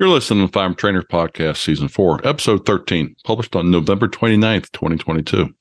You're 0.00 0.10
listening 0.10 0.44
to 0.44 0.46
the 0.46 0.52
Firearm 0.52 0.76
Trainers 0.76 1.06
Podcast, 1.10 1.56
Season 1.56 1.88
4, 1.88 2.24
Episode 2.24 2.64
13, 2.64 3.16
published 3.24 3.56
on 3.56 3.72
November 3.72 4.06
29th, 4.06 4.70
2022. 4.70 5.52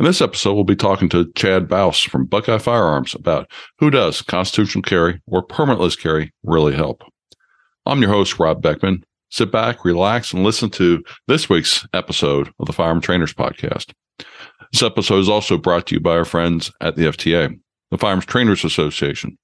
In 0.00 0.04
this 0.04 0.20
episode, 0.20 0.54
we'll 0.54 0.64
be 0.64 0.74
talking 0.74 1.08
to 1.10 1.30
Chad 1.34 1.68
Baus 1.68 2.04
from 2.04 2.26
Buckeye 2.26 2.58
Firearms 2.58 3.14
about 3.14 3.48
who 3.78 3.90
does 3.90 4.22
constitutional 4.22 4.82
carry 4.82 5.22
or 5.28 5.46
permitless 5.46 5.96
carry 5.96 6.32
really 6.42 6.74
help. 6.74 7.04
I'm 7.86 8.02
your 8.02 8.10
host, 8.10 8.40
Rob 8.40 8.60
Beckman. 8.60 9.04
Sit 9.30 9.52
back, 9.52 9.84
relax, 9.84 10.32
and 10.32 10.42
listen 10.42 10.68
to 10.70 11.04
this 11.28 11.48
week's 11.48 11.86
episode 11.94 12.52
of 12.58 12.66
the 12.66 12.72
Firearm 12.72 13.00
Trainers 13.00 13.32
Podcast. 13.32 13.92
This 14.72 14.82
episode 14.82 15.20
is 15.20 15.28
also 15.28 15.58
brought 15.58 15.86
to 15.86 15.94
you 15.94 16.00
by 16.00 16.16
our 16.16 16.24
friends 16.24 16.72
at 16.80 16.96
the 16.96 17.04
FTA, 17.04 17.56
the 17.92 17.98
Firearms 17.98 18.26
Trainers 18.26 18.64
Association, 18.64 19.38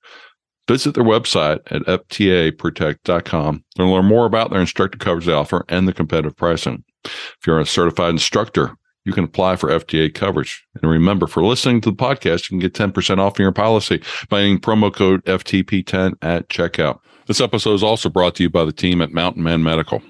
Visit 0.70 0.94
their 0.94 1.02
website 1.02 1.58
at 1.72 1.82
ftaprotect.com 1.82 3.64
to 3.74 3.84
learn 3.84 4.04
more 4.04 4.24
about 4.24 4.50
their 4.50 4.60
instructor 4.60 4.98
coverage 4.98 5.26
offer 5.26 5.64
and 5.68 5.88
the 5.88 5.92
competitive 5.92 6.36
pricing. 6.36 6.84
If 7.04 7.38
you're 7.44 7.58
a 7.58 7.66
certified 7.66 8.10
instructor, 8.10 8.76
you 9.04 9.12
can 9.12 9.24
apply 9.24 9.56
for 9.56 9.68
FTA 9.70 10.14
coverage. 10.14 10.64
And 10.80 10.88
remember, 10.88 11.26
for 11.26 11.42
listening 11.42 11.80
to 11.80 11.90
the 11.90 11.96
podcast, 11.96 12.48
you 12.48 12.60
can 12.60 12.60
get 12.60 12.74
10% 12.74 13.18
off 13.18 13.36
your 13.36 13.50
policy 13.50 14.00
by 14.28 14.42
using 14.42 14.60
promo 14.60 14.94
code 14.94 15.24
FTP10 15.24 16.14
at 16.22 16.48
checkout. 16.48 17.00
This 17.26 17.40
episode 17.40 17.74
is 17.74 17.82
also 17.82 18.08
brought 18.08 18.36
to 18.36 18.44
you 18.44 18.48
by 18.48 18.64
the 18.64 18.70
team 18.70 19.02
at 19.02 19.10
Mountain 19.10 19.42
Man 19.42 19.64
Medical. 19.64 20.00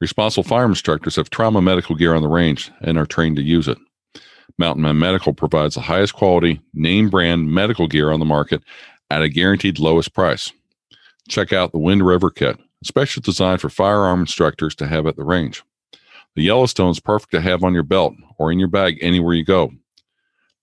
Responsible 0.00 0.44
fire 0.44 0.64
instructors 0.64 1.16
have 1.16 1.28
trauma 1.28 1.60
medical 1.60 1.94
gear 1.94 2.14
on 2.14 2.22
the 2.22 2.28
range 2.28 2.70
and 2.80 2.96
are 2.96 3.04
trained 3.04 3.36
to 3.36 3.42
use 3.42 3.68
it. 3.68 3.76
Mountain 4.56 4.82
Man 4.82 4.98
Medical 4.98 5.34
provides 5.34 5.74
the 5.74 5.82
highest 5.82 6.14
quality, 6.14 6.62
name 6.72 7.10
brand 7.10 7.52
medical 7.52 7.86
gear 7.86 8.10
on 8.10 8.20
the 8.20 8.24
market 8.24 8.62
at 9.10 9.22
a 9.22 9.28
guaranteed 9.28 9.78
lowest 9.78 10.14
price. 10.14 10.52
Check 11.28 11.52
out 11.52 11.72
the 11.72 11.78
Wind 11.78 12.06
River 12.06 12.30
Kit, 12.30 12.58
especially 12.82 13.22
designed 13.22 13.60
for 13.60 13.68
firearm 13.68 14.20
instructors 14.20 14.74
to 14.76 14.86
have 14.86 15.06
at 15.06 15.16
the 15.16 15.24
range. 15.24 15.62
The 16.36 16.42
Yellowstone 16.42 16.90
is 16.90 17.00
perfect 17.00 17.32
to 17.32 17.40
have 17.40 17.64
on 17.64 17.74
your 17.74 17.82
belt 17.82 18.14
or 18.38 18.52
in 18.52 18.58
your 18.58 18.68
bag 18.68 18.98
anywhere 19.00 19.34
you 19.34 19.44
go. 19.44 19.72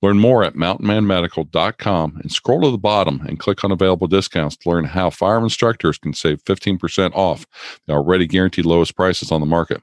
Learn 0.01 0.19
more 0.19 0.43
at 0.43 0.53
mountainmanmedical.com 0.53 2.17
and 2.21 2.31
scroll 2.31 2.61
to 2.61 2.71
the 2.71 2.77
bottom 2.77 3.21
and 3.27 3.39
click 3.39 3.63
on 3.63 3.71
available 3.71 4.07
discounts 4.07 4.55
to 4.57 4.69
learn 4.69 4.85
how 4.85 5.09
firearm 5.09 5.43
instructors 5.43 5.97
can 5.97 6.13
save 6.13 6.43
15% 6.43 7.13
off 7.13 7.45
the 7.87 7.93
already 7.93 8.27
guaranteed 8.27 8.65
lowest 8.65 8.95
prices 8.95 9.31
on 9.31 9.39
the 9.39 9.47
market. 9.47 9.81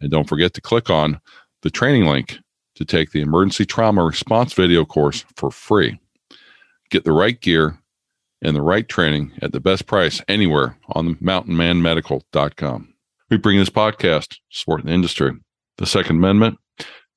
And 0.00 0.10
don't 0.10 0.28
forget 0.28 0.54
to 0.54 0.60
click 0.60 0.88
on 0.88 1.20
the 1.62 1.70
training 1.70 2.06
link 2.06 2.38
to 2.76 2.84
take 2.84 3.10
the 3.10 3.20
emergency 3.20 3.64
trauma 3.64 4.04
response 4.04 4.52
video 4.52 4.84
course 4.84 5.24
for 5.36 5.50
free. 5.50 5.98
Get 6.90 7.04
the 7.04 7.12
right 7.12 7.40
gear 7.40 7.78
and 8.42 8.54
the 8.54 8.62
right 8.62 8.88
training 8.88 9.32
at 9.42 9.52
the 9.52 9.60
best 9.60 9.86
price 9.86 10.20
anywhere 10.28 10.76
on 10.88 11.16
mountainmanmedical.com. 11.16 12.94
We 13.30 13.36
bring 13.38 13.58
this 13.58 13.70
podcast 13.70 14.28
to 14.28 14.36
support 14.50 14.84
the 14.84 14.92
industry, 14.92 15.32
the 15.78 15.86
Second 15.86 16.16
Amendment, 16.16 16.58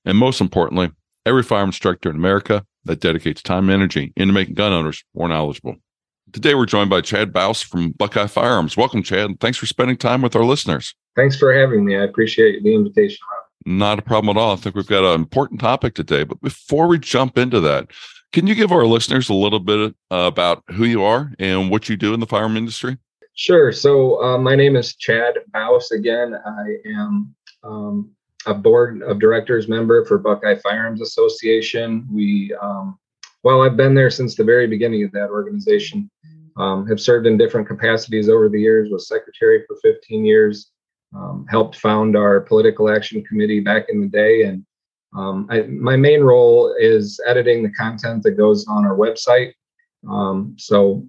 and 0.05 0.17
most 0.17 0.39
importantly, 0.41 0.91
every 1.25 1.43
firearm 1.43 1.69
instructor 1.69 2.09
in 2.09 2.15
America 2.15 2.65
that 2.85 3.01
dedicates 3.01 3.41
time 3.41 3.65
and 3.65 3.73
energy 3.73 4.13
into 4.15 4.33
making 4.33 4.55
gun 4.55 4.71
owners 4.71 5.03
more 5.13 5.27
knowledgeable. 5.27 5.75
Today, 6.31 6.55
we're 6.55 6.65
joined 6.65 6.89
by 6.89 7.01
Chad 7.01 7.31
Baus 7.31 7.63
from 7.63 7.91
Buckeye 7.91 8.27
Firearms. 8.27 8.75
Welcome, 8.75 9.03
Chad. 9.03 9.39
Thanks 9.39 9.57
for 9.57 9.65
spending 9.65 9.97
time 9.97 10.21
with 10.21 10.35
our 10.35 10.43
listeners. 10.43 10.95
Thanks 11.15 11.37
for 11.37 11.53
having 11.53 11.85
me. 11.85 11.97
I 11.97 12.03
appreciate 12.03 12.63
the 12.63 12.73
invitation. 12.73 13.19
Not 13.65 13.99
a 13.99 14.01
problem 14.01 14.35
at 14.35 14.39
all. 14.39 14.53
I 14.53 14.55
think 14.55 14.75
we've 14.75 14.87
got 14.87 15.03
an 15.03 15.19
important 15.19 15.59
topic 15.59 15.93
today. 15.93 16.23
But 16.23 16.41
before 16.41 16.87
we 16.87 16.99
jump 16.99 17.37
into 17.37 17.59
that, 17.61 17.89
can 18.33 18.47
you 18.47 18.55
give 18.55 18.71
our 18.71 18.85
listeners 18.85 19.29
a 19.29 19.33
little 19.33 19.59
bit 19.59 19.95
uh, 20.11 20.15
about 20.31 20.63
who 20.71 20.85
you 20.85 21.03
are 21.03 21.33
and 21.39 21.71
what 21.71 21.89
you 21.89 21.97
do 21.97 22.13
in 22.13 22.19
the 22.19 22.27
firearm 22.27 22.57
industry? 22.57 22.97
Sure. 23.35 23.71
So, 23.71 24.21
uh, 24.23 24.37
my 24.37 24.55
name 24.55 24.75
is 24.75 24.95
Chad 24.95 25.35
Baus. 25.53 25.91
Again, 25.91 26.33
I 26.33 26.77
am 26.87 27.35
um, 27.63 28.11
a 28.47 28.53
board 28.53 29.03
of 29.03 29.19
directors 29.19 29.67
member 29.67 30.03
for 30.05 30.17
Buckeye 30.17 30.55
Firearms 30.55 31.01
Association. 31.01 32.07
We, 32.11 32.55
um, 32.61 32.97
well, 33.43 33.61
I've 33.61 33.77
been 33.77 33.93
there 33.93 34.09
since 34.09 34.35
the 34.35 34.43
very 34.43 34.67
beginning 34.67 35.03
of 35.03 35.11
that 35.11 35.29
organization. 35.29 36.09
Um, 36.57 36.87
have 36.87 36.99
served 36.99 37.27
in 37.27 37.37
different 37.37 37.67
capacities 37.67 38.29
over 38.29 38.49
the 38.49 38.59
years. 38.59 38.89
Was 38.89 39.07
secretary 39.07 39.63
for 39.67 39.77
15 39.83 40.25
years. 40.25 40.71
Um, 41.15 41.45
helped 41.47 41.75
found 41.77 42.17
our 42.17 42.41
political 42.41 42.89
action 42.89 43.23
committee 43.23 43.59
back 43.59 43.85
in 43.89 44.01
the 44.01 44.07
day, 44.07 44.43
and 44.43 44.65
um, 45.15 45.47
I, 45.49 45.61
my 45.61 45.95
main 45.95 46.21
role 46.21 46.75
is 46.79 47.19
editing 47.25 47.63
the 47.63 47.71
content 47.71 48.23
that 48.23 48.31
goes 48.31 48.67
on 48.67 48.85
our 48.85 48.95
website. 48.95 49.53
Um, 50.09 50.55
so 50.57 51.05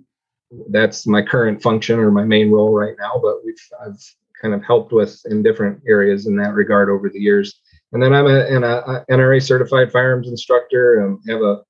that's 0.70 1.06
my 1.06 1.22
current 1.22 1.62
function 1.62 1.98
or 1.98 2.10
my 2.10 2.24
main 2.24 2.50
role 2.50 2.72
right 2.72 2.94
now. 2.98 3.20
But 3.22 3.44
we've 3.44 3.54
I've 3.84 4.00
kind 4.40 4.54
of 4.54 4.64
helped 4.64 4.92
with 4.92 5.20
in 5.26 5.42
different 5.42 5.82
areas 5.86 6.26
in 6.26 6.36
that 6.36 6.54
regard 6.54 6.88
over 6.88 7.10
the 7.10 7.20
years. 7.20 7.60
And 7.92 8.02
then 8.02 8.14
I'm 8.14 8.26
a, 8.26 8.40
an 8.46 8.64
a 8.64 9.04
NRA 9.10 9.42
certified 9.42 9.90
firearms 9.90 10.28
instructor. 10.28 11.00
and 11.00 11.18
have 11.28 11.42
a 11.42 11.62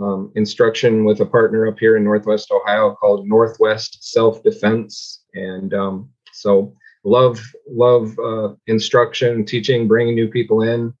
um, 0.00 0.32
instruction 0.36 1.04
with 1.04 1.20
a 1.20 1.26
partner 1.26 1.66
up 1.66 1.78
here 1.78 1.96
in 1.96 2.04
Northwest 2.04 2.50
Ohio 2.52 2.94
called 2.94 3.26
Northwest 3.26 3.98
Self 4.12 4.42
Defense, 4.44 5.24
and 5.34 5.74
um, 5.74 6.08
so 6.32 6.72
love 7.04 7.40
love 7.68 8.16
uh, 8.18 8.54
instruction, 8.68 9.44
teaching, 9.44 9.88
bringing 9.88 10.14
new 10.14 10.28
people 10.28 10.62
in 10.62 10.94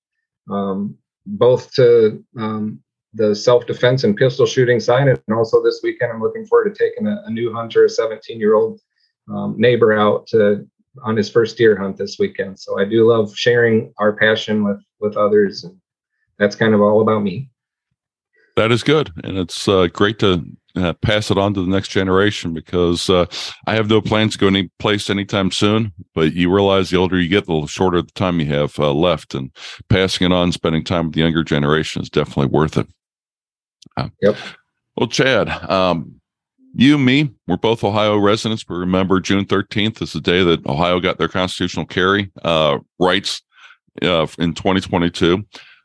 um, 0.50 0.96
both 1.26 1.72
to 1.74 2.24
um, 2.38 2.80
the 3.14 3.34
self-defense 3.34 4.04
and 4.04 4.16
pistol 4.16 4.46
shooting 4.46 4.80
side, 4.80 5.08
and 5.08 5.20
also 5.34 5.62
this 5.62 5.80
weekend 5.82 6.12
I'm 6.12 6.20
looking 6.22 6.46
forward 6.46 6.74
to 6.74 6.78
taking 6.84 7.06
a, 7.06 7.22
a 7.26 7.30
new 7.30 7.52
hunter, 7.52 7.84
a 7.84 7.88
17-year-old 7.88 8.80
um, 9.30 9.54
neighbor 9.58 9.92
out 9.92 10.26
to 10.28 10.66
on 11.04 11.16
his 11.16 11.30
first 11.30 11.56
deer 11.56 11.78
hunt 11.78 11.96
this 11.96 12.18
weekend. 12.18 12.58
So 12.58 12.80
I 12.80 12.84
do 12.84 13.08
love 13.08 13.36
sharing 13.36 13.92
our 13.98 14.14
passion 14.14 14.64
with 14.64 14.80
with 15.00 15.16
others, 15.16 15.64
and 15.64 15.76
that's 16.38 16.56
kind 16.56 16.74
of 16.74 16.80
all 16.80 17.00
about 17.00 17.22
me. 17.22 17.50
That 18.56 18.72
is 18.72 18.82
good, 18.82 19.12
and 19.22 19.38
it's 19.38 19.68
uh, 19.68 19.86
great 19.86 20.18
to 20.18 20.44
uh, 20.78 20.92
pass 20.94 21.30
it 21.30 21.38
on 21.38 21.54
to 21.54 21.62
the 21.62 21.70
next 21.70 21.88
generation 21.88 22.52
because 22.52 23.10
uh, 23.10 23.26
I 23.66 23.74
have 23.74 23.88
no 23.88 24.00
plans 24.00 24.32
to 24.32 24.38
go 24.38 24.46
any 24.46 24.70
place 24.78 25.10
anytime 25.10 25.50
soon. 25.50 25.92
But 26.14 26.32
you 26.32 26.52
realize 26.52 26.90
the 26.90 26.96
older 26.96 27.20
you 27.20 27.28
get, 27.28 27.46
the 27.46 27.66
shorter 27.66 28.02
the 28.02 28.12
time 28.12 28.40
you 28.40 28.46
have 28.46 28.78
uh, 28.78 28.92
left, 28.92 29.34
and 29.34 29.50
passing 29.88 30.26
it 30.26 30.34
on, 30.34 30.52
spending 30.52 30.84
time 30.84 31.06
with 31.06 31.14
the 31.14 31.20
younger 31.20 31.44
generation 31.44 32.02
is 32.02 32.10
definitely 32.10 32.46
worth 32.46 32.76
it. 32.76 32.86
Uh, 33.96 34.08
yep. 34.22 34.36
Well, 34.96 35.08
Chad, 35.08 35.48
um, 35.70 36.20
you, 36.74 36.96
and 36.96 37.04
me, 37.04 37.30
we're 37.46 37.56
both 37.56 37.84
Ohio 37.84 38.18
residents, 38.18 38.64
but 38.64 38.74
remember 38.74 39.20
June 39.20 39.44
13th 39.44 40.02
is 40.02 40.12
the 40.12 40.20
day 40.20 40.42
that 40.42 40.66
Ohio 40.66 41.00
got 41.00 41.18
their 41.18 41.28
constitutional 41.28 41.86
carry 41.86 42.30
uh, 42.42 42.78
rights 42.98 43.42
uh, 44.02 44.26
in 44.38 44.54
2022. 44.54 45.44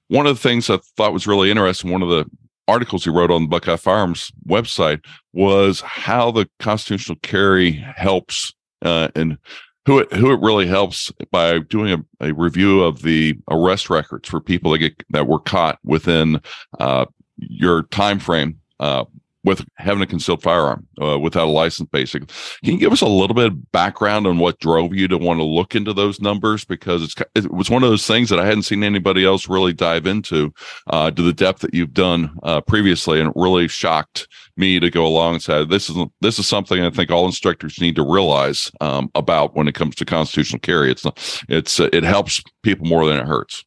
One 0.09 0.27
of 0.27 0.35
the 0.35 0.41
things 0.41 0.69
I 0.69 0.77
thought 0.97 1.13
was 1.13 1.27
really 1.27 1.49
interesting, 1.49 1.91
one 1.91 2.03
of 2.03 2.09
the 2.09 2.25
articles 2.67 3.03
he 3.03 3.09
wrote 3.09 3.31
on 3.31 3.43
the 3.43 3.47
Buckeye 3.47 3.75
Firearms 3.75 4.31
website 4.47 5.03
was 5.33 5.81
how 5.81 6.31
the 6.31 6.49
constitutional 6.59 7.17
carry 7.21 7.71
helps 7.71 8.53
uh, 8.83 9.09
and 9.15 9.37
who 9.85 9.99
it 9.99 10.13
who 10.13 10.31
it 10.31 10.39
really 10.39 10.67
helps 10.67 11.11
by 11.31 11.59
doing 11.59 11.91
a, 12.21 12.27
a, 12.27 12.33
review 12.33 12.83
of 12.83 13.01
the 13.01 13.37
arrest 13.51 13.89
records 13.89 14.29
for 14.29 14.39
people 14.39 14.71
that 14.71 14.79
get 14.79 15.03
that 15.09 15.27
were 15.27 15.39
caught 15.39 15.77
within 15.83 16.39
uh, 16.79 17.05
your 17.37 17.83
time 17.83 18.19
frame 18.19 18.59
uh, 18.79 19.03
with 19.43 19.65
having 19.77 20.01
a 20.01 20.07
concealed 20.07 20.41
firearm 20.41 20.87
uh, 21.01 21.19
without 21.19 21.47
a 21.47 21.51
license 21.51 21.89
basically. 21.91 22.27
Can 22.63 22.73
you 22.73 22.79
give 22.79 22.93
us 22.93 23.01
a 23.01 23.07
little 23.07 23.35
bit 23.35 23.47
of 23.47 23.71
background 23.71 24.27
on 24.27 24.39
what 24.39 24.59
drove 24.59 24.93
you 24.93 25.07
to 25.07 25.17
want 25.17 25.39
to 25.39 25.43
look 25.43 25.75
into 25.75 25.93
those 25.93 26.21
numbers? 26.21 26.65
Because 26.65 27.03
it's 27.03 27.15
it 27.35 27.51
was 27.51 27.69
one 27.69 27.83
of 27.83 27.89
those 27.89 28.07
things 28.07 28.29
that 28.29 28.39
i 28.39 28.45
hadn't 28.45 28.63
seen 28.63 28.83
anybody 28.83 29.25
else 29.25 29.49
really 29.49 29.73
dive 29.73 30.05
into 30.05 30.53
uh, 30.87 31.11
to 31.11 31.21
the 31.21 31.33
depth 31.33 31.59
that 31.59 31.73
you've 31.73 31.93
done 31.93 32.37
uh, 32.43 32.61
previously 32.61 33.19
and 33.19 33.29
it 33.29 33.33
really 33.35 33.67
shocked 33.67 34.27
me 34.57 34.79
to 34.79 34.89
go 34.89 35.05
along 35.05 35.33
and 35.35 35.43
say 35.43 35.65
this 35.65 35.89
is 35.89 35.97
this 36.21 36.39
is 36.39 36.47
something 36.47 36.83
i 36.83 36.89
think 36.89 37.11
all 37.11 37.25
instructors 37.25 37.79
need 37.79 37.95
to 37.95 38.03
realize 38.03 38.71
um, 38.81 39.09
about 39.15 39.55
when 39.55 39.67
it 39.67 39.75
comes 39.75 39.95
to 39.95 40.05
constitutional 40.05 40.59
carry. 40.59 40.91
It's 40.91 41.05
it's 41.49 41.79
it 41.79 42.03
helps 42.03 42.41
people 42.61 42.87
more 42.87 43.05
than 43.05 43.17
it 43.17 43.27
hurts. 43.27 43.63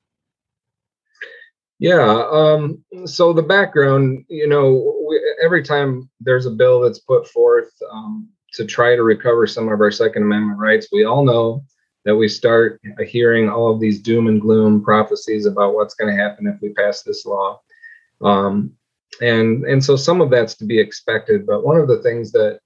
Yeah. 1.79 2.27
Um, 2.31 2.83
so 3.05 3.33
the 3.33 3.43
background, 3.43 4.25
you 4.29 4.49
know, 4.49 4.95
we, 5.09 5.26
every 5.43 5.63
time 5.63 6.09
there's 6.21 6.47
a 6.47 6.51
bill 6.51 6.81
that's 6.81 6.99
put 7.01 7.29
forth 7.29 7.71
um, 7.91 8.29
to 8.55 8.65
try 8.65 8.97
to 8.97 9.03
recover 9.03 9.47
some 9.47 9.69
of 9.69 9.81
our 9.81 9.91
Second 9.91 10.23
Amendment 10.23 10.59
rights, 10.59 10.89
we 10.93 11.05
all 11.05 11.25
know 11.25 11.65
that 12.05 12.17
we 12.17 12.29
start 12.29 12.81
hearing 13.07 13.49
all 13.49 13.73
of 13.73 13.81
these 13.81 14.01
doom 14.01 14.29
and 14.29 14.41
gloom 14.41 14.83
prophecies 14.83 15.45
about 15.45 15.75
what's 15.75 15.95
going 15.95 16.15
to 16.15 16.23
happen 16.23 16.47
if 16.47 16.61
we 16.61 16.73
pass 16.73 17.03
this 17.03 17.27
law. 17.27 17.61
Um, 18.23 18.73
and 19.21 19.65
and 19.65 19.85
so 19.85 19.97
some 19.97 20.21
of 20.21 20.31
that's 20.31 20.55
to 20.57 20.65
be 20.65 20.79
expected. 20.79 21.47
But 21.47 21.65
one 21.65 21.77
of 21.77 21.89
the 21.89 22.03
things 22.03 22.33
that 22.33 22.61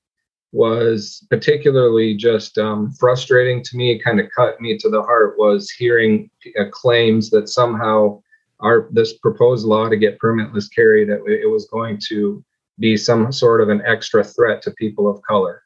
was 0.53 1.25
particularly 1.31 2.15
just 2.17 2.59
um, 2.59 2.93
frustrating 2.93 3.63
to 3.63 3.77
me, 3.77 3.99
kind 3.99 4.21
of 4.21 4.29
cut 4.35 4.61
me 4.61 4.77
to 4.79 4.91
the 4.91 5.03
heart, 5.03 5.39
was 5.39 5.71
hearing 5.71 6.31
uh, 6.59 6.65
claims 6.71 7.31
that 7.31 7.49
somehow 7.49 8.21
our 8.61 8.89
this 8.91 9.15
proposed 9.19 9.67
law 9.67 9.89
to 9.89 9.97
get 9.97 10.19
permitless 10.19 10.69
carry 10.75 11.05
that 11.05 11.25
it 11.27 11.51
was 11.51 11.67
going 11.67 11.99
to 12.09 12.45
be 12.81 12.97
some 12.97 13.31
sort 13.31 13.61
of 13.61 13.69
an 13.69 13.83
extra 13.87 14.25
threat 14.25 14.63
to 14.63 14.71
people 14.73 15.09
of 15.09 15.23
color. 15.23 15.63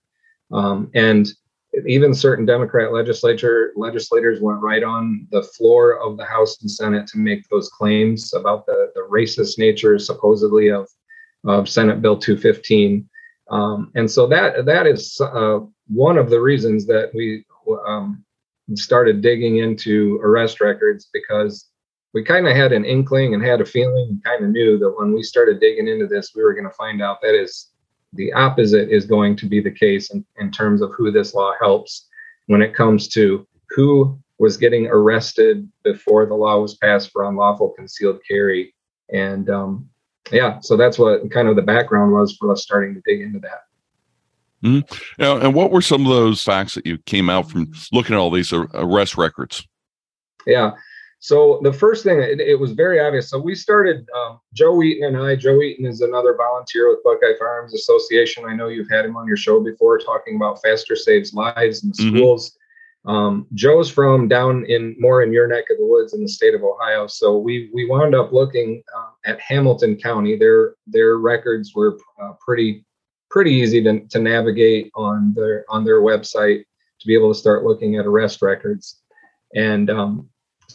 Um, 0.53 0.91
and 0.95 1.29
even 1.87 2.15
certain 2.15 2.45
Democrat 2.45 2.93
legislature 2.93 3.73
legislators 3.77 4.41
went 4.41 4.61
right 4.61 4.83
on 4.83 5.27
the 5.31 5.43
floor 5.43 6.01
of 6.01 6.17
the 6.17 6.25
House 6.25 6.61
and 6.61 6.71
Senate 6.71 7.07
to 7.09 7.19
make 7.19 7.49
those 7.49 7.69
claims 7.69 8.33
about 8.35 8.67
the, 8.67 8.93
the 8.95 9.07
racist 9.11 9.59
nature 9.59 9.99
supposedly 9.99 10.71
of 10.71 10.89
of 11.47 11.69
Senate 11.69 12.01
Bill 12.01 12.17
215. 12.17 13.09
Um, 13.51 13.91
and 13.95 14.11
so 14.11 14.27
that 14.29 14.65
that 14.65 14.87
is 14.87 15.21
uh, 15.21 15.61
one 15.89 16.17
of 16.17 16.31
the 16.31 16.41
reasons 16.41 16.87
that 16.87 17.11
we 17.15 17.45
um, 17.87 18.25
started 18.75 19.21
digging 19.21 19.59
into 19.59 20.19
arrest 20.23 20.61
records 20.61 21.11
because 21.13 21.67
we 22.15 22.23
kind 22.23 22.47
of 22.47 22.57
had 22.57 22.73
an 22.73 22.85
inkling 22.85 23.35
and 23.35 23.45
had 23.45 23.61
a 23.61 23.67
feeling 23.67 24.07
and 24.09 24.25
kind 24.25 24.45
of 24.45 24.51
knew 24.51 24.79
that 24.79 24.95
when 24.97 25.13
we 25.13 25.23
started 25.23 25.61
digging 25.61 25.89
into 25.89 26.07
this, 26.07 26.33
we 26.35 26.43
were 26.43 26.55
going 26.55 26.65
to 26.65 26.71
find 26.71 27.03
out 27.03 27.21
that 27.21 27.35
is 27.35 27.73
the 28.13 28.33
opposite 28.33 28.89
is 28.89 29.05
going 29.05 29.37
to 29.37 29.47
be 29.47 29.61
the 29.61 29.71
case 29.71 30.11
in, 30.15 30.25
in 30.39 30.53
terms 30.53 30.81
of 30.81 30.93
who 30.97 31.11
this 31.11 31.35
law 31.35 31.53
helps 31.61 32.09
when 32.47 32.63
it 32.63 32.73
comes 32.73 33.09
to 33.09 33.47
who 33.71 34.17
was 34.39 34.57
getting 34.57 34.87
arrested 34.87 35.69
before 35.83 36.25
the 36.27 36.35
law 36.35 36.61
was 36.61 36.77
passed 36.77 37.11
for 37.11 37.25
unlawful 37.25 37.71
concealed 37.71 38.21
carry. 38.27 38.73
And 39.13 39.51
um, 39.51 39.89
yeah, 40.31 40.61
so 40.61 40.77
that's 40.77 40.99
what 40.99 41.29
kind 41.33 41.49
of 41.49 41.57
the 41.57 41.63
background 41.63 42.13
was 42.13 42.37
for 42.37 42.53
us 42.53 42.63
starting 42.63 42.95
to 42.95 43.03
dig 43.05 43.23
into 43.23 43.41
that. 43.41 43.63
Mm-hmm. 44.63 45.23
and 45.23 45.55
what 45.55 45.71
were 45.71 45.83
some 45.83 46.07
of 46.07 46.09
those 46.09 46.43
facts 46.43 46.75
that 46.75 46.87
you 46.87 46.97
came 46.99 47.29
out 47.29 47.51
from 47.51 47.71
looking 47.93 48.15
at 48.15 48.19
all 48.19 48.31
these 48.31 48.51
arrest 48.53 49.19
records? 49.19 49.67
Yeah. 50.47 50.71
So 51.25 51.59
the 51.63 51.73
first 51.73 52.05
thing, 52.05 52.19
it, 52.21 52.39
it 52.39 52.61
was 52.61 52.73
very 52.73 53.01
obvious. 53.01 53.31
So 53.31 53.39
we 53.41 53.55
started, 53.55 54.07
um, 54.15 54.41
Joe 54.53 54.83
Eaton 54.83 55.07
and 55.07 55.17
I. 55.17 55.37
Joe 55.37 55.63
Eaton 55.63 55.87
is 55.87 56.03
another 56.03 56.37
volunteer 56.37 56.91
with 56.91 57.03
Buckeye 57.03 57.33
Firearms 57.39 57.73
Association. 57.73 58.45
I 58.45 58.55
know 58.55 58.69
you've 58.69 58.91
had 58.91 59.07
him 59.07 59.17
on 59.17 59.27
your 59.27 59.39
show 59.39 59.59
before, 59.59 59.99
talking 59.99 60.37
about 60.37 60.61
faster 60.61 60.95
saves 60.95 61.33
lives 61.33 61.83
in 61.83 61.93
mm-hmm. 61.93 62.15
schools. 62.15 62.59
Um, 63.07 63.47
Joe's 63.55 63.91
from 63.91 64.29
down 64.29 64.67
in 64.67 64.97
more 64.99 65.23
in 65.23 65.33
your 65.33 65.49
neck 65.49 65.65
of 65.71 65.79
the 65.79 65.87
woods 65.87 66.13
in 66.13 66.21
the 66.21 66.29
state 66.29 66.55
of 66.55 66.63
Ohio. 66.63 67.07
So 67.07 67.39
we 67.39 67.71
we 67.73 67.87
wound 67.87 68.15
up 68.15 68.35
looking 68.35 68.83
uh, 68.95 69.13
at 69.25 69.41
Hamilton 69.41 69.97
County. 69.97 70.37
Their 70.37 70.75
their 70.87 71.17
records 71.17 71.75
were 71.75 71.99
uh, 72.23 72.33
pretty 72.39 72.85
pretty 73.31 73.53
easy 73.53 73.83
to, 73.85 74.01
to 74.01 74.19
navigate 74.19 74.91
on 74.95 75.33
their 75.35 75.65
on 75.71 75.87
their 75.87 76.03
website 76.03 76.65
to 77.01 77.07
be 77.07 77.15
able 77.15 77.33
to 77.33 77.39
start 77.39 77.65
looking 77.65 77.97
at 77.97 78.05
arrest 78.05 78.43
records. 78.43 79.01
And 79.55 79.89
um, 79.89 80.29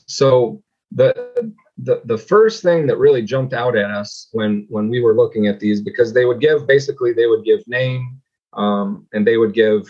so 0.10 0.62
the, 0.92 1.54
the 1.78 2.02
the 2.06 2.18
first 2.18 2.64
thing 2.64 2.88
that 2.88 2.98
really 2.98 3.22
jumped 3.22 3.54
out 3.54 3.78
at 3.78 3.92
us 3.92 4.28
when 4.32 4.66
when 4.70 4.90
we 4.90 5.02
were 5.02 5.14
looking 5.14 5.48
at 5.48 5.60
these 5.60 5.82
because 5.82 6.12
they 6.12 6.26
would 6.26 6.42
give 6.42 6.68
basically 6.68 7.14
they 7.14 7.28
would 7.28 7.46
give 7.46 7.60
name 7.68 8.20
um, 8.54 9.08
and 9.14 9.26
they 9.26 9.38
would 9.38 9.54
give 9.54 9.84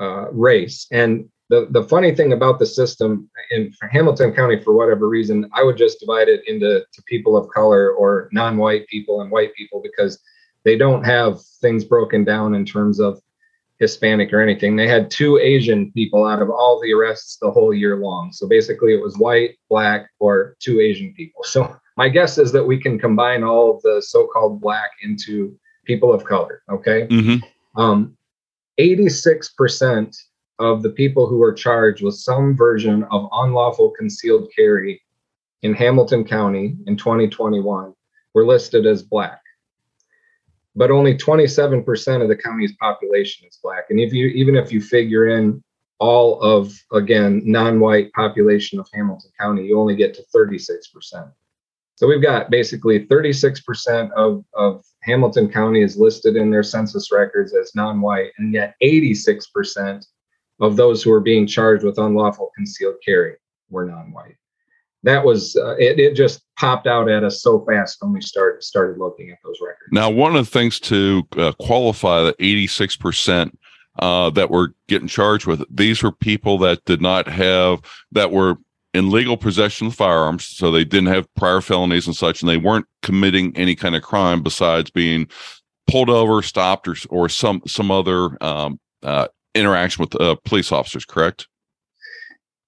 uh, 0.00 0.30
race. 0.32 0.86
And 0.90 1.28
the, 1.50 1.66
the 1.70 1.84
funny 1.84 2.14
thing 2.14 2.32
about 2.32 2.58
the 2.58 2.66
system 2.66 3.28
in 3.50 3.70
Hamilton 3.90 4.32
County, 4.32 4.58
for 4.58 4.72
whatever 4.72 5.06
reason, 5.06 5.50
I 5.52 5.62
would 5.62 5.76
just 5.76 6.00
divide 6.00 6.28
it 6.28 6.42
into 6.48 6.80
to 6.90 7.02
people 7.06 7.36
of 7.36 7.48
color 7.50 7.92
or 7.92 8.30
non-white 8.32 8.86
people 8.88 9.20
and 9.20 9.30
white 9.30 9.54
people 9.54 9.82
because 9.82 10.18
they 10.64 10.78
don't 10.78 11.04
have 11.04 11.42
things 11.60 11.84
broken 11.84 12.24
down 12.24 12.54
in 12.54 12.64
terms 12.64 13.00
of 13.00 13.20
Hispanic 13.82 14.32
or 14.32 14.40
anything. 14.40 14.76
They 14.76 14.86
had 14.86 15.10
two 15.10 15.38
Asian 15.38 15.90
people 15.90 16.24
out 16.24 16.40
of 16.40 16.48
all 16.50 16.80
the 16.80 16.92
arrests 16.92 17.36
the 17.42 17.50
whole 17.50 17.74
year 17.74 17.96
long. 17.96 18.32
So 18.32 18.46
basically, 18.46 18.94
it 18.94 19.02
was 19.02 19.18
white, 19.18 19.56
black, 19.68 20.08
or 20.20 20.56
two 20.60 20.80
Asian 20.80 21.12
people. 21.14 21.42
So 21.42 21.76
my 21.96 22.08
guess 22.08 22.38
is 22.38 22.52
that 22.52 22.64
we 22.64 22.78
can 22.78 22.96
combine 22.96 23.42
all 23.42 23.74
of 23.74 23.82
the 23.82 24.00
so-called 24.00 24.60
black 24.60 24.92
into 25.02 25.58
people 25.84 26.14
of 26.14 26.24
color. 26.24 26.62
Okay. 26.70 27.08
Mm-hmm. 27.08 27.80
Um, 27.80 28.16
86% 28.78 30.16
of 30.60 30.84
the 30.84 30.90
people 30.90 31.26
who 31.26 31.38
were 31.38 31.52
charged 31.52 32.04
with 32.04 32.14
some 32.14 32.56
version 32.56 33.02
of 33.10 33.28
unlawful 33.32 33.90
concealed 33.90 34.48
carry 34.54 35.02
in 35.62 35.74
Hamilton 35.74 36.24
County 36.24 36.76
in 36.86 36.96
2021 36.96 37.92
were 38.32 38.46
listed 38.46 38.86
as 38.86 39.02
black 39.02 39.41
but 40.74 40.90
only 40.90 41.14
27% 41.14 42.22
of 42.22 42.28
the 42.28 42.36
county's 42.36 42.74
population 42.76 43.46
is 43.46 43.58
black. 43.62 43.84
And 43.90 44.00
if 44.00 44.12
you 44.12 44.28
even 44.28 44.56
if 44.56 44.72
you 44.72 44.80
figure 44.80 45.28
in 45.28 45.62
all 45.98 46.40
of 46.40 46.72
again 46.92 47.42
non-white 47.44 48.12
population 48.12 48.78
of 48.78 48.88
Hamilton 48.92 49.30
County, 49.38 49.66
you 49.66 49.78
only 49.78 49.96
get 49.96 50.14
to 50.14 50.24
36%. 50.34 51.32
So 51.94 52.08
we've 52.08 52.22
got 52.22 52.50
basically 52.50 53.06
36% 53.06 54.10
of, 54.12 54.44
of 54.54 54.84
Hamilton 55.02 55.48
County 55.48 55.82
is 55.82 55.96
listed 55.96 56.36
in 56.36 56.50
their 56.50 56.64
census 56.64 57.12
records 57.12 57.54
as 57.54 57.76
non-white, 57.76 58.32
and 58.38 58.52
yet 58.52 58.74
86% 58.82 60.04
of 60.60 60.74
those 60.74 61.02
who 61.02 61.12
are 61.12 61.20
being 61.20 61.46
charged 61.46 61.84
with 61.84 61.98
unlawful 61.98 62.50
concealed 62.56 62.96
carry 63.04 63.36
were 63.70 63.84
non-white 63.84 64.34
that 65.04 65.24
was 65.24 65.56
uh, 65.56 65.76
it, 65.76 65.98
it 65.98 66.14
just 66.14 66.42
popped 66.58 66.86
out 66.86 67.10
at 67.10 67.24
us 67.24 67.42
so 67.42 67.64
fast 67.64 67.98
when 68.00 68.12
we 68.12 68.20
started 68.20 68.62
started 68.62 68.98
looking 68.98 69.30
at 69.30 69.38
those 69.44 69.56
records. 69.60 69.90
Now, 69.90 70.10
one 70.10 70.36
of 70.36 70.44
the 70.44 70.50
things 70.50 70.78
to 70.80 71.26
uh, 71.36 71.52
qualify 71.60 72.22
the 72.22 72.34
86% 72.34 73.52
uh, 73.98 74.30
that 74.30 74.50
were 74.50 74.74
getting 74.88 75.08
charged 75.08 75.46
with, 75.46 75.64
these 75.70 76.02
were 76.02 76.12
people 76.12 76.58
that 76.58 76.84
did 76.84 77.00
not 77.00 77.26
have 77.28 77.80
that 78.12 78.30
were 78.30 78.56
in 78.94 79.10
legal 79.10 79.36
possession 79.36 79.86
of 79.88 79.94
firearms, 79.94 80.46
so 80.46 80.70
they 80.70 80.84
didn't 80.84 81.12
have 81.12 81.32
prior 81.34 81.60
felonies 81.60 82.06
and 82.06 82.14
such, 82.14 82.42
and 82.42 82.48
they 82.48 82.58
weren't 82.58 82.86
committing 83.02 83.56
any 83.56 83.74
kind 83.74 83.96
of 83.96 84.02
crime 84.02 84.42
besides 84.42 84.90
being 84.90 85.26
pulled 85.88 86.10
over, 86.10 86.42
stopped, 86.42 86.86
or 86.86 86.96
or 87.08 87.28
some 87.28 87.62
some 87.66 87.90
other 87.90 88.42
um, 88.42 88.78
uh, 89.02 89.28
interaction 89.54 90.02
with 90.02 90.20
uh, 90.20 90.36
police 90.44 90.70
officers. 90.70 91.04
Correct? 91.04 91.48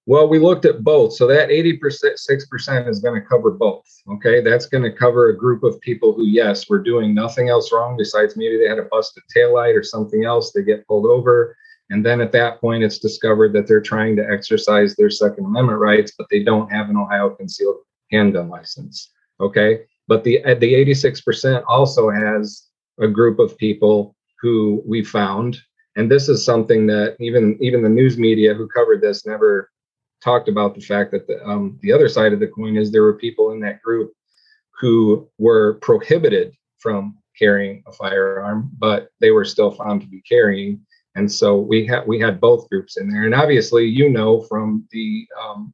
Well, 0.07 0.27
we 0.27 0.37
looked 0.37 0.65
at 0.65 0.83
both. 0.83 1.13
So 1.13 1.25
that 1.27 1.49
86% 1.49 2.87
is 2.87 2.99
going 2.99 3.19
to 3.19 3.27
cover 3.27 3.51
both. 3.51 3.85
Okay. 4.09 4.41
That's 4.41 4.67
going 4.67 4.83
to 4.83 4.91
cover 4.91 5.29
a 5.29 5.37
group 5.37 5.63
of 5.63 5.81
people 5.81 6.13
who, 6.13 6.25
yes, 6.25 6.69
were 6.69 6.81
doing 6.81 7.13
nothing 7.13 7.49
else 7.49 7.71
wrong 7.71 7.97
besides 7.97 8.37
maybe 8.37 8.57
they 8.57 8.69
had 8.69 8.77
a 8.77 8.87
busted 8.91 9.23
taillight 9.35 9.77
or 9.77 9.83
something 9.83 10.23
else. 10.23 10.51
They 10.51 10.61
get 10.61 10.87
pulled 10.87 11.07
over. 11.07 11.57
And 11.89 12.05
then 12.05 12.21
at 12.21 12.31
that 12.33 12.61
point, 12.61 12.83
it's 12.83 12.99
discovered 12.99 13.53
that 13.53 13.67
they're 13.67 13.81
trying 13.81 14.15
to 14.17 14.29
exercise 14.29 14.95
their 14.95 15.09
Second 15.09 15.45
Amendment 15.45 15.79
rights, 15.79 16.13
but 16.17 16.27
they 16.29 16.43
don't 16.43 16.71
have 16.71 16.89
an 16.89 16.97
Ohio 16.97 17.31
concealed 17.31 17.77
handgun 18.11 18.49
license. 18.49 19.11
Okay. 19.39 19.81
But 20.07 20.23
the, 20.23 20.43
uh, 20.43 20.55
the 20.55 20.73
86% 20.73 21.63
also 21.67 22.09
has 22.11 22.67
a 22.99 23.07
group 23.07 23.39
of 23.39 23.57
people 23.57 24.15
who 24.39 24.83
we 24.85 25.03
found. 25.03 25.57
And 25.95 26.11
this 26.11 26.29
is 26.29 26.43
something 26.43 26.85
that 26.87 27.15
even 27.19 27.57
even 27.61 27.81
the 27.81 27.89
news 27.89 28.17
media 28.17 28.53
who 28.53 28.67
covered 28.67 29.01
this 29.01 29.25
never 29.25 29.71
talked 30.25 30.49
about 30.49 30.73
the 30.73 30.81
fact 30.81 31.11
that 31.11 31.27
the, 31.27 31.41
um, 31.45 31.77
the 31.83 31.93
other 31.93 32.09
side 32.09 32.33
of 32.33 32.39
the 32.39 32.47
coin 32.47 32.75
is 32.75 32.91
there 32.91 33.03
were 33.03 33.13
people 33.13 33.51
in 33.51 33.59
that 33.59 33.81
group 33.83 34.11
who 34.79 35.29
were 35.37 35.75
prohibited 35.75 36.53
from 36.79 37.15
carrying 37.37 37.83
a 37.85 37.91
firearm, 37.91 38.71
but 38.79 39.09
they 39.21 39.29
were 39.29 39.45
still 39.45 39.71
found 39.71 40.01
to 40.01 40.07
be 40.07 40.21
carrying. 40.21 40.81
And 41.15 41.31
so 41.31 41.57
we 41.57 41.85
had 41.85 42.05
we 42.07 42.19
had 42.19 42.41
both 42.41 42.67
groups 42.69 42.97
in 42.97 43.07
there. 43.09 43.23
And 43.23 43.35
obviously, 43.35 43.85
you 43.85 44.09
know, 44.09 44.41
from 44.41 44.85
the 44.91 45.27
um, 45.41 45.73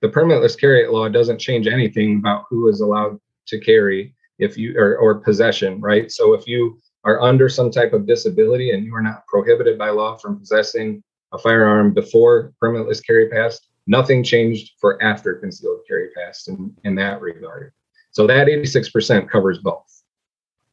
the 0.00 0.08
permitless 0.08 0.58
carry 0.58 0.86
law 0.86 1.08
doesn't 1.08 1.40
change 1.40 1.66
anything 1.66 2.18
about 2.18 2.44
who 2.48 2.68
is 2.68 2.80
allowed 2.80 3.18
to 3.48 3.58
carry 3.58 4.14
if 4.38 4.56
you 4.56 4.78
or, 4.78 4.96
or 4.96 5.16
possession, 5.16 5.80
right? 5.80 6.10
So 6.10 6.34
if 6.34 6.46
you 6.46 6.78
are 7.04 7.20
under 7.20 7.48
some 7.48 7.70
type 7.70 7.92
of 7.92 8.06
disability 8.06 8.70
and 8.70 8.84
you 8.84 8.94
are 8.94 9.02
not 9.02 9.26
prohibited 9.26 9.76
by 9.76 9.90
law 9.90 10.16
from 10.16 10.38
possessing 10.38 11.02
a 11.32 11.38
firearm 11.38 11.92
before 11.92 12.52
permitless 12.62 13.04
carry 13.04 13.28
passed, 13.28 13.68
Nothing 13.88 14.22
changed 14.22 14.72
for 14.78 15.02
after 15.02 15.34
concealed 15.34 15.80
carry 15.88 16.10
passed 16.10 16.48
in, 16.48 16.72
in 16.84 16.94
that 16.96 17.20
regard. 17.20 17.72
So 18.12 18.26
that 18.26 18.46
86% 18.46 19.28
covers 19.28 19.58
both. 19.58 19.84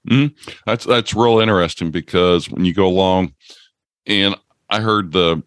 Mm, 0.07 0.35
that's 0.67 0.85
that's 0.85 1.15
real 1.15 1.39
interesting 1.39 1.89
because 1.89 2.49
when 2.49 2.63
you 2.63 2.73
go 2.73 2.85
along, 2.85 3.33
and 4.05 4.35
I 4.69 4.79
heard 4.79 5.11
the 5.11 5.41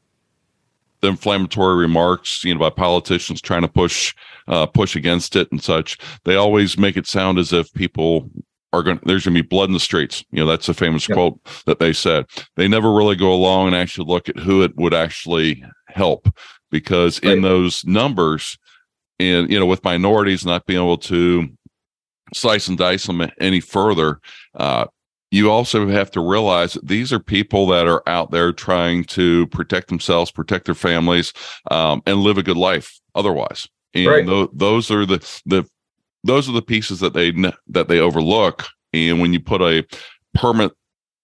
the 1.00 1.08
inflammatory 1.08 1.76
remarks, 1.76 2.42
you 2.42 2.52
know, 2.54 2.60
by 2.60 2.70
politicians 2.70 3.40
trying 3.40 3.62
to 3.62 3.68
push 3.68 4.14
uh, 4.48 4.66
push 4.66 4.96
against 4.96 5.36
it 5.36 5.50
and 5.52 5.62
such. 5.62 5.98
They 6.24 6.34
always 6.34 6.78
make 6.78 6.96
it 6.96 7.06
sound 7.06 7.38
as 7.38 7.52
if 7.52 7.72
people 7.74 8.30
are 8.72 8.82
going. 8.82 8.98
There's 9.04 9.24
going 9.24 9.36
to 9.36 9.42
be 9.42 9.46
blood 9.46 9.68
in 9.68 9.74
the 9.74 9.80
streets. 9.80 10.24
You 10.32 10.40
know, 10.40 10.46
that's 10.46 10.68
a 10.68 10.74
famous 10.74 11.08
yep. 11.08 11.14
quote 11.14 11.64
that 11.66 11.78
they 11.78 11.92
said. 11.92 12.26
They 12.56 12.66
never 12.66 12.92
really 12.92 13.16
go 13.16 13.32
along 13.32 13.68
and 13.68 13.76
actually 13.76 14.06
look 14.06 14.28
at 14.28 14.38
who 14.38 14.62
it 14.62 14.74
would 14.76 14.94
actually 14.94 15.62
help 15.86 16.28
because 16.70 17.22
right. 17.22 17.32
in 17.32 17.42
those 17.42 17.84
numbers 17.84 18.58
and 19.18 19.50
you 19.50 19.58
know 19.58 19.66
with 19.66 19.84
minorities 19.84 20.44
not 20.44 20.66
being 20.66 20.80
able 20.80 20.98
to 20.98 21.48
slice 22.34 22.68
and 22.68 22.78
dice 22.78 23.06
them 23.06 23.22
any 23.40 23.60
further 23.60 24.20
uh, 24.54 24.86
you 25.30 25.50
also 25.50 25.88
have 25.88 26.10
to 26.10 26.20
realize 26.20 26.72
that 26.72 26.86
these 26.86 27.12
are 27.12 27.20
people 27.20 27.66
that 27.66 27.86
are 27.86 28.02
out 28.06 28.30
there 28.30 28.52
trying 28.52 29.04
to 29.04 29.46
protect 29.48 29.88
themselves 29.88 30.30
protect 30.30 30.66
their 30.66 30.74
families 30.74 31.32
um, 31.70 32.02
and 32.06 32.20
live 32.20 32.38
a 32.38 32.42
good 32.42 32.56
life 32.56 33.00
otherwise 33.14 33.66
and 33.94 34.06
right. 34.06 34.26
th- 34.26 34.50
those 34.52 34.90
are 34.90 35.06
the 35.06 35.18
the 35.46 35.64
those 36.24 36.48
are 36.48 36.52
the 36.52 36.62
pieces 36.62 37.00
that 37.00 37.14
they 37.14 37.32
that 37.66 37.88
they 37.88 37.98
overlook 37.98 38.66
and 38.92 39.20
when 39.20 39.32
you 39.32 39.40
put 39.40 39.62
a 39.62 39.84
permit 40.34 40.72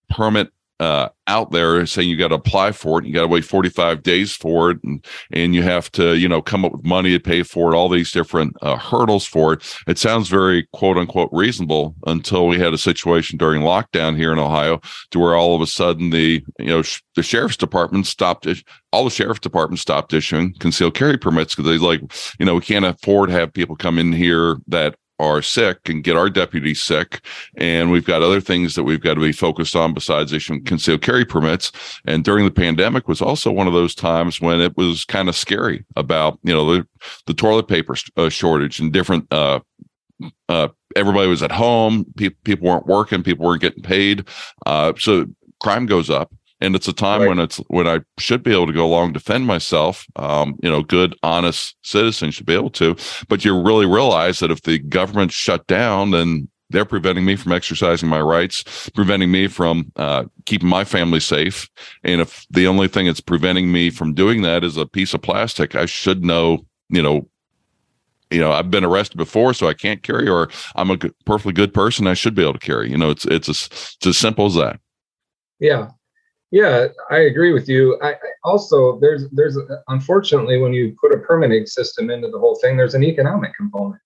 permit 0.08 0.48
uh, 0.84 1.08
out 1.26 1.50
there 1.50 1.86
saying 1.86 2.10
you 2.10 2.16
got 2.18 2.28
to 2.28 2.34
apply 2.34 2.70
for 2.72 2.98
it. 2.98 3.06
You 3.06 3.14
got 3.14 3.22
to 3.22 3.28
wait 3.28 3.44
45 3.44 4.02
days 4.02 4.36
for 4.36 4.70
it. 4.70 4.78
And, 4.84 5.04
and 5.32 5.54
you 5.54 5.62
have 5.62 5.90
to, 5.92 6.14
you 6.16 6.28
know, 6.28 6.42
come 6.42 6.62
up 6.62 6.72
with 6.72 6.84
money 6.84 7.12
to 7.12 7.20
pay 7.20 7.42
for 7.42 7.72
it, 7.72 7.76
all 7.76 7.88
these 7.88 8.12
different 8.12 8.54
uh, 8.60 8.76
hurdles 8.76 9.24
for 9.24 9.54
it. 9.54 9.76
It 9.88 9.96
sounds 9.96 10.28
very 10.28 10.68
quote 10.74 10.98
unquote 10.98 11.30
reasonable 11.32 11.94
until 12.06 12.46
we 12.46 12.58
had 12.58 12.74
a 12.74 12.78
situation 12.78 13.38
during 13.38 13.62
lockdown 13.62 14.16
here 14.16 14.32
in 14.32 14.38
Ohio 14.38 14.82
to 15.12 15.18
where 15.18 15.34
all 15.34 15.56
of 15.56 15.62
a 15.62 15.66
sudden 15.66 16.10
the, 16.10 16.44
you 16.58 16.66
know, 16.66 16.82
sh- 16.82 17.00
the 17.16 17.22
sheriff's 17.22 17.56
department 17.56 18.06
stopped. 18.06 18.46
All 18.92 19.04
the 19.04 19.10
sheriff's 19.10 19.40
departments 19.40 19.82
stopped 19.82 20.12
issuing 20.12 20.52
concealed 20.58 20.94
carry 20.94 21.16
permits 21.16 21.54
because 21.54 21.70
they 21.70 21.78
like, 21.78 22.02
you 22.38 22.44
know, 22.44 22.56
we 22.56 22.60
can't 22.60 22.84
afford 22.84 23.30
to 23.30 23.34
have 23.34 23.54
people 23.54 23.76
come 23.76 23.98
in 23.98 24.12
here 24.12 24.58
that 24.68 24.96
are 25.18 25.42
sick 25.42 25.88
and 25.88 26.02
get 26.02 26.16
our 26.16 26.28
deputies 26.28 26.82
sick. 26.82 27.20
And 27.56 27.90
we've 27.90 28.04
got 28.04 28.22
other 28.22 28.40
things 28.40 28.74
that 28.74 28.84
we've 28.84 29.00
got 29.00 29.14
to 29.14 29.20
be 29.20 29.32
focused 29.32 29.76
on 29.76 29.94
besides 29.94 30.32
issuing 30.32 30.64
concealed 30.64 31.02
carry 31.02 31.24
permits. 31.24 31.72
And 32.06 32.24
during 32.24 32.44
the 32.44 32.50
pandemic 32.50 33.08
was 33.08 33.22
also 33.22 33.52
one 33.52 33.66
of 33.66 33.72
those 33.72 33.94
times 33.94 34.40
when 34.40 34.60
it 34.60 34.76
was 34.76 35.04
kind 35.04 35.28
of 35.28 35.36
scary 35.36 35.84
about, 35.96 36.38
you 36.42 36.52
know, 36.52 36.74
the, 36.74 36.86
the 37.26 37.34
toilet 37.34 37.68
paper 37.68 37.94
uh, 38.16 38.28
shortage 38.28 38.80
and 38.80 38.92
different, 38.92 39.26
uh, 39.32 39.60
uh, 40.48 40.68
everybody 40.96 41.28
was 41.28 41.42
at 41.42 41.52
home. 41.52 42.04
Pe- 42.16 42.30
people 42.44 42.68
weren't 42.68 42.86
working. 42.86 43.22
People 43.22 43.46
weren't 43.46 43.62
getting 43.62 43.82
paid. 43.82 44.26
Uh, 44.66 44.92
so 44.98 45.26
crime 45.60 45.86
goes 45.86 46.10
up 46.10 46.32
and 46.60 46.74
it's 46.74 46.88
a 46.88 46.92
time 46.92 47.20
right. 47.20 47.28
when 47.28 47.38
it's 47.38 47.58
when 47.68 47.86
I 47.86 48.00
should 48.18 48.42
be 48.42 48.52
able 48.52 48.66
to 48.66 48.72
go 48.72 48.86
along 48.86 49.12
defend 49.12 49.46
myself. 49.46 50.06
Um, 50.16 50.56
you 50.62 50.70
know, 50.70 50.82
good, 50.82 51.14
honest 51.22 51.76
citizen 51.82 52.30
should 52.30 52.46
be 52.46 52.54
able 52.54 52.70
to. 52.70 52.96
But 53.28 53.44
you 53.44 53.60
really 53.60 53.86
realize 53.86 54.38
that 54.38 54.50
if 54.50 54.62
the 54.62 54.78
government 54.78 55.32
shut 55.32 55.66
down, 55.66 56.12
then 56.12 56.48
they're 56.70 56.84
preventing 56.84 57.24
me 57.24 57.36
from 57.36 57.52
exercising 57.52 58.08
my 58.08 58.20
rights, 58.20 58.90
preventing 58.94 59.30
me 59.30 59.48
from 59.48 59.92
uh, 59.96 60.24
keeping 60.46 60.68
my 60.68 60.84
family 60.84 61.20
safe. 61.20 61.68
And 62.02 62.20
if 62.20 62.46
the 62.50 62.66
only 62.66 62.88
thing 62.88 63.06
that's 63.06 63.20
preventing 63.20 63.70
me 63.70 63.90
from 63.90 64.14
doing 64.14 64.42
that 64.42 64.64
is 64.64 64.76
a 64.76 64.86
piece 64.86 65.14
of 65.14 65.22
plastic, 65.22 65.74
I 65.74 65.86
should 65.86 66.24
know. 66.24 66.66
You 66.90 67.02
know, 67.02 67.28
you 68.30 68.40
know 68.40 68.52
i've 68.52 68.70
been 68.70 68.84
arrested 68.84 69.16
before 69.16 69.54
so 69.54 69.68
i 69.68 69.74
can't 69.74 70.02
carry 70.02 70.28
or 70.28 70.50
i'm 70.74 70.90
a 70.90 70.96
good, 70.96 71.14
perfectly 71.24 71.52
good 71.52 71.72
person 71.72 72.06
i 72.06 72.14
should 72.14 72.34
be 72.34 72.42
able 72.42 72.52
to 72.52 72.58
carry 72.58 72.90
you 72.90 72.96
know 72.96 73.10
it's 73.10 73.24
it's 73.26 73.48
as, 73.48 73.68
it's 73.96 74.06
as 74.06 74.18
simple 74.18 74.46
as 74.46 74.54
that 74.54 74.80
yeah 75.60 75.90
yeah, 76.54 76.86
I 77.10 77.22
agree 77.22 77.52
with 77.52 77.68
you. 77.68 77.98
I, 78.00 78.10
I 78.12 78.16
also 78.44 79.00
there's 79.00 79.28
there's 79.30 79.58
unfortunately 79.88 80.58
when 80.58 80.72
you 80.72 80.96
put 81.00 81.12
a 81.12 81.18
permitting 81.18 81.66
system 81.66 82.10
into 82.10 82.28
the 82.28 82.38
whole 82.38 82.54
thing, 82.62 82.76
there's 82.76 82.94
an 82.94 83.02
economic 83.02 83.52
component. 83.56 84.00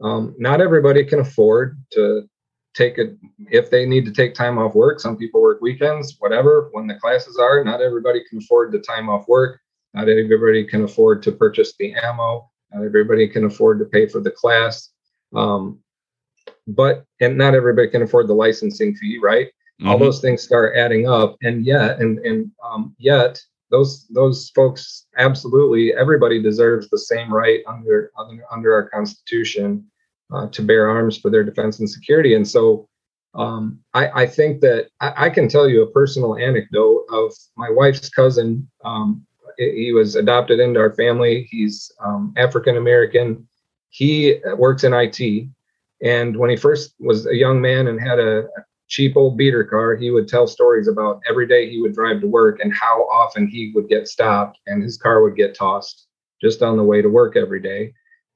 Um, 0.00 0.36
not 0.38 0.60
everybody 0.60 1.04
can 1.04 1.18
afford 1.18 1.76
to 1.94 2.28
take 2.74 2.98
it 2.98 3.16
if 3.50 3.68
they 3.68 3.84
need 3.84 4.04
to 4.04 4.12
take 4.12 4.32
time 4.32 4.58
off 4.58 4.76
work. 4.76 5.00
Some 5.00 5.16
people 5.16 5.42
work 5.42 5.60
weekends, 5.60 6.14
whatever. 6.20 6.68
When 6.70 6.86
the 6.86 7.00
classes 7.00 7.36
are, 7.36 7.64
not 7.64 7.80
everybody 7.80 8.22
can 8.30 8.38
afford 8.38 8.70
the 8.70 8.78
time 8.78 9.08
off 9.08 9.26
work. 9.26 9.58
Not 9.92 10.08
everybody 10.08 10.64
can 10.64 10.84
afford 10.84 11.20
to 11.24 11.32
purchase 11.32 11.74
the 11.80 11.92
ammo. 11.94 12.48
Not 12.72 12.84
everybody 12.84 13.26
can 13.26 13.44
afford 13.44 13.80
to 13.80 13.86
pay 13.86 14.06
for 14.06 14.20
the 14.20 14.30
class. 14.30 14.90
Um, 15.34 15.80
but 16.68 17.04
and 17.20 17.36
not 17.36 17.56
everybody 17.56 17.88
can 17.88 18.02
afford 18.02 18.28
the 18.28 18.34
licensing 18.34 18.94
fee, 18.94 19.18
right? 19.20 19.48
Mm-hmm. 19.80 19.88
all 19.88 19.98
those 19.98 20.20
things 20.20 20.42
start 20.42 20.76
adding 20.76 21.08
up 21.08 21.36
and 21.42 21.64
yet 21.64 22.00
and 22.00 22.18
and 22.20 22.50
um, 22.64 22.94
yet 22.98 23.40
those 23.70 24.06
those 24.08 24.50
folks 24.54 25.06
absolutely 25.18 25.94
everybody 25.94 26.42
deserves 26.42 26.88
the 26.88 26.98
same 26.98 27.32
right 27.32 27.60
under 27.66 28.10
under, 28.18 28.42
under 28.50 28.74
our 28.74 28.88
constitution 28.88 29.84
uh, 30.32 30.48
to 30.48 30.62
bear 30.62 30.88
arms 30.88 31.18
for 31.18 31.30
their 31.30 31.44
defense 31.44 31.78
and 31.78 31.90
security 31.90 32.34
and 32.34 32.46
so 32.46 32.88
um, 33.34 33.78
I, 33.92 34.22
I, 34.22 34.26
think 34.26 34.62
that 34.62 34.88
I, 35.02 35.26
I, 35.26 35.30
can 35.30 35.46
tell 35.46 35.68
you 35.68 35.82
a 35.82 35.90
personal 35.90 36.38
anecdote 36.38 37.04
of 37.10 37.34
my 37.54 37.68
wife's 37.70 38.08
cousin 38.08 38.66
um, 38.82 39.26
he 39.58 39.92
was 39.92 40.16
adopted 40.16 40.58
into 40.58 40.80
our 40.80 40.94
family 40.94 41.46
he's 41.50 41.92
um, 42.00 42.32
african 42.36 42.76
american 42.76 43.46
he 43.90 44.40
works 44.56 44.84
in 44.84 44.94
it 44.94 45.48
and 46.02 46.36
when 46.36 46.50
he 46.50 46.56
first 46.56 46.94
was 46.98 47.26
a 47.26 47.34
young 47.34 47.60
man 47.60 47.88
and 47.88 48.00
had 48.00 48.18
a, 48.18 48.46
cheap 48.88 49.16
old 49.16 49.36
beater 49.36 49.64
car, 49.64 49.96
he 49.96 50.10
would 50.10 50.28
tell 50.28 50.46
stories 50.46 50.88
about 50.88 51.20
every 51.28 51.46
day 51.46 51.68
he 51.68 51.80
would 51.80 51.94
drive 51.94 52.20
to 52.20 52.26
work 52.26 52.60
and 52.60 52.72
how 52.74 53.02
often 53.10 53.46
he 53.46 53.72
would 53.74 53.88
get 53.88 54.08
stopped 54.08 54.58
and 54.66 54.82
his 54.82 54.96
car 54.96 55.22
would 55.22 55.36
get 55.36 55.56
tossed 55.56 56.06
just 56.40 56.62
on 56.62 56.76
the 56.76 56.84
way 56.84 57.02
to 57.02 57.08
work 57.08 57.36
every 57.36 57.60
day. 57.60 57.92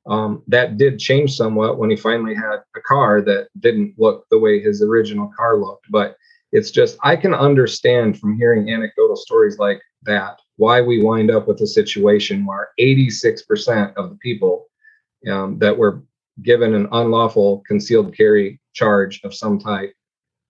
Um, 0.07 0.42
that 0.49 0.78
did 0.78 0.99
change 0.99 1.37
somewhat 1.37 1.78
when 1.78 1.90
he 1.90 1.97
finally 1.97 2.35
had 2.35 2.61
a 2.75 2.80
car 2.80 3.21
that 3.23 3.49
didn't 3.61 3.95
look 3.99 4.26
the 4.30 4.38
way 4.38 4.61
his 4.61 4.83
original 4.83 5.30
car 5.37 5.59
looked. 5.59 5.87
But 5.90 6.16
it's 6.52 6.71
just, 6.71 6.97
I 7.02 7.16
can 7.16 7.35
understand 7.35 8.19
from 8.19 8.37
hearing 8.37 8.71
anecdotal 8.71 9.16
stories 9.16 9.59
like 9.59 9.80
that 10.02 10.40
why 10.57 10.80
we 10.80 11.02
wind 11.02 11.30
up 11.30 11.47
with 11.47 11.61
a 11.61 11.66
situation 11.66 12.45
where 12.45 12.71
86% 12.80 13.95
of 13.95 14.11
the 14.11 14.16
people 14.16 14.66
um, 15.30 15.59
that 15.59 15.76
were 15.76 16.02
given 16.42 16.75
an 16.75 16.88
unlawful 16.92 17.62
concealed 17.66 18.16
carry 18.16 18.61
charge 18.73 19.21
of 19.25 19.35
some 19.35 19.59
type 19.59 19.92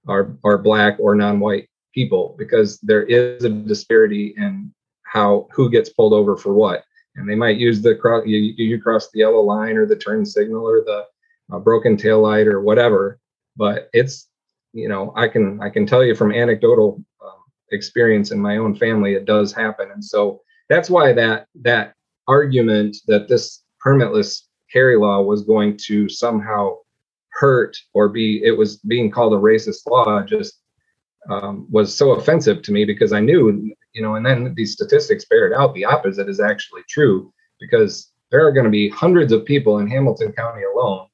are 0.08 0.36
are 0.44 0.58
black 0.58 0.96
or 0.98 1.14
non-white 1.14 1.68
people 1.94 2.34
because 2.38 2.78
there 2.80 3.02
is 3.02 3.44
a 3.44 3.50
disparity 3.50 4.34
in 4.36 4.72
how 5.04 5.48
who 5.52 5.70
gets 5.70 5.90
pulled 5.90 6.12
over 6.12 6.36
for 6.36 6.54
what. 6.54 6.84
And 7.16 7.28
they 7.28 7.34
might 7.34 7.58
use 7.58 7.82
the 7.82 7.94
cross 7.94 8.24
you, 8.26 8.38
you 8.38 8.80
cross 8.80 9.10
the 9.10 9.20
yellow 9.20 9.40
line 9.40 9.76
or 9.76 9.86
the 9.86 9.96
turn 9.96 10.24
signal 10.24 10.66
or 10.66 10.82
the 10.84 11.06
uh, 11.52 11.58
broken 11.58 11.96
tail 11.96 12.22
light 12.22 12.46
or 12.46 12.60
whatever 12.60 13.18
but 13.56 13.90
it's 13.92 14.28
you 14.72 14.88
know 14.88 15.12
i 15.16 15.26
can 15.26 15.60
i 15.60 15.68
can 15.68 15.84
tell 15.84 16.04
you 16.04 16.14
from 16.14 16.32
anecdotal 16.32 17.02
um, 17.24 17.40
experience 17.72 18.30
in 18.30 18.40
my 18.40 18.56
own 18.56 18.74
family 18.74 19.14
it 19.14 19.24
does 19.24 19.52
happen. 19.52 19.90
And 19.92 20.04
so 20.04 20.40
that's 20.68 20.90
why 20.90 21.12
that 21.12 21.46
that 21.62 21.94
argument 22.28 22.96
that 23.06 23.28
this 23.28 23.62
permitless 23.84 24.42
carry 24.72 24.96
law 24.96 25.20
was 25.22 25.42
going 25.42 25.76
to 25.86 26.08
somehow 26.08 26.76
hurt 27.40 27.74
or 27.94 28.10
be 28.10 28.42
it 28.44 28.56
was 28.56 28.76
being 28.76 29.10
called 29.10 29.32
a 29.32 29.36
racist 29.36 29.88
law 29.90 30.22
just 30.22 30.60
um, 31.30 31.66
was 31.70 31.94
so 31.94 32.12
offensive 32.12 32.62
to 32.62 32.72
me 32.72 32.84
because 32.84 33.12
I 33.12 33.20
knew, 33.20 33.74
you 33.92 34.02
know, 34.02 34.14
and 34.16 34.24
then 34.24 34.54
these 34.56 34.72
statistics 34.72 35.24
bear 35.24 35.46
it 35.46 35.56
out. 35.56 35.74
The 35.74 35.84
opposite 35.84 36.28
is 36.28 36.40
actually 36.40 36.82
true 36.88 37.32
because 37.58 38.12
there 38.30 38.46
are 38.46 38.52
going 38.52 38.64
to 38.64 38.70
be 38.70 38.90
hundreds 38.90 39.32
of 39.32 39.44
people 39.44 39.78
in 39.78 39.88
Hamilton 39.88 40.32
County 40.32 40.62
alone 40.64 41.06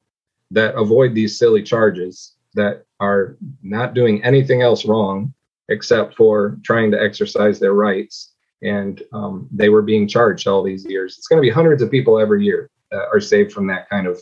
that 0.51 0.75
avoid 0.75 1.15
these 1.15 1.39
silly 1.39 1.63
charges 1.63 2.35
that 2.55 2.85
are 3.01 3.37
not 3.63 3.95
doing 3.95 4.23
anything 4.25 4.63
else 4.63 4.85
wrong 4.85 5.33
except 5.69 6.15
for 6.15 6.59
trying 6.65 6.91
to 6.93 7.01
exercise 7.01 7.59
their 7.59 7.75
rights. 7.75 8.33
And 8.63 9.03
um, 9.13 9.49
they 9.53 9.69
were 9.69 9.83
being 9.83 10.09
charged 10.09 10.47
all 10.47 10.63
these 10.63 10.85
years. 10.85 11.17
It's 11.19 11.27
going 11.27 11.41
to 11.41 11.47
be 11.47 11.51
hundreds 11.51 11.83
of 11.83 11.91
people 11.91 12.19
every 12.19 12.45
year 12.45 12.71
that 12.91 13.09
are 13.13 13.21
saved 13.21 13.53
from 13.53 13.67
that 13.69 13.89
kind 13.89 14.07
of 14.07 14.21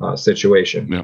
uh, 0.00 0.16
situation. 0.16 0.88
Yeah 0.92 1.02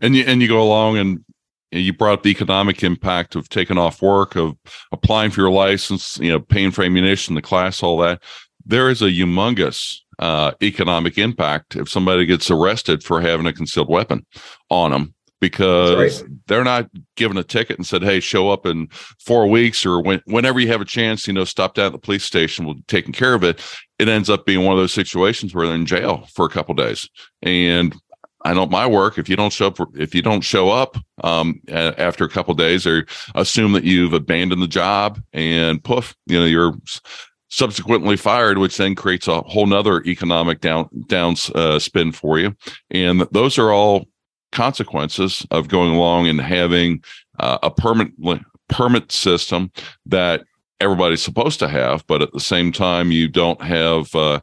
and 0.00 0.16
you 0.16 0.24
and 0.26 0.40
you 0.42 0.48
go 0.48 0.62
along 0.62 0.98
and 0.98 1.24
you 1.72 1.92
brought 1.92 2.14
up 2.14 2.22
the 2.22 2.30
economic 2.30 2.82
impact 2.82 3.36
of 3.36 3.48
taking 3.48 3.78
off 3.78 4.02
work, 4.02 4.36
of 4.36 4.56
applying 4.92 5.30
for 5.30 5.40
your 5.40 5.50
license, 5.50 6.18
you 6.18 6.30
know, 6.30 6.40
paying 6.40 6.70
for 6.70 6.82
ammunition, 6.82 7.34
the 7.34 7.42
class, 7.42 7.82
all 7.82 7.98
that. 7.98 8.22
There 8.66 8.90
is 8.90 9.02
a 9.02 9.06
humongous 9.06 9.98
uh, 10.18 10.52
economic 10.62 11.16
impact 11.16 11.76
if 11.76 11.88
somebody 11.88 12.26
gets 12.26 12.50
arrested 12.50 13.02
for 13.02 13.20
having 13.20 13.46
a 13.46 13.52
concealed 13.52 13.88
weapon 13.88 14.26
on 14.68 14.90
them 14.90 15.14
because 15.40 16.20
right. 16.20 16.30
they're 16.46 16.64
not 16.64 16.90
given 17.16 17.38
a 17.38 17.42
ticket 17.42 17.78
and 17.78 17.86
said, 17.86 18.02
"Hey, 18.02 18.20
show 18.20 18.50
up 18.50 18.66
in 18.66 18.88
four 19.18 19.46
weeks 19.46 19.86
or 19.86 20.02
when, 20.02 20.20
whenever 20.26 20.60
you 20.60 20.68
have 20.68 20.82
a 20.82 20.86
chance, 20.86 21.26
you 21.26 21.32
know, 21.32 21.44
stop 21.44 21.74
down 21.74 21.86
at 21.86 21.92
the 21.92 21.98
police 21.98 22.24
station. 22.24 22.66
We'll 22.66 22.74
be 22.74 22.84
taking 22.86 23.12
care 23.12 23.34
of 23.34 23.42
it." 23.44 23.60
It 23.98 24.08
ends 24.08 24.30
up 24.30 24.44
being 24.44 24.64
one 24.64 24.72
of 24.74 24.78
those 24.78 24.92
situations 24.92 25.54
where 25.54 25.66
they're 25.66 25.74
in 25.74 25.86
jail 25.86 26.26
for 26.34 26.44
a 26.44 26.50
couple 26.50 26.74
days, 26.74 27.08
and 27.42 27.94
I 28.44 28.54
know 28.54 28.66
my 28.66 28.86
work. 28.86 29.18
If 29.18 29.28
you 29.28 29.36
don't 29.36 29.52
show 29.52 29.68
up, 29.68 29.78
if 29.94 30.14
you 30.14 30.22
don't 30.22 30.40
show 30.40 30.70
up 30.70 30.96
um, 31.22 31.60
after 31.68 32.24
a 32.24 32.28
couple 32.28 32.54
days, 32.54 32.86
or 32.86 33.06
assume 33.34 33.72
that 33.72 33.84
you've 33.84 34.14
abandoned 34.14 34.62
the 34.62 34.68
job, 34.68 35.20
and 35.32 35.82
poof, 35.82 36.14
you 36.26 36.38
know 36.38 36.46
you're 36.46 36.74
subsequently 37.48 38.16
fired, 38.16 38.58
which 38.58 38.76
then 38.76 38.94
creates 38.94 39.28
a 39.28 39.42
whole 39.42 39.66
nother 39.66 40.02
economic 40.04 40.60
down 40.60 40.88
down 41.06 41.34
uh, 41.54 41.78
spin 41.78 42.12
for 42.12 42.38
you. 42.38 42.56
And 42.90 43.22
those 43.32 43.58
are 43.58 43.72
all 43.72 44.06
consequences 44.52 45.46
of 45.50 45.68
going 45.68 45.94
along 45.94 46.28
and 46.28 46.40
having 46.40 47.02
uh, 47.38 47.58
a 47.62 47.70
permanent 47.70 48.14
permit 48.68 49.12
system 49.12 49.70
that 50.06 50.44
everybody's 50.80 51.22
supposed 51.22 51.58
to 51.58 51.68
have, 51.68 52.06
but 52.06 52.22
at 52.22 52.32
the 52.32 52.40
same 52.40 52.72
time, 52.72 53.12
you 53.12 53.28
don't 53.28 53.60
have 53.62 54.14
uh, 54.14 54.40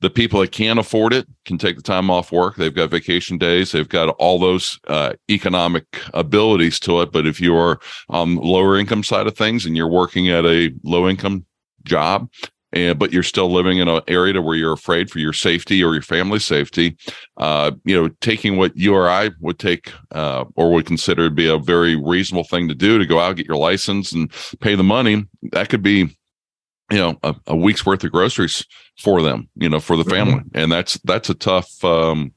the 0.00 0.10
people 0.10 0.40
that 0.40 0.52
can 0.52 0.78
afford 0.78 1.12
it 1.12 1.26
can 1.44 1.58
take 1.58 1.76
the 1.76 1.82
time 1.82 2.10
off 2.10 2.30
work. 2.30 2.56
They've 2.56 2.74
got 2.74 2.90
vacation 2.90 3.38
days. 3.38 3.72
They've 3.72 3.88
got 3.88 4.10
all 4.18 4.38
those 4.38 4.78
uh, 4.88 5.14
economic 5.30 5.84
abilities 6.12 6.78
to 6.80 7.00
it. 7.00 7.12
But 7.12 7.26
if 7.26 7.40
you're 7.40 7.80
on 8.08 8.36
lower 8.36 8.78
income 8.78 9.02
side 9.02 9.26
of 9.26 9.36
things 9.36 9.64
and 9.64 9.76
you're 9.76 9.88
working 9.88 10.28
at 10.28 10.44
a 10.44 10.72
low 10.84 11.08
income 11.08 11.46
job 11.84 12.28
and 12.72 12.98
but 12.98 13.12
you're 13.12 13.22
still 13.22 13.50
living 13.50 13.78
in 13.78 13.88
an 13.88 14.02
area 14.08 14.40
where 14.42 14.56
you're 14.56 14.72
afraid 14.72 15.10
for 15.10 15.18
your 15.18 15.32
safety 15.32 15.82
or 15.82 15.94
your 15.94 16.02
family's 16.02 16.44
safety, 16.44 16.96
uh, 17.38 17.70
you 17.84 17.96
know, 17.96 18.08
taking 18.20 18.56
what 18.56 18.76
you 18.76 18.94
or 18.94 19.08
I 19.08 19.30
would 19.40 19.58
take 19.58 19.92
uh, 20.12 20.44
or 20.56 20.72
would 20.72 20.86
consider 20.86 21.28
to 21.28 21.34
be 21.34 21.48
a 21.48 21.58
very 21.58 21.96
reasonable 21.96 22.44
thing 22.44 22.68
to 22.68 22.74
do 22.74 22.98
to 22.98 23.06
go 23.06 23.18
out 23.18 23.36
get 23.36 23.46
your 23.46 23.56
license 23.56 24.12
and 24.12 24.30
pay 24.60 24.74
the 24.74 24.84
money, 24.84 25.24
that 25.52 25.68
could 25.68 25.82
be 25.82 26.16
you 26.90 26.98
know 26.98 27.18
a, 27.22 27.34
a, 27.48 27.56
week's 27.56 27.84
worth 27.84 28.04
of 28.04 28.12
groceries 28.12 28.64
for 28.98 29.22
them 29.22 29.48
you 29.56 29.68
know 29.68 29.80
for 29.80 29.96
the 29.96 30.04
family. 30.04 30.42
And 30.54 30.72
that's 30.72 30.94
that's 31.04 31.28
a 31.30 31.34
tough 31.34 31.84
um 31.84 32.32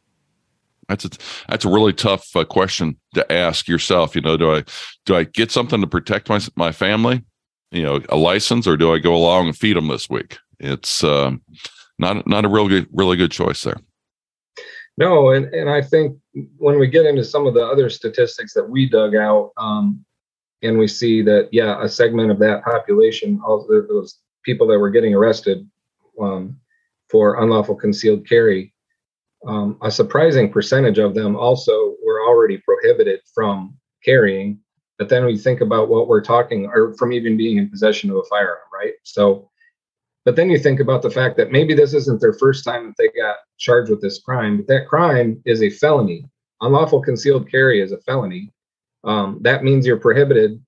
that's 0.88 1.06
a 1.06 1.10
that's 1.48 1.66
a 1.66 1.70
really 1.70 1.94
tough 1.94 2.36
uh, 2.36 2.44
question 2.44 2.98
to 3.14 3.32
ask 3.32 3.68
yourself 3.68 4.16
you 4.16 4.22
know 4.22 4.36
do 4.38 4.54
i 4.54 4.64
do 5.06 5.16
i 5.16 5.24
get 5.24 5.52
something 5.52 5.82
to 5.82 5.88
protect 5.88 6.30
my 6.30 6.40
my 6.56 6.72
family 6.72 7.24
you 7.72 7.84
know 7.84 8.02
a 8.10 8.18
license 8.18 8.68
or 8.68 8.76
do 8.76 8.94
i 8.94 9.00
go 9.00 9.16
along 9.16 9.48
and 9.48 9.58
feed 9.58 9.78
them 9.78 9.88
this 9.88 10.10
week? 10.10 10.38
It's 10.60 11.04
um 11.04 11.42
not 11.98 12.28
not 12.28 12.46
a 12.46 12.50
real 12.50 12.68
good 12.68 12.88
really 12.92 13.18
good 13.18 13.32
choice 13.32 13.64
there. 13.64 13.78
No 14.98 15.32
and 15.32 15.46
and 15.54 15.70
i 15.70 15.82
think 15.82 16.18
when 16.58 16.80
we 16.80 16.88
get 16.88 17.06
into 17.06 17.24
some 17.24 17.48
of 17.48 17.54
the 17.54 17.66
other 17.66 17.90
statistics 17.90 18.54
that 18.54 18.70
we 18.70 18.90
dug 18.90 19.16
out 19.16 19.52
um 19.58 20.04
and 20.62 20.78
we 20.78 20.88
see 20.88 21.22
that 21.22 21.50
yeah 21.52 21.82
a 21.82 21.88
segment 21.88 22.32
of 22.32 22.40
that 22.40 22.64
population 22.64 23.40
all 23.46 23.66
those 23.68 24.20
people 24.44 24.68
that 24.68 24.80
were 24.80 24.90
getting 24.90 25.14
arrested 25.14 25.66
um, 26.22 26.58
for 27.10 27.42
unlawful 27.42 27.76
concealed 27.76 28.28
carry, 28.28 28.74
um, 29.48 29.78
a 29.82 29.92
surprising 29.92 30.52
percentage 30.52 31.00
of 31.00 31.16
them 31.16 31.36
also 31.36 31.96
were 32.04 32.22
already 32.26 32.58
prohibited 32.58 33.22
from 33.34 33.78
carrying. 34.04 34.60
But 34.98 35.10
then 35.10 35.26
we 35.26 35.38
think 35.38 35.62
about 35.62 35.88
what 35.88 36.08
we're 36.08 36.22
talking, 36.22 36.66
or 36.68 36.94
from 36.96 37.14
even 37.14 37.38
being 37.38 37.58
in 37.58 37.70
possession 37.70 38.10
of 38.10 38.18
a 38.18 38.24
firearm, 38.30 38.58
right? 38.74 38.94
So, 39.04 39.50
but 40.26 40.36
then 40.36 40.50
you 40.50 40.60
think 40.60 40.82
about 40.82 41.02
the 41.02 41.10
fact 41.10 41.38
that 41.38 41.52
maybe 41.52 41.74
this 41.74 41.94
isn't 41.94 42.20
their 42.20 42.34
first 42.34 42.66
time 42.66 42.88
that 42.88 42.96
they 42.98 43.08
got 43.20 43.38
charged 43.58 43.90
with 43.90 44.02
this 44.02 44.20
crime, 44.20 44.58
but 44.58 44.68
that 44.68 44.90
crime 44.90 45.42
is 45.46 45.64
a 45.64 45.70
felony. 45.70 46.26
Unlawful 46.62 47.02
concealed 47.02 47.50
carry 47.50 47.82
is 47.82 47.94
a 47.94 48.02
felony. 48.02 48.52
Um, 49.06 49.40
that 49.44 49.64
means 49.64 49.86
you're 49.86 49.98
prohibited 49.98 50.62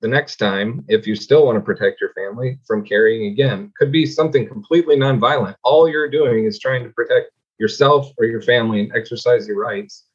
the 0.00 0.08
next 0.08 0.36
time, 0.36 0.84
if 0.88 1.06
you 1.06 1.14
still 1.14 1.44
want 1.44 1.56
to 1.56 1.60
protect 1.60 2.00
your 2.00 2.12
family 2.14 2.58
from 2.66 2.84
carrying 2.84 3.30
again, 3.32 3.72
could 3.78 3.92
be 3.92 4.06
something 4.06 4.48
completely 4.48 4.96
nonviolent. 4.96 5.56
All 5.62 5.88
you're 5.88 6.10
doing 6.10 6.44
is 6.46 6.58
trying 6.58 6.84
to 6.84 6.90
protect 6.90 7.32
yourself 7.58 8.10
or 8.18 8.24
your 8.24 8.40
family 8.40 8.80
and 8.80 8.92
exercise 8.96 9.46
your 9.46 9.58
rights. 9.58 10.06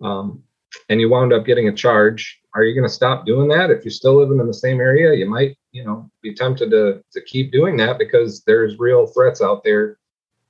Um, 0.00 0.42
and 0.88 1.00
you 1.00 1.10
wound 1.10 1.32
up 1.32 1.44
getting 1.44 1.68
a 1.68 1.72
charge. 1.72 2.40
Are 2.54 2.62
you 2.64 2.74
going 2.74 2.88
to 2.88 2.94
stop 2.94 3.26
doing 3.26 3.48
that? 3.48 3.70
If 3.70 3.84
you're 3.84 3.92
still 3.92 4.16
living 4.16 4.38
in 4.38 4.46
the 4.46 4.54
same 4.54 4.80
area, 4.80 5.12
you 5.14 5.28
might, 5.28 5.56
you 5.72 5.84
know, 5.84 6.10
be 6.22 6.34
tempted 6.34 6.70
to 6.70 7.02
to 7.12 7.20
keep 7.22 7.52
doing 7.52 7.76
that 7.78 7.98
because 7.98 8.42
there's 8.44 8.78
real 8.78 9.06
threats 9.06 9.42
out 9.42 9.64
there 9.64 9.98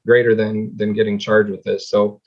greater 0.07 0.35
than 0.35 0.77
than 0.77 0.93
getting 0.93 1.19
charged 1.19 1.51
with 1.51 1.63
this. 1.63 1.89
So 1.89 2.21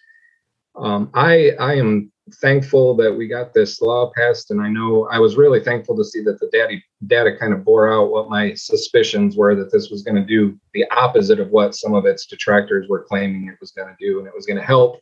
um, 0.76 1.10
I 1.14 1.52
I 1.60 1.76
am 1.76 2.12
thankful 2.34 2.96
that 2.96 3.14
we 3.14 3.28
got 3.28 3.54
this 3.54 3.82
law 3.82 4.12
passed, 4.16 4.52
and 4.52 4.62
I 4.62 4.70
know 4.70 5.08
I 5.12 5.20
was 5.20 5.38
really 5.38 5.64
thankful 5.64 5.96
to 5.98 6.04
see 6.04 6.24
that 6.24 6.40
the 6.40 6.50
daddy, 6.52 6.84
data 7.08 7.36
kind 7.40 7.54
of 7.54 7.64
bore 7.64 7.92
out 7.92 8.10
what 8.10 8.30
my 8.30 8.54
suspicions 8.56 9.38
were 9.38 9.56
that 9.56 9.72
this 9.72 9.90
was 9.90 10.02
going 10.02 10.16
to 10.16 10.26
do 10.26 10.60
the 10.74 10.86
opposite 10.92 11.40
of 11.40 11.50
what 11.50 11.76
some 11.76 11.94
of 11.94 12.06
its 12.06 12.26
detractors 12.26 12.88
were 12.90 13.04
claiming 13.04 13.48
it 13.48 13.60
was 13.62 13.72
going 13.72 13.88
to 13.88 13.96
do, 14.00 14.20
and 14.20 14.28
it 14.28 14.34
was 14.36 14.46
going 14.46 14.60
to 14.60 14.66
help 14.66 15.00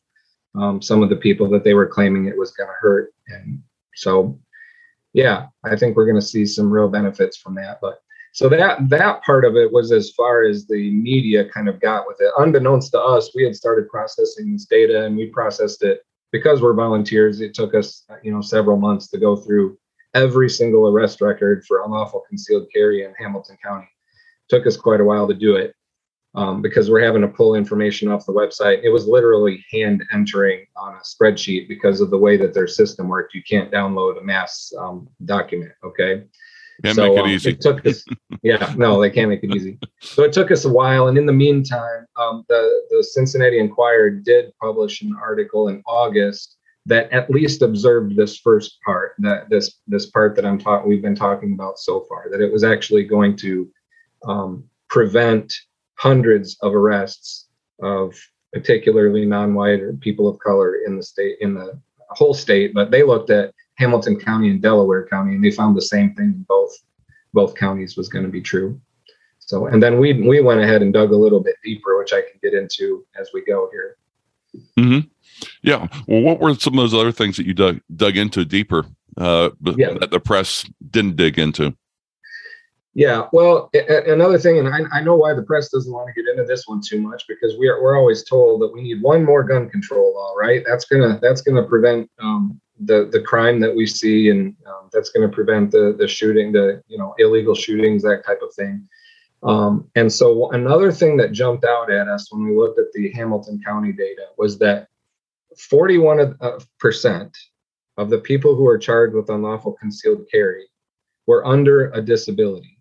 um, 0.56 0.82
some 0.82 1.02
of 1.02 1.10
the 1.10 1.16
people 1.16 1.50
that 1.50 1.64
they 1.64 1.74
were 1.74 1.88
claiming 1.88 2.26
it 2.26 2.38
was 2.38 2.52
going 2.52 2.68
to 2.68 2.76
hurt. 2.80 3.14
And 3.28 3.62
so, 3.96 4.40
yeah, 5.14 5.48
I 5.64 5.76
think 5.76 5.96
we're 5.96 6.06
going 6.06 6.20
to 6.20 6.28
see 6.28 6.46
some 6.46 6.72
real 6.72 6.90
benefits 6.90 7.38
from 7.38 7.56
that. 7.56 7.80
But 7.82 8.00
so 8.34 8.50
that 8.50 8.90
that 8.90 9.24
part 9.24 9.46
of 9.46 9.56
it 9.56 9.72
was 9.72 9.92
as 9.92 10.12
far 10.12 10.44
as 10.44 10.66
the 10.66 10.92
media 10.92 11.48
kind 11.50 11.70
of 11.70 11.80
got 11.80 12.06
with 12.08 12.18
it. 12.20 12.34
Unbeknownst 12.38 12.92
to 12.92 13.00
us, 13.00 13.32
we 13.34 13.44
had 13.44 13.56
started 13.56 13.88
processing 13.88 14.52
this 14.52 14.66
data, 14.66 15.06
and 15.06 15.16
we 15.16 15.28
processed 15.28 15.84
it 15.84 16.02
because 16.34 16.62
we're 16.62 16.74
volunteers, 16.74 17.40
it 17.40 17.54
took 17.54 17.76
us, 17.76 18.06
you 18.24 18.34
know, 18.34 18.42
several 18.42 18.76
months 18.76 19.08
to 19.08 19.20
go 19.20 19.36
through 19.38 19.78
every 20.16 20.50
single 20.50 20.88
arrest 20.90 21.22
record 21.22 21.64
for 21.66 21.84
unlawful 21.84 22.24
concealed 22.28 22.68
carry 22.74 23.04
in 23.04 23.14
Hamilton 23.18 23.56
County. 23.64 23.86
It 23.86 24.50
took 24.50 24.68
us 24.68 24.76
quite 24.76 25.00
a 25.00 25.04
while 25.06 25.28
to 25.28 25.36
do 25.36 25.56
it 25.56 25.76
um, 26.34 26.62
because 26.62 26.90
we're 26.90 27.06
having 27.06 27.22
to 27.22 27.28
pull 27.28 27.54
information 27.54 28.10
off 28.10 28.26
the 28.26 28.34
website. 28.34 28.84
It 28.84 28.90
was 28.90 29.08
literally 29.08 29.64
hand 29.72 30.04
entering 30.12 30.66
on 30.76 30.96
a 30.96 31.02
spreadsheet 31.02 31.68
because 31.68 32.02
of 32.02 32.10
the 32.10 32.18
way 32.18 32.36
that 32.38 32.54
their 32.54 32.68
system 32.68 33.08
worked. 33.08 33.36
You 33.36 33.44
can't 33.48 33.72
download 33.72 34.20
a 34.20 34.24
mass 34.24 34.74
um, 34.78 35.08
document. 35.26 35.72
Okay. 35.84 36.24
Can't 36.84 36.96
so, 36.96 37.10
make 37.10 37.18
it 37.18 37.26
um, 37.26 37.30
easy. 37.30 37.50
It 37.52 37.62
took 37.62 37.86
us, 37.86 38.04
yeah, 38.44 38.74
no, 38.78 39.00
they 39.00 39.10
can't 39.10 39.30
make 39.30 39.44
it 39.44 39.56
easy. 39.56 39.78
So 40.02 40.24
it 40.24 40.34
took 40.34 40.52
us 40.52 40.66
a 40.66 40.70
while, 40.70 41.08
and 41.08 41.18
in 41.18 41.26
the 41.26 41.34
meantime, 41.34 42.06
um, 42.16 42.46
the 42.50 42.84
the 42.90 43.04
Cincinnati 43.04 43.60
Enquirer 43.60 44.10
did 44.10 44.54
publish 44.62 45.02
an 45.02 45.16
article 45.22 45.68
in 45.68 45.84
August 45.86 46.58
that 46.86 47.12
at 47.12 47.30
least 47.30 47.62
observed 47.62 48.16
this 48.16 48.38
first 48.38 48.80
part, 48.86 49.16
that 49.20 49.50
this 49.50 49.80
this 49.88 50.08
part 50.08 50.36
that 50.36 50.46
I'm 50.46 50.58
talking, 50.58 50.90
we've 50.90 51.02
been 51.02 51.16
talking 51.16 51.54
about 51.54 51.80
so 51.80 52.06
far, 52.10 52.28
that 52.32 52.42
it 52.42 52.52
was 52.52 52.64
actually 52.64 53.04
going 53.04 53.38
to 53.38 53.70
um, 54.26 54.64
prevent 54.90 55.54
hundreds 55.96 56.58
of 56.62 56.74
arrests 56.74 57.48
of 57.82 58.16
particularly 58.52 59.26
non-white 59.26 59.82
or 59.82 59.94
people 59.94 60.28
of 60.28 60.38
color 60.40 60.76
in 60.86 60.98
the 60.98 61.04
state 61.04 61.38
in 61.40 61.54
the 61.54 61.80
whole 62.10 62.34
state, 62.34 62.74
but 62.74 62.92
they 62.92 63.04
looked 63.04 63.30
at 63.30 63.54
Hamilton 63.76 64.20
County 64.20 64.50
and 64.50 64.62
Delaware 64.62 65.08
County, 65.08 65.36
and 65.36 65.44
they 65.44 65.52
found 65.52 65.76
the 65.76 65.82
same 65.82 66.14
thing 66.14 66.26
in 66.26 66.46
both 66.48 66.72
both 67.34 67.56
counties 67.56 67.98
was 67.98 68.10
going 68.10 68.26
to 68.26 68.32
be 68.32 68.42
true. 68.42 68.80
So, 69.40 69.68
and 69.68 69.82
then 69.82 70.00
we 70.00 70.14
we 70.14 70.42
went 70.42 70.62
ahead 70.62 70.82
and 70.82 70.94
dug 70.94 71.12
a 71.12 71.18
little 71.18 71.40
bit 71.40 71.56
deeper, 71.64 71.98
which 71.98 72.14
I 72.14 72.22
can 72.22 72.40
get 72.42 72.54
into 72.54 73.06
as 73.20 73.30
we 73.34 73.44
go 73.44 73.70
here. 73.72 73.98
Mm-hmm. 74.78 75.08
Yeah. 75.62 75.88
Well, 76.08 76.22
what 76.22 76.40
were 76.40 76.54
some 76.56 76.78
of 76.78 76.84
those 76.84 76.94
other 76.94 77.12
things 77.12 77.38
that 77.38 77.46
you 77.46 77.54
dug 77.54 77.82
dug 77.96 78.18
into 78.18 78.46
deeper 78.46 78.86
uh, 79.18 79.50
yeah. 79.64 79.94
that 80.00 80.12
the 80.12 80.20
press 80.20 80.66
didn't 80.90 81.16
dig 81.16 81.40
into? 81.40 81.76
Yeah, 82.96 83.28
well, 83.34 83.72
another 83.74 84.38
thing, 84.38 84.60
and 84.60 84.68
I, 84.68 84.82
I 84.92 85.02
know 85.02 85.16
why 85.16 85.34
the 85.34 85.42
press 85.42 85.70
doesn't 85.70 85.92
want 85.92 86.08
to 86.08 86.14
get 86.14 86.30
into 86.30 86.44
this 86.44 86.68
one 86.68 86.80
too 86.80 87.02
much 87.02 87.26
because 87.28 87.58
we 87.58 87.68
are 87.68 87.82
we're 87.82 87.98
always 87.98 88.24
told 88.24 88.62
that 88.62 88.72
we 88.72 88.84
need 88.84 89.02
one 89.02 89.26
more 89.26 89.44
gun 89.44 89.68
control 89.68 90.14
law, 90.14 90.36
right? 90.36 90.64
That's 90.68 90.86
gonna 90.86 91.20
that's 91.20 91.42
gonna 91.42 91.64
prevent 91.64 92.10
um, 92.20 92.62
the 92.80 93.10
the 93.12 93.20
crime 93.20 93.60
that 93.62 93.76
we 93.76 93.88
see, 93.88 94.30
and 94.30 94.56
um, 94.68 94.90
that's 94.94 95.10
gonna 95.10 95.30
prevent 95.30 95.72
the 95.72 95.96
the 95.98 96.08
shooting, 96.08 96.52
the 96.52 96.84
you 96.88 97.00
know 97.00 97.16
illegal 97.18 97.56
shootings, 97.56 98.04
that 98.04 98.24
type 98.26 98.42
of 98.44 98.54
thing. 98.54 98.88
Um, 99.42 99.90
and 99.96 100.12
so 100.12 100.52
another 100.52 100.92
thing 100.92 101.18
that 101.18 101.32
jumped 101.32 101.66
out 101.66 101.92
at 101.92 102.08
us 102.08 102.32
when 102.32 102.46
we 102.46 102.56
looked 102.56 102.78
at 102.78 102.92
the 102.94 103.12
Hamilton 103.12 103.60
County 103.66 103.92
data 103.92 104.28
was 104.38 104.60
that 104.60 104.88
41 105.58 106.38
uh, 106.40 106.60
percent 106.80 107.36
of 107.98 108.12
the 108.12 108.20
people 108.20 108.56
who 108.56 108.68
are 108.68 108.78
charged 108.78 109.16
with 109.16 109.30
unlawful 109.30 109.74
concealed 109.74 110.26
carry 110.32 110.66
were 111.26 111.46
under 111.46 111.90
a 111.92 112.02
disability. 112.02 112.73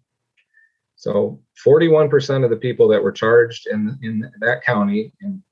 So 1.02 1.40
41% 1.66 2.44
of 2.44 2.50
the 2.50 2.56
people 2.56 2.86
that 2.86 3.02
were 3.02 3.10
charged 3.10 3.66
in, 3.66 3.98
in 4.02 4.30
that 4.38 4.62
county 4.62 5.12
in 5.20 5.42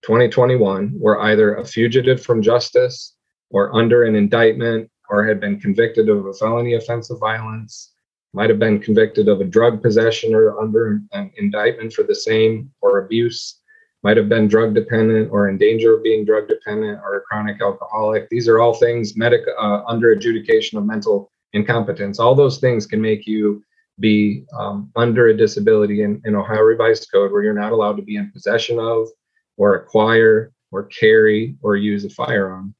2021 0.00 0.94
were 0.98 1.20
either 1.20 1.56
a 1.56 1.64
fugitive 1.64 2.22
from 2.22 2.40
justice 2.40 3.14
or 3.50 3.76
under 3.76 4.04
an 4.04 4.14
indictment 4.14 4.90
or 5.10 5.26
had 5.26 5.40
been 5.40 5.60
convicted 5.60 6.08
of 6.08 6.24
a 6.24 6.32
felony 6.32 6.72
offense 6.72 7.10
of 7.10 7.20
violence, 7.20 7.92
might 8.32 8.48
have 8.48 8.58
been 8.58 8.80
convicted 8.80 9.28
of 9.28 9.42
a 9.42 9.44
drug 9.44 9.82
possession 9.82 10.34
or 10.34 10.58
under 10.58 11.02
an 11.12 11.30
indictment 11.36 11.92
for 11.92 12.04
the 12.04 12.14
same 12.14 12.72
or 12.80 13.00
abuse, 13.00 13.60
might 14.04 14.16
have 14.16 14.30
been 14.30 14.48
drug 14.48 14.72
dependent 14.72 15.30
or 15.30 15.50
in 15.50 15.58
danger 15.58 15.94
of 15.94 16.02
being 16.02 16.24
drug 16.24 16.48
dependent 16.48 16.98
or 17.04 17.18
a 17.18 17.20
chronic 17.20 17.60
alcoholic. 17.60 18.26
These 18.30 18.48
are 18.48 18.58
all 18.58 18.72
things 18.72 19.18
medic 19.18 19.42
uh, 19.58 19.82
under 19.86 20.12
adjudication 20.12 20.78
of 20.78 20.86
mental 20.86 21.30
incompetence. 21.52 22.18
All 22.18 22.34
those 22.34 22.58
things 22.58 22.86
can 22.86 23.02
make 23.02 23.26
you 23.26 23.62
be 24.00 24.44
um, 24.58 24.90
under 24.96 25.28
a 25.28 25.36
disability 25.36 26.02
in, 26.02 26.20
in 26.24 26.34
Ohio 26.34 26.62
Revised 26.62 27.08
Code 27.12 27.30
where 27.32 27.42
you're 27.42 27.52
not 27.52 27.72
allowed 27.72 27.96
to 27.96 28.02
be 28.02 28.16
in 28.16 28.30
possession 28.32 28.78
of 28.78 29.08
or 29.56 29.76
acquire 29.76 30.52
or 30.72 30.84
carry 30.84 31.56
or 31.62 31.76
use 31.76 32.04
a 32.04 32.10
firearm. 32.10 32.74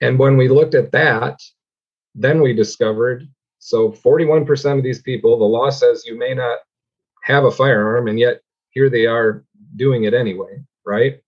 And 0.00 0.18
when 0.18 0.36
we 0.36 0.48
looked 0.48 0.74
at 0.74 0.92
that, 0.92 1.40
then 2.14 2.40
we 2.40 2.52
discovered 2.52 3.28
so 3.64 3.90
41% 3.92 4.76
of 4.76 4.84
these 4.84 5.00
people, 5.00 5.38
the 5.38 5.44
law 5.46 5.70
says 5.70 6.04
you 6.04 6.18
may 6.18 6.34
not 6.34 6.58
have 7.22 7.44
a 7.44 7.50
firearm, 7.50 8.08
and 8.08 8.18
yet 8.18 8.42
here 8.68 8.90
they 8.90 9.06
are 9.06 9.42
doing 9.76 10.04
it 10.04 10.12
anyway, 10.12 10.62
right? 10.84 11.18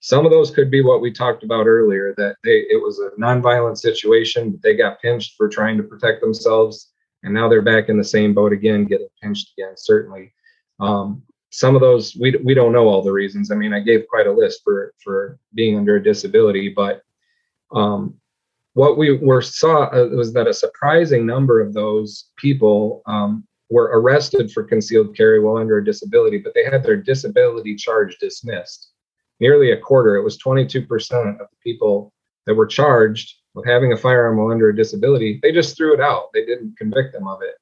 Some 0.00 0.26
of 0.26 0.30
those 0.30 0.50
could 0.50 0.70
be 0.70 0.82
what 0.82 1.00
we 1.00 1.10
talked 1.10 1.42
about 1.42 1.66
earlier 1.66 2.14
that 2.18 2.36
they 2.44 2.66
it 2.68 2.82
was 2.82 2.98
a 2.98 3.18
nonviolent 3.18 3.78
situation, 3.78 4.50
but 4.50 4.60
they 4.60 4.76
got 4.76 5.00
pinched 5.00 5.36
for 5.38 5.48
trying 5.48 5.78
to 5.78 5.82
protect 5.82 6.20
themselves 6.20 6.89
and 7.22 7.34
now 7.34 7.48
they're 7.48 7.62
back 7.62 7.88
in 7.88 7.98
the 7.98 8.04
same 8.04 8.34
boat 8.34 8.52
again, 8.52 8.84
getting 8.84 9.08
pinched 9.22 9.52
again. 9.56 9.74
Certainly, 9.76 10.32
um, 10.80 11.22
some 11.50 11.74
of 11.74 11.80
those 11.80 12.16
we 12.16 12.36
we 12.44 12.54
don't 12.54 12.72
know 12.72 12.88
all 12.88 13.02
the 13.02 13.12
reasons. 13.12 13.50
I 13.50 13.54
mean, 13.54 13.72
I 13.72 13.80
gave 13.80 14.06
quite 14.08 14.26
a 14.26 14.32
list 14.32 14.62
for 14.64 14.94
for 15.02 15.38
being 15.54 15.76
under 15.76 15.96
a 15.96 16.02
disability, 16.02 16.72
but 16.74 17.02
um, 17.72 18.14
what 18.74 18.96
we 18.96 19.18
were 19.18 19.42
saw 19.42 19.84
uh, 19.84 20.08
was 20.12 20.32
that 20.32 20.46
a 20.46 20.54
surprising 20.54 21.26
number 21.26 21.60
of 21.60 21.74
those 21.74 22.30
people 22.36 23.02
um, 23.06 23.46
were 23.68 23.90
arrested 23.92 24.50
for 24.50 24.64
concealed 24.64 25.16
carry 25.16 25.40
while 25.40 25.56
under 25.56 25.78
a 25.78 25.84
disability, 25.84 26.38
but 26.38 26.54
they 26.54 26.64
had 26.64 26.82
their 26.82 26.96
disability 26.96 27.74
charge 27.74 28.16
dismissed. 28.18 28.90
Nearly 29.40 29.72
a 29.72 29.78
quarter, 29.78 30.16
it 30.16 30.22
was 30.22 30.38
22% 30.38 30.84
of 31.30 31.38
the 31.38 31.46
people 31.62 32.12
that 32.46 32.54
were 32.54 32.66
charged 32.66 33.39
with 33.54 33.66
having 33.66 33.92
a 33.92 33.96
firearm 33.96 34.36
while 34.36 34.50
under 34.50 34.68
a 34.68 34.76
disability, 34.76 35.40
they 35.42 35.52
just 35.52 35.76
threw 35.76 35.94
it 35.94 36.00
out. 36.00 36.32
They 36.32 36.44
didn't 36.44 36.76
convict 36.78 37.12
them 37.12 37.26
of 37.26 37.40
it. 37.42 37.56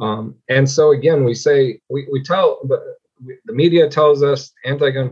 Um, 0.00 0.36
and 0.48 0.68
so 0.68 0.92
again, 0.92 1.24
we 1.24 1.34
say 1.34 1.80
we, 1.90 2.06
we 2.12 2.22
tell, 2.22 2.60
but 2.64 2.80
the 3.46 3.52
media 3.52 3.88
tells 3.88 4.22
us, 4.22 4.52
anti-gun 4.64 5.10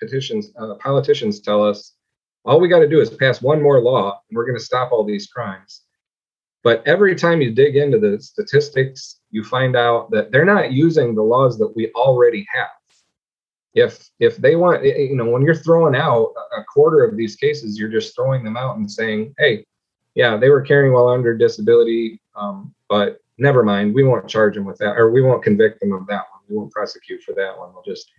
petitions, 0.00 0.52
uh, 0.58 0.74
politicians 0.74 1.40
tell 1.40 1.64
us, 1.64 1.94
all 2.44 2.60
we 2.60 2.68
got 2.68 2.78
to 2.78 2.88
do 2.88 3.00
is 3.00 3.10
pass 3.10 3.42
one 3.42 3.60
more 3.60 3.80
law, 3.80 4.20
and 4.28 4.36
we're 4.36 4.46
going 4.46 4.58
to 4.58 4.64
stop 4.64 4.92
all 4.92 5.04
these 5.04 5.26
crimes. 5.26 5.82
But 6.62 6.86
every 6.86 7.14
time 7.14 7.40
you 7.40 7.50
dig 7.52 7.76
into 7.76 7.98
the 7.98 8.20
statistics, 8.20 9.20
you 9.30 9.42
find 9.44 9.76
out 9.76 10.10
that 10.12 10.30
they're 10.30 10.44
not 10.44 10.72
using 10.72 11.14
the 11.14 11.22
laws 11.22 11.58
that 11.58 11.74
we 11.74 11.90
already 11.92 12.46
have. 12.52 12.68
If 13.74 14.08
if 14.18 14.36
they 14.36 14.56
want, 14.56 14.84
you 14.84 15.14
know, 15.14 15.30
when 15.30 15.42
you're 15.42 15.54
throwing 15.54 15.94
out 15.94 16.32
a 16.56 16.64
quarter 16.64 17.04
of 17.04 17.16
these 17.16 17.36
cases, 17.36 17.78
you're 17.78 17.88
just 17.88 18.16
throwing 18.16 18.42
them 18.42 18.56
out 18.56 18.76
and 18.76 18.90
saying, 18.90 19.34
"Hey, 19.38 19.64
yeah, 20.14 20.36
they 20.36 20.50
were 20.50 20.60
carrying 20.60 20.92
while 20.92 21.08
under 21.08 21.36
disability, 21.36 22.20
um, 22.34 22.74
but 22.88 23.20
never 23.38 23.62
mind, 23.62 23.94
we 23.94 24.04
won't 24.04 24.28
charge 24.28 24.54
them 24.54 24.64
with 24.64 24.78
that, 24.78 24.96
or 24.96 25.10
we 25.10 25.22
won't 25.22 25.42
convict 25.42 25.80
them 25.80 25.92
of 25.92 26.06
that 26.06 26.24
one. 26.32 26.42
We 26.48 26.56
won't 26.56 26.72
prosecute 26.72 27.22
for 27.22 27.32
that 27.34 27.56
one. 27.56 27.72
We'll 27.72 27.82
just, 27.82 28.10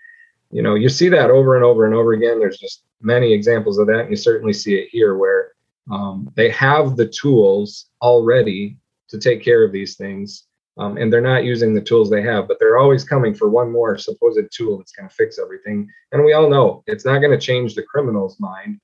you 0.52 0.62
know, 0.62 0.76
you 0.76 0.90
see 0.90 1.10
that 1.10 1.30
over 1.30 1.56
and 1.56 1.64
over 1.64 1.86
and 1.86 1.94
over 1.94 2.14
again. 2.14 2.40
There's 2.40 2.58
just 2.58 2.84
many 3.02 3.34
examples 3.34 3.78
of 3.78 3.88
that, 3.88 4.02
and 4.02 4.10
you 4.10 4.16
certainly 4.16 4.54
see 4.54 4.76
it 4.76 4.90
here 4.90 5.18
where 5.18 5.52
um, 5.92 6.32
they 6.36 6.50
have 6.50 6.96
the 6.96 7.08
tools 7.08 7.88
already 8.02 8.78
to 9.10 9.18
take 9.18 9.44
care 9.44 9.64
of 9.64 9.72
these 9.72 9.96
things, 9.96 10.48
um, 10.78 10.98
and 10.98 11.12
they're 11.12 11.22
not 11.22 11.44
using 11.44 11.74
the 11.74 11.82
tools 11.82 12.10
they 12.10 12.22
have, 12.22 12.48
but 12.48 12.58
they're 12.60 12.78
always 12.78 13.04
coming 13.04 13.34
for 13.34 13.50
one 13.50 13.72
more 13.72 13.98
supposed 13.98 14.40
tool 14.52 14.78
that's 14.78 14.94
going 14.94 15.10
to 15.10 15.16
fix 15.16 15.38
everything. 15.38 15.88
And 16.12 16.24
we 16.24 16.34
all 16.34 16.50
know 16.50 16.84
it's 16.88 17.06
not 17.06 17.20
going 17.20 17.38
to 17.38 17.46
change 17.46 17.76
the 17.76 17.84
criminal's 17.84 18.40
mind. 18.40 18.80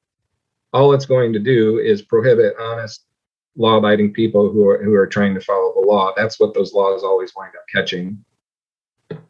All 0.74 0.94
it's 0.94 1.06
going 1.06 1.32
to 1.34 1.40
do 1.40 1.80
is 1.80 2.02
prohibit 2.02 2.56
honest, 2.60 3.06
law-abiding 3.56 4.14
people 4.14 4.52
who 4.52 4.68
are 4.68 4.84
who 4.84 4.94
are 4.94 5.08
trying 5.08 5.34
to 5.34 5.42
follow 5.42 5.74
the 5.74 5.88
law. 5.88 6.12
That's 6.16 6.40
what 6.40 6.54
those 6.54 6.74
laws 6.74 7.04
always 7.04 7.34
wind 7.36 7.54
up 7.56 7.64
catching. 7.74 8.24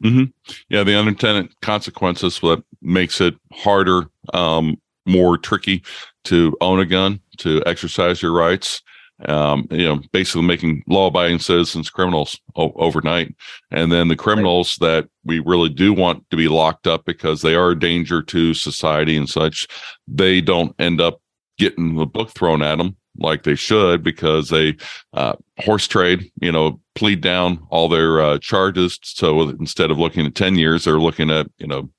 Mm-hmm. 0.04 0.24
Yeah, 0.70 0.84
the 0.84 0.98
unintended 0.98 1.60
consequences 1.62 2.40
that 2.40 2.64
makes 2.82 3.22
it 3.22 3.36
harder, 3.54 4.10
um, 4.34 4.82
more 5.06 5.38
tricky 5.38 5.84
to 6.26 6.58
own 6.60 6.80
a 6.80 6.86
gun, 6.86 7.22
to 7.38 7.64
exercise 7.66 8.22
your 8.22 8.34
rights. 8.34 8.82
Um, 9.26 9.68
you 9.72 9.84
know, 9.84 10.00
basically 10.12 10.44
making 10.44 10.84
law-abiding 10.86 11.40
citizens 11.40 11.90
criminals 11.90 12.40
o- 12.56 12.74
overnight, 12.76 13.34
and 13.72 13.92
then 13.92 14.10
the 14.10 14.16
criminals 14.16 14.78
right. 14.80 14.88
that 14.88 15.10
we 15.26 15.40
really 15.40 15.70
do 15.70 15.92
want 15.92 16.24
to 16.30 16.38
be 16.38 16.48
locked 16.48 16.86
up 16.86 17.04
because 17.06 17.42
they 17.42 17.56
are 17.56 17.72
a 17.72 17.80
danger 17.80 18.22
to 18.22 18.54
society 18.54 19.18
and 19.18 19.28
such, 19.28 19.68
they 20.08 20.40
don't 20.40 20.76
end 20.78 21.02
up 21.02 21.20
getting 21.58 21.96
the 21.96 22.06
book 22.06 22.30
thrown 22.30 22.62
at 22.62 22.78
them 22.78 22.96
like 23.20 23.44
they 23.44 23.56
should 23.56 24.04
because 24.04 24.50
they 24.50 24.76
uh, 25.14 25.34
horse 25.60 25.88
trade, 25.88 26.32
you 26.42 26.52
know, 26.52 26.80
plead 26.96 27.22
down 27.22 27.66
all 27.70 27.90
their 27.90 28.22
uh, 28.22 28.38
charges. 28.40 29.00
So 29.04 29.50
instead 29.50 29.92
of 29.92 29.98
looking 29.98 30.26
at 30.26 30.36
10 30.36 30.56
years, 30.56 30.84
they're 30.84 31.00
looking 31.00 31.32
at, 31.32 31.48
you 31.58 31.68
know, 31.68 31.90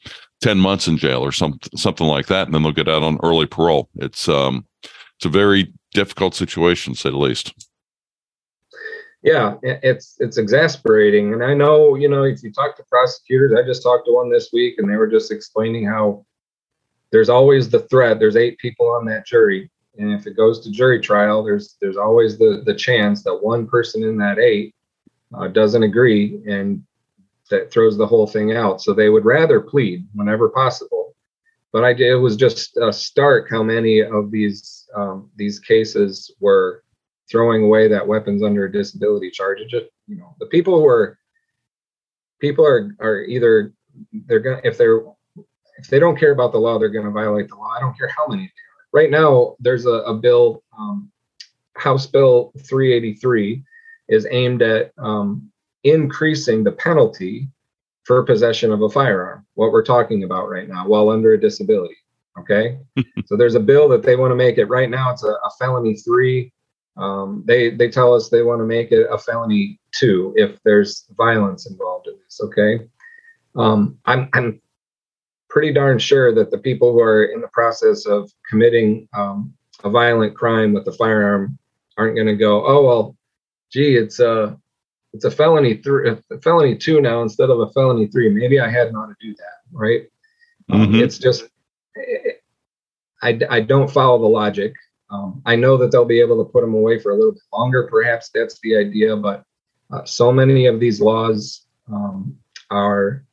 10 0.42 0.59
months 0.59 0.87
in 0.87 0.96
jail 0.96 1.20
or 1.20 1.33
something, 1.33 1.76
something 1.76 2.07
like 2.07 2.26
that. 2.26 2.46
And 2.46 2.54
then 2.54 2.62
they'll 2.62 2.72
get 2.72 2.88
out 2.88 3.02
on 3.02 3.18
early 3.22 3.46
parole. 3.46 3.88
It's, 3.96 4.28
um, 4.28 4.66
it's 4.83 5.26
a 5.26 5.28
very 5.28 5.72
difficult 5.92 6.35
situation, 6.35 6.94
to 6.94 7.01
say 7.01 7.11
the 7.11 7.18
least. 7.18 7.55
Yeah, 9.22 9.57
it's 9.62 10.16
it's 10.20 10.38
exasperating, 10.38 11.33
and 11.33 11.42
I 11.42 11.53
know 11.53 11.96
you 11.96 12.09
know 12.09 12.22
if 12.22 12.42
you 12.42 12.53
talk 12.53 12.77
to 12.77 12.85
prosecutors, 12.85 13.53
I 13.53 13.66
just 13.66 13.83
talked 13.83 14.07
to 14.07 14.14
one 14.14 14.31
this 14.31 14.51
week, 14.53 14.77
and 14.79 14.88
they 14.88 14.96
were 14.96 15.09
just 15.09 15.33
explaining 15.33 15.87
how 15.87 16.24
there's 17.11 17.29
always 17.29 17.68
the 17.68 17.81
threat. 17.81 18.20
There's 18.20 18.37
eight 18.37 18.59
people 18.59 18.88
on 18.88 19.05
that 19.07 19.27
jury, 19.27 19.70
and 19.98 20.12
if 20.12 20.27
it 20.29 20.37
goes 20.37 20.61
to 20.61 20.70
jury 20.70 21.01
trial, 21.01 21.42
there's 21.42 21.77
there's 21.81 21.96
always 21.96 22.38
the 22.38 22.62
the 22.64 22.74
chance 22.74 23.24
that 23.24 23.35
one 23.35 23.66
person 23.66 24.05
in 24.05 24.16
that 24.18 24.38
eight 24.38 24.72
uh, 25.35 25.48
doesn't 25.48 25.83
agree, 25.83 26.40
and 26.48 26.85
that 27.51 27.72
throws 27.72 27.96
the 27.96 28.07
whole 28.07 28.27
thing 28.27 28.57
out. 28.57 28.81
So 28.81 28.94
they 28.94 29.09
would 29.09 29.24
rather 29.24 29.61
plead 29.61 30.07
whenever 30.14 30.48
possible. 30.48 31.08
But 31.72 31.85
I 31.85 31.90
it 31.90 32.14
was 32.14 32.37
just 32.37 32.76
uh, 32.78 32.92
stark 32.92 33.50
how 33.50 33.62
many 33.62 34.00
of 34.00 34.31
these 34.31 34.88
um, 34.94 35.31
these 35.37 35.59
cases 35.59 36.31
were 36.40 36.83
throwing 37.31 37.62
away 37.62 37.88
that 37.88 38.07
weapons 38.07 38.42
under 38.42 38.64
a 38.64 38.72
disability 38.72 39.31
charge. 39.31 39.61
It 39.61 39.68
just 39.68 39.87
you 40.07 40.16
know 40.16 40.35
the 40.40 40.46
people 40.46 40.78
who 40.78 40.87
are 40.87 41.18
people 42.40 42.66
are 42.66 42.94
are 43.00 43.22
either 43.22 43.72
they're 44.26 44.40
gonna 44.40 44.61
if 44.64 44.78
they're 44.78 45.02
if 45.78 45.88
they 45.88 45.98
don't 45.98 46.18
care 46.18 46.33
about 46.33 46.52
the 46.52 46.59
law, 46.59 46.78
they're 46.78 46.88
to 47.04 47.11
violate 47.11 47.48
the 47.48 47.54
law. 47.54 47.72
I 47.76 47.81
don't 47.81 47.96
care 47.96 48.11
how 48.16 48.26
many 48.26 48.50
right 48.92 49.11
now 49.11 49.57
there's 49.61 49.87
a, 49.87 49.90
a 49.90 50.14
bill 50.14 50.62
um, 50.76 51.11
house 51.76 52.07
bill 52.07 52.52
383 52.59 53.62
is 54.09 54.26
aimed 54.31 54.62
at 54.62 54.92
um, 54.98 55.50
increasing 55.85 56.64
the 56.64 56.72
penalty 56.72 57.48
for 58.09 58.25
possession 58.25 58.73
of 58.73 58.83
a 58.83 58.88
firearm 58.88 59.47
what 59.55 59.71
we're 59.71 59.85
talking 59.85 60.25
about 60.25 60.49
right 60.49 60.68
now 60.68 60.85
while 60.88 61.11
under 61.11 61.35
a 61.35 61.40
disability 61.40 61.94
okay? 62.38 62.79
So 63.27 63.37
there's 63.37 63.57
a 63.57 63.61
bill 63.61 63.88
that 63.90 64.03
they 64.03 64.16
want 64.16 64.31
to 64.31 64.37
make 64.37 64.57
it 64.59 64.66
right 64.66 64.88
now 64.88 65.12
it's 65.12 65.23
a, 65.23 65.29
a 65.33 65.51
felony 65.59 65.97
three. 65.97 66.53
Um, 66.97 67.44
they 67.47 67.71
they 67.71 67.88
tell 67.88 68.14
us 68.14 68.29
they 68.29 68.42
want 68.42 68.61
to 68.61 68.64
make 68.64 68.90
it 68.90 69.07
a 69.11 69.18
felony 69.18 69.79
two 69.92 70.33
if 70.37 70.59
there's 70.64 71.05
violence 71.16 71.68
involved 71.68 72.07
in 72.07 72.14
this 72.25 72.40
okay? 72.42 72.88
Um, 73.55 73.99
I'm, 74.07 74.29
I'm 74.33 74.61
pretty 75.51 75.73
darn 75.73 75.99
sure 75.99 76.35
that 76.35 76.51
the 76.51 76.59
people 76.59 76.92
who 76.92 77.01
are 77.01 77.25
in 77.27 77.40
the 77.40 77.49
process 77.49 78.07
of 78.07 78.31
committing 78.49 79.09
um, 79.14 79.53
a 79.85 79.90
violent 79.90 80.35
crime 80.35 80.73
with 80.73 80.87
a 80.88 80.92
firearm 80.92 81.59
aren't 81.97 82.14
going 82.14 82.27
to 82.29 82.37
go, 82.37 82.66
oh 82.66 82.85
well, 82.85 83.16
gee, 83.71 83.97
it's 83.97 84.21
a 84.21 84.59
it's 85.12 85.25
a 85.25 85.31
felony 85.31 85.79
three, 85.79 86.11
a 86.11 86.38
felony 86.40 86.77
two 86.77 87.01
now 87.01 87.23
instead 87.23 87.51
of 87.51 87.61
a 87.61 87.71
felony 87.71 88.07
three. 88.09 88.29
Maybe 88.29 88.61
I 88.61 88.68
had 88.68 88.92
not 88.92 89.07
to 89.07 89.14
do 89.21 89.35
that, 89.37 89.59
right? 89.73 90.03
Um, 90.71 90.87
mm-hmm. 90.87 90.97
It's 90.97 91.18
just 91.18 91.44
I 93.23 93.40
I 93.49 93.61
don't 93.61 93.90
follow 93.90 94.18
the 94.18 94.27
logic. 94.27 94.75
Um, 95.11 95.40
I 95.47 95.57
know 95.57 95.77
that 95.79 95.90
they'll 95.90 96.05
be 96.05 96.21
able 96.21 96.44
to 96.44 96.51
put 96.51 96.61
them 96.61 96.75
away 96.75 96.99
for 96.99 97.12
a 97.12 97.14
little 97.14 97.33
bit 97.33 97.42
longer. 97.53 97.88
Perhaps 97.90 98.31
that's 98.35 98.61
the 98.61 98.77
idea, 98.77 99.16
but 99.16 99.44
uh, 99.90 100.05
so 100.05 100.31
many 100.31 100.66
of 100.66 100.81
these 100.81 101.01
laws 101.01 101.66
um, 101.90 102.37
are 102.71 103.25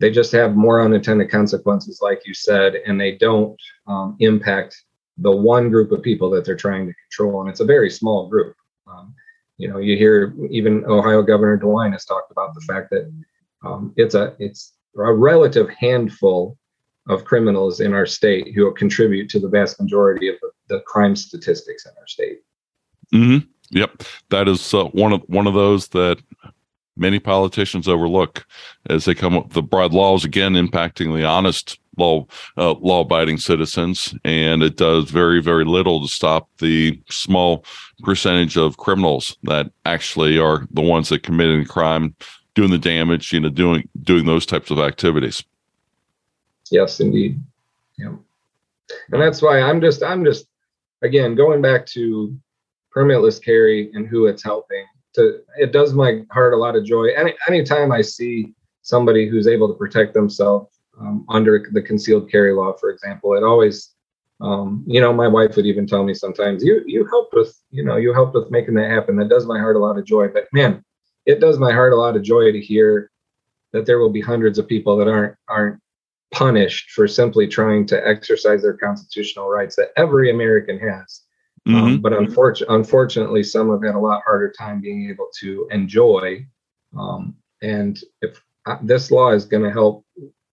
they 0.00 0.10
just 0.10 0.32
have 0.32 0.56
more 0.56 0.82
unintended 0.82 1.30
consequences, 1.30 2.00
like 2.02 2.26
you 2.26 2.34
said, 2.34 2.74
and 2.86 3.00
they 3.00 3.12
don't 3.12 3.56
um, 3.86 4.16
impact 4.18 4.82
the 5.18 5.30
one 5.30 5.70
group 5.70 5.92
of 5.92 6.02
people 6.02 6.28
that 6.30 6.44
they're 6.44 6.56
trying 6.56 6.86
to 6.86 6.94
control. 6.94 7.40
And 7.40 7.48
it's 7.48 7.60
a 7.60 7.64
very 7.64 7.88
small 7.88 8.28
group. 8.28 8.56
Um, 8.88 9.14
you 9.58 9.68
know, 9.68 9.78
you 9.78 9.96
hear 9.96 10.34
even 10.50 10.84
Ohio 10.86 11.22
Governor 11.22 11.58
DeWine 11.58 11.92
has 11.92 12.04
talked 12.04 12.30
about 12.30 12.54
the 12.54 12.60
fact 12.62 12.90
that 12.90 13.12
um, 13.64 13.92
it's 13.96 14.14
a 14.14 14.34
it's 14.38 14.74
a 14.96 15.12
relative 15.12 15.68
handful 15.70 16.58
of 17.08 17.24
criminals 17.24 17.80
in 17.80 17.92
our 17.92 18.06
state 18.06 18.54
who 18.54 18.72
contribute 18.74 19.28
to 19.28 19.38
the 19.38 19.48
vast 19.48 19.80
majority 19.80 20.28
of 20.28 20.36
the, 20.68 20.80
crime 20.86 21.14
statistics 21.14 21.84
in 21.84 21.92
our 21.98 22.06
state. 22.06 22.38
Mm-hmm. 23.12 23.46
Yep, 23.70 24.02
that 24.30 24.48
is 24.48 24.72
uh, 24.72 24.84
one 24.86 25.12
of 25.12 25.22
one 25.26 25.46
of 25.46 25.54
those 25.54 25.88
that 25.88 26.20
many 26.96 27.18
politicians 27.18 27.88
overlook 27.88 28.46
as 28.88 29.04
they 29.04 29.14
come 29.14 29.36
up 29.36 29.52
the 29.52 29.62
broad 29.62 29.92
laws 29.92 30.24
again 30.24 30.54
impacting 30.54 31.14
the 31.14 31.24
honest 31.24 31.78
law 31.96 32.26
uh, 32.56 32.74
law 32.74 33.00
abiding 33.00 33.38
citizens 33.38 34.14
and 34.24 34.62
it 34.62 34.76
does 34.76 35.10
very 35.10 35.40
very 35.42 35.64
little 35.64 36.00
to 36.00 36.08
stop 36.08 36.48
the 36.58 37.00
small 37.10 37.64
percentage 38.02 38.56
of 38.56 38.76
criminals 38.76 39.36
that 39.42 39.70
actually 39.84 40.38
are 40.38 40.66
the 40.70 40.80
ones 40.80 41.08
that 41.08 41.22
committing 41.22 41.60
the 41.60 41.68
crime 41.68 42.14
doing 42.54 42.70
the 42.70 42.78
damage 42.78 43.32
you 43.32 43.40
know 43.40 43.48
doing 43.48 43.88
doing 44.02 44.26
those 44.26 44.46
types 44.46 44.70
of 44.70 44.78
activities. 44.78 45.42
Yes 46.70 47.00
indeed. 47.00 47.40
Yeah. 47.98 48.16
And 49.12 49.22
that's 49.22 49.40
why 49.40 49.60
i'm 49.60 49.80
just 49.80 50.02
i'm 50.02 50.24
just 50.24 50.46
again 51.02 51.34
going 51.34 51.62
back 51.62 51.86
to 51.86 52.36
permitless 52.94 53.42
carry 53.42 53.90
and 53.94 54.06
who 54.06 54.26
it's 54.26 54.42
helping 54.42 54.84
to 55.14 55.40
it 55.56 55.72
does 55.72 55.94
my 55.94 56.22
heart 56.30 56.54
a 56.54 56.56
lot 56.56 56.76
of 56.76 56.84
joy. 56.84 57.08
Any 57.16 57.34
anytime 57.48 57.90
I 57.90 58.02
see 58.02 58.52
somebody 58.82 59.28
who's 59.28 59.46
able 59.46 59.68
to 59.68 59.74
protect 59.74 60.12
themselves 60.14 60.73
um, 61.00 61.24
under 61.28 61.68
the 61.72 61.82
concealed 61.82 62.30
carry 62.30 62.52
law, 62.52 62.72
for 62.74 62.90
example, 62.90 63.34
it 63.34 63.42
always 63.42 63.94
um, 64.40 64.84
you 64.86 65.00
know, 65.00 65.12
my 65.12 65.28
wife 65.28 65.56
would 65.56 65.66
even 65.66 65.86
tell 65.86 66.04
me 66.04 66.12
sometimes, 66.12 66.64
you 66.64 66.82
you 66.86 67.06
helped 67.06 67.34
with, 67.34 67.58
you 67.70 67.84
know, 67.84 67.96
you 67.96 68.12
helped 68.12 68.34
with 68.34 68.50
making 68.50 68.74
that 68.74 68.90
happen. 68.90 69.16
That 69.16 69.28
does 69.28 69.46
my 69.46 69.58
heart 69.58 69.76
a 69.76 69.78
lot 69.78 69.98
of 69.98 70.04
joy. 70.04 70.28
But 70.28 70.48
man, 70.52 70.84
it 71.24 71.40
does 71.40 71.58
my 71.58 71.72
heart 71.72 71.92
a 71.92 71.96
lot 71.96 72.16
of 72.16 72.22
joy 72.22 72.52
to 72.52 72.60
hear 72.60 73.10
that 73.72 73.86
there 73.86 73.98
will 73.98 74.10
be 74.10 74.20
hundreds 74.20 74.58
of 74.58 74.68
people 74.68 74.96
that 74.96 75.08
aren't 75.08 75.36
aren't 75.48 75.80
punished 76.32 76.90
for 76.90 77.06
simply 77.06 77.46
trying 77.46 77.86
to 77.86 78.06
exercise 78.06 78.62
their 78.62 78.76
constitutional 78.76 79.48
rights 79.48 79.76
that 79.76 79.92
every 79.96 80.30
American 80.30 80.78
has. 80.78 81.22
Um, 81.66 81.74
mm-hmm. 81.74 81.84
Um, 81.84 82.00
but 82.00 82.12
unfortunately, 82.12 82.76
unfortunately, 82.76 83.42
some 83.44 83.70
have 83.70 83.84
had 83.84 83.94
a 83.94 83.98
lot 83.98 84.22
harder 84.26 84.52
time 84.52 84.80
being 84.80 85.08
able 85.08 85.28
to 85.40 85.68
enjoy 85.70 86.44
Um, 86.98 87.36
and 87.62 87.98
if 88.20 88.42
uh, 88.66 88.78
this 88.82 89.10
law 89.10 89.30
is 89.30 89.44
going 89.44 89.62
to 89.62 89.70
help 89.70 90.04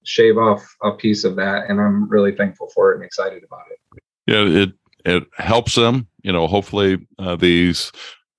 shave 0.04 0.38
off 0.38 0.64
a 0.84 0.92
piece 0.92 1.24
of 1.24 1.36
that, 1.38 1.70
and 1.70 1.80
I'm 1.80 2.10
really 2.10 2.36
thankful 2.36 2.70
for 2.74 2.92
it 2.92 2.96
and 2.96 3.04
excited 3.04 3.44
about 3.44 3.66
it. 3.72 4.02
Yeah, 4.28 4.62
it 4.64 4.72
it 5.06 5.24
helps 5.38 5.76
them. 5.76 6.08
You 6.22 6.32
know, 6.32 6.48
hopefully 6.48 7.06
uh, 7.20 7.36
these 7.36 7.92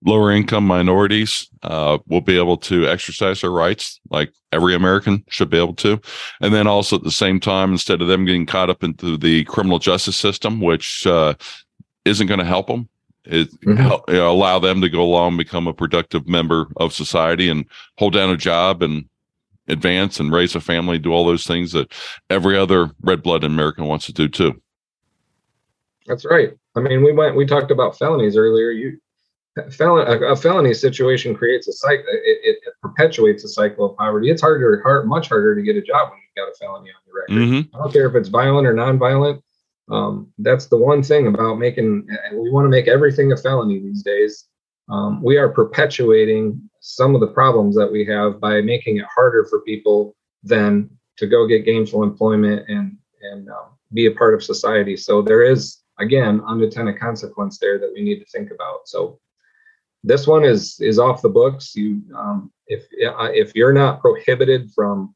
lower 0.04 0.32
income 0.32 0.66
minorities 0.66 1.48
uh, 1.62 1.98
will 2.06 2.20
be 2.20 2.36
able 2.36 2.56
to 2.56 2.88
exercise 2.88 3.40
their 3.40 3.50
rights 3.50 4.00
like 4.10 4.32
every 4.50 4.74
American 4.74 5.24
should 5.28 5.50
be 5.50 5.58
able 5.58 5.74
to. 5.74 6.00
And 6.40 6.52
then 6.52 6.66
also 6.66 6.96
at 6.96 7.04
the 7.04 7.10
same 7.10 7.38
time, 7.40 7.72
instead 7.72 8.02
of 8.02 8.08
them 8.08 8.24
getting 8.24 8.46
caught 8.46 8.70
up 8.70 8.82
into 8.82 9.16
the 9.16 9.44
criminal 9.44 9.78
justice 9.78 10.16
system, 10.16 10.60
which 10.60 11.06
uh, 11.06 11.34
isn't 12.04 12.26
going 12.26 12.40
to 12.40 12.44
help 12.44 12.66
them, 12.66 12.88
it 13.24 13.48
mm-hmm. 13.60 13.76
help, 13.76 14.08
you 14.08 14.16
know, 14.16 14.30
allow 14.30 14.58
them 14.58 14.80
to 14.80 14.88
go 14.88 15.02
along, 15.02 15.36
become 15.36 15.68
a 15.68 15.72
productive 15.72 16.26
member 16.26 16.66
of 16.76 16.92
society 16.92 17.48
and 17.48 17.64
hold 17.98 18.14
down 18.14 18.30
a 18.30 18.36
job 18.36 18.82
and 18.82 19.04
advance 19.72 20.20
and 20.20 20.32
raise 20.32 20.54
a 20.54 20.60
family, 20.60 20.98
do 20.98 21.12
all 21.12 21.24
those 21.24 21.46
things 21.46 21.72
that 21.72 21.92
every 22.30 22.56
other 22.56 22.90
red 23.02 23.22
blooded 23.22 23.50
American 23.50 23.86
wants 23.86 24.06
to 24.06 24.12
do 24.12 24.28
too. 24.28 24.60
That's 26.06 26.24
right. 26.24 26.52
I 26.76 26.80
mean, 26.80 27.02
we 27.02 27.12
went, 27.12 27.36
we 27.36 27.46
talked 27.46 27.70
about 27.70 27.98
felonies 27.98 28.36
earlier. 28.36 28.70
You, 28.70 28.98
felon, 29.70 30.06
a, 30.06 30.32
a 30.32 30.36
felony 30.36 30.74
situation 30.74 31.34
creates 31.34 31.68
a 31.68 31.72
cycle. 31.72 32.04
It, 32.08 32.38
it, 32.42 32.58
it, 32.66 32.74
perpetuates 32.82 33.44
a 33.44 33.48
cycle 33.48 33.88
of 33.88 33.96
poverty. 33.96 34.28
It's 34.30 34.42
harder, 34.42 34.82
hard, 34.82 35.06
much 35.06 35.28
harder 35.28 35.54
to 35.54 35.62
get 35.62 35.76
a 35.76 35.82
job 35.82 36.10
when 36.10 36.18
you've 36.18 36.34
got 36.36 36.52
a 36.52 36.56
felony 36.56 36.90
on 36.90 36.96
your 37.06 37.20
record. 37.20 37.32
Mm-hmm. 37.32 37.76
I 37.76 37.78
don't 37.78 37.92
care 37.92 38.08
if 38.08 38.16
it's 38.16 38.28
violent 38.28 38.66
or 38.66 38.72
non-violent. 38.72 39.42
Um, 39.90 40.32
that's 40.38 40.66
the 40.66 40.76
one 40.76 41.02
thing 41.02 41.26
about 41.28 41.58
making. 41.58 42.06
We 42.32 42.50
want 42.50 42.64
to 42.64 42.70
make 42.70 42.88
everything 42.88 43.32
a 43.32 43.36
felony 43.36 43.78
these 43.78 44.02
days. 44.02 44.46
Um, 44.88 45.22
we 45.22 45.36
are 45.36 45.48
perpetuating 45.48 46.68
some 46.80 47.14
of 47.14 47.20
the 47.20 47.28
problems 47.28 47.76
that 47.76 47.90
we 47.90 48.04
have 48.06 48.40
by 48.40 48.60
making 48.60 48.96
it 48.98 49.06
harder 49.14 49.44
for 49.44 49.60
people 49.60 50.14
than 50.42 50.90
to 51.18 51.26
go 51.26 51.46
get 51.46 51.64
gainful 51.64 52.02
employment 52.02 52.68
and 52.68 52.96
and 53.22 53.48
um, 53.48 53.78
be 53.92 54.06
a 54.06 54.10
part 54.12 54.34
of 54.34 54.42
society. 54.42 54.96
So 54.96 55.22
there 55.22 55.42
is 55.42 55.78
again 56.00 56.40
unintended 56.46 56.98
consequence 56.98 57.58
there 57.58 57.78
that 57.78 57.92
we 57.94 58.02
need 58.02 58.18
to 58.18 58.26
think 58.26 58.50
about. 58.50 58.88
So 58.88 59.20
this 60.02 60.26
one 60.26 60.44
is 60.44 60.80
is 60.80 60.98
off 60.98 61.22
the 61.22 61.28
books. 61.28 61.74
You 61.76 62.02
um, 62.16 62.52
if 62.66 62.82
uh, 63.06 63.30
if 63.32 63.54
you're 63.54 63.72
not 63.72 64.00
prohibited 64.00 64.70
from 64.74 65.14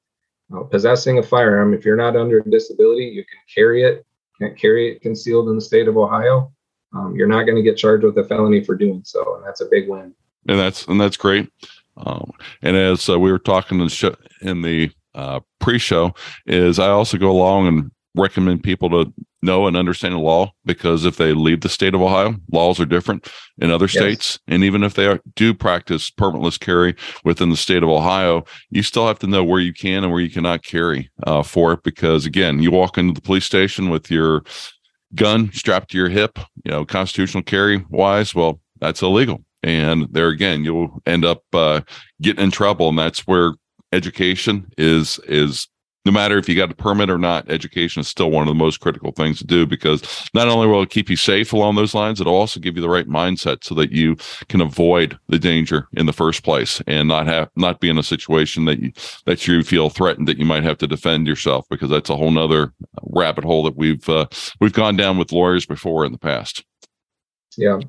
uh, 0.54 0.62
possessing 0.62 1.18
a 1.18 1.22
firearm, 1.22 1.74
if 1.74 1.84
you're 1.84 1.96
not 1.96 2.16
under 2.16 2.40
disability, 2.40 3.06
you 3.06 3.24
can 3.24 3.40
carry 3.52 3.82
it. 3.82 4.06
Can't 4.40 4.58
carry 4.58 4.92
it 4.92 5.00
concealed 5.00 5.48
in 5.48 5.56
the 5.56 5.60
state 5.62 5.88
of 5.88 5.96
Ohio. 5.96 6.52
Um, 6.94 7.14
you're 7.16 7.28
not 7.28 7.44
going 7.44 7.56
to 7.56 7.62
get 7.62 7.76
charged 7.76 8.04
with 8.04 8.16
a 8.18 8.24
felony 8.24 8.64
for 8.64 8.74
doing 8.74 9.02
so, 9.04 9.36
and 9.36 9.44
that's 9.44 9.60
a 9.60 9.66
big 9.70 9.88
win. 9.88 10.14
And 10.48 10.58
that's 10.58 10.86
and 10.86 11.00
that's 11.00 11.16
great. 11.16 11.50
Um, 11.96 12.30
and 12.62 12.76
as 12.76 13.08
uh, 13.08 13.18
we 13.18 13.32
were 13.32 13.38
talking 13.38 13.78
in 13.78 13.86
the, 13.86 13.90
show, 13.90 14.14
in 14.42 14.62
the 14.62 14.90
uh, 15.14 15.40
pre-show, 15.60 16.14
is 16.46 16.78
I 16.78 16.88
also 16.88 17.16
go 17.16 17.30
along 17.30 17.68
and 17.68 17.90
recommend 18.14 18.62
people 18.62 18.90
to 18.90 19.12
know 19.42 19.66
and 19.66 19.76
understand 19.76 20.14
the 20.14 20.18
law 20.18 20.52
because 20.64 21.04
if 21.04 21.16
they 21.16 21.32
leave 21.32 21.60
the 21.60 21.68
state 21.68 21.94
of 21.94 22.02
Ohio, 22.02 22.34
laws 22.50 22.80
are 22.80 22.86
different 22.86 23.28
in 23.58 23.70
other 23.70 23.88
states. 23.88 24.38
Yes. 24.46 24.54
And 24.54 24.64
even 24.64 24.82
if 24.82 24.94
they 24.94 25.06
are, 25.06 25.20
do 25.34 25.54
practice 25.54 26.10
permitless 26.10 26.58
carry 26.58 26.96
within 27.24 27.50
the 27.50 27.56
state 27.56 27.82
of 27.82 27.88
Ohio, 27.88 28.44
you 28.70 28.82
still 28.82 29.06
have 29.06 29.18
to 29.20 29.26
know 29.26 29.44
where 29.44 29.60
you 29.60 29.72
can 29.72 30.02
and 30.02 30.12
where 30.12 30.20
you 30.20 30.30
cannot 30.30 30.64
carry 30.64 31.10
uh, 31.26 31.42
for 31.42 31.74
it. 31.74 31.82
Because 31.82 32.26
again, 32.26 32.62
you 32.62 32.70
walk 32.70 32.98
into 32.98 33.14
the 33.14 33.20
police 33.20 33.44
station 33.44 33.88
with 33.90 34.10
your 34.10 34.42
gun 35.14 35.50
strapped 35.52 35.90
to 35.90 35.98
your 35.98 36.08
hip, 36.08 36.38
you 36.64 36.70
know, 36.70 36.84
constitutional 36.84 37.42
carry 37.42 37.84
wise, 37.88 38.34
well, 38.34 38.60
that's 38.80 39.02
illegal. 39.02 39.44
And 39.62 40.06
there 40.12 40.28
again, 40.28 40.64
you'll 40.64 41.00
end 41.06 41.24
up 41.24 41.42
uh, 41.52 41.80
getting 42.20 42.44
in 42.44 42.50
trouble. 42.50 42.88
And 42.88 42.98
that's 42.98 43.26
where 43.26 43.54
education 43.92 44.68
is 44.76 45.18
is 45.26 45.68
no 46.06 46.12
matter 46.12 46.38
if 46.38 46.48
you 46.48 46.54
got 46.54 46.70
a 46.70 46.74
permit 46.74 47.10
or 47.10 47.18
not, 47.18 47.50
education 47.50 48.00
is 48.00 48.06
still 48.06 48.30
one 48.30 48.42
of 48.42 48.48
the 48.48 48.54
most 48.54 48.78
critical 48.78 49.10
things 49.10 49.38
to 49.38 49.44
do 49.44 49.66
because 49.66 50.28
not 50.32 50.46
only 50.46 50.68
will 50.68 50.82
it 50.82 50.90
keep 50.90 51.10
you 51.10 51.16
safe 51.16 51.52
along 51.52 51.74
those 51.74 51.94
lines, 51.94 52.20
it'll 52.20 52.36
also 52.36 52.60
give 52.60 52.76
you 52.76 52.80
the 52.80 52.88
right 52.88 53.08
mindset 53.08 53.64
so 53.64 53.74
that 53.74 53.90
you 53.90 54.16
can 54.48 54.60
avoid 54.60 55.18
the 55.28 55.38
danger 55.38 55.88
in 55.94 56.06
the 56.06 56.12
first 56.12 56.44
place 56.44 56.80
and 56.86 57.08
not 57.08 57.26
have 57.26 57.50
not 57.56 57.80
be 57.80 57.88
in 57.88 57.98
a 57.98 58.04
situation 58.04 58.66
that 58.66 58.78
you 58.78 58.92
that 59.24 59.48
you 59.48 59.64
feel 59.64 59.90
threatened 59.90 60.28
that 60.28 60.38
you 60.38 60.44
might 60.44 60.62
have 60.62 60.78
to 60.78 60.86
defend 60.86 61.26
yourself 61.26 61.66
because 61.68 61.90
that's 61.90 62.08
a 62.08 62.16
whole 62.16 62.30
nother 62.30 62.72
rabbit 63.02 63.42
hole 63.42 63.64
that 63.64 63.76
we've 63.76 64.08
uh, 64.08 64.26
we've 64.60 64.72
gone 64.72 64.96
down 64.96 65.18
with 65.18 65.32
lawyers 65.32 65.66
before 65.66 66.04
in 66.04 66.12
the 66.12 66.18
past. 66.18 66.64
Yeah. 67.56 67.80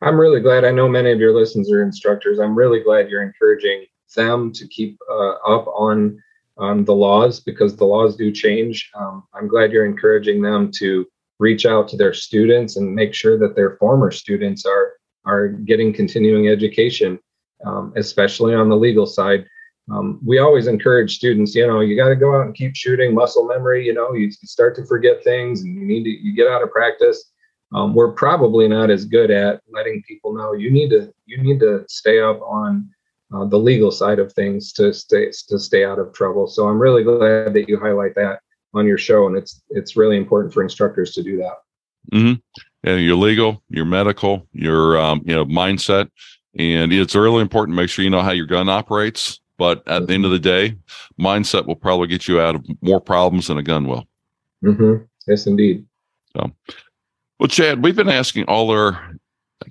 I'm 0.00 0.20
really 0.20 0.40
glad. 0.40 0.64
I 0.64 0.70
know 0.70 0.88
many 0.88 1.10
of 1.10 1.18
your 1.18 1.34
listeners 1.34 1.72
are 1.72 1.82
instructors. 1.82 2.38
I'm 2.38 2.54
really 2.54 2.84
glad 2.84 3.08
you're 3.08 3.22
encouraging 3.22 3.86
them 4.14 4.52
to 4.52 4.68
keep 4.68 4.96
uh, 5.10 5.32
up 5.46 5.66
on 5.66 6.22
on 6.56 6.84
the 6.84 6.94
laws 6.94 7.40
because 7.40 7.76
the 7.76 7.84
laws 7.84 8.16
do 8.16 8.30
change. 8.30 8.90
Um, 8.94 9.24
I'm 9.34 9.48
glad 9.48 9.72
you're 9.72 9.86
encouraging 9.86 10.42
them 10.42 10.70
to 10.78 11.06
reach 11.38 11.66
out 11.66 11.88
to 11.88 11.96
their 11.96 12.14
students 12.14 12.76
and 12.76 12.94
make 12.94 13.12
sure 13.14 13.38
that 13.38 13.56
their 13.56 13.76
former 13.76 14.10
students 14.10 14.64
are 14.64 14.92
are 15.26 15.48
getting 15.48 15.92
continuing 15.92 16.48
education, 16.48 17.18
um, 17.64 17.92
especially 17.96 18.54
on 18.54 18.68
the 18.68 18.76
legal 18.76 19.06
side. 19.06 19.46
Um, 19.90 20.20
we 20.24 20.38
always 20.38 20.66
encourage 20.66 21.16
students, 21.16 21.54
you 21.54 21.66
know, 21.66 21.80
you 21.80 21.96
got 21.96 22.08
to 22.08 22.16
go 22.16 22.34
out 22.38 22.46
and 22.46 22.54
keep 22.54 22.74
shooting 22.74 23.14
muscle 23.14 23.46
memory. 23.46 23.84
You 23.86 23.94
know, 23.94 24.12
you 24.12 24.30
start 24.30 24.74
to 24.76 24.86
forget 24.86 25.24
things, 25.24 25.62
and 25.62 25.74
you 25.74 25.86
need 25.86 26.04
to 26.04 26.10
you 26.10 26.34
get 26.34 26.46
out 26.46 26.62
of 26.62 26.70
practice. 26.70 27.32
Um, 27.74 27.94
we're 27.94 28.12
probably 28.12 28.68
not 28.68 28.90
as 28.90 29.04
good 29.04 29.30
at 29.30 29.60
letting 29.68 30.02
people 30.06 30.32
know 30.32 30.52
you 30.52 30.70
need 30.70 30.90
to 30.90 31.12
you 31.26 31.42
need 31.42 31.58
to 31.60 31.84
stay 31.88 32.20
up 32.20 32.40
on 32.42 32.88
uh, 33.34 33.44
the 33.44 33.58
legal 33.58 33.90
side 33.90 34.18
of 34.18 34.32
things 34.32 34.72
to 34.72 34.92
stay 34.92 35.30
to 35.48 35.58
stay 35.58 35.84
out 35.84 35.98
of 35.98 36.12
trouble. 36.12 36.46
So 36.46 36.68
I'm 36.68 36.78
really 36.78 37.02
glad 37.02 37.54
that 37.54 37.68
you 37.68 37.78
highlight 37.78 38.14
that 38.14 38.40
on 38.74 38.86
your 38.86 38.98
show, 38.98 39.26
and 39.26 39.36
it's 39.36 39.62
it's 39.70 39.96
really 39.96 40.16
important 40.16 40.52
for 40.54 40.62
instructors 40.62 41.12
to 41.14 41.22
do 41.22 41.36
that. 41.38 41.56
Mm-hmm. 42.12 42.34
And 42.88 43.04
your 43.04 43.16
legal, 43.16 43.62
your 43.68 43.86
medical, 43.86 44.46
your 44.52 44.98
um, 44.98 45.22
you 45.24 45.34
know 45.34 45.44
mindset, 45.46 46.10
and 46.58 46.92
it's 46.92 47.14
really 47.14 47.40
important 47.40 47.76
to 47.76 47.82
make 47.82 47.90
sure 47.90 48.04
you 48.04 48.10
know 48.10 48.22
how 48.22 48.32
your 48.32 48.46
gun 48.46 48.68
operates. 48.68 49.40
But 49.56 49.78
at 49.78 49.84
mm-hmm. 49.84 50.06
the 50.06 50.14
end 50.14 50.24
of 50.24 50.30
the 50.30 50.38
day, 50.38 50.76
mindset 51.18 51.66
will 51.66 51.76
probably 51.76 52.08
get 52.08 52.28
you 52.28 52.40
out 52.40 52.56
of 52.56 52.64
more 52.80 53.00
problems 53.00 53.48
than 53.48 53.58
a 53.58 53.62
gun 53.62 53.86
will. 53.86 54.06
Mm-hmm. 54.64 55.04
Yes, 55.26 55.46
indeed. 55.46 55.86
So, 56.36 56.50
well, 57.38 57.48
Chad, 57.48 57.82
we've 57.82 57.96
been 57.96 58.08
asking 58.08 58.44
all 58.44 58.70
our 58.70 59.16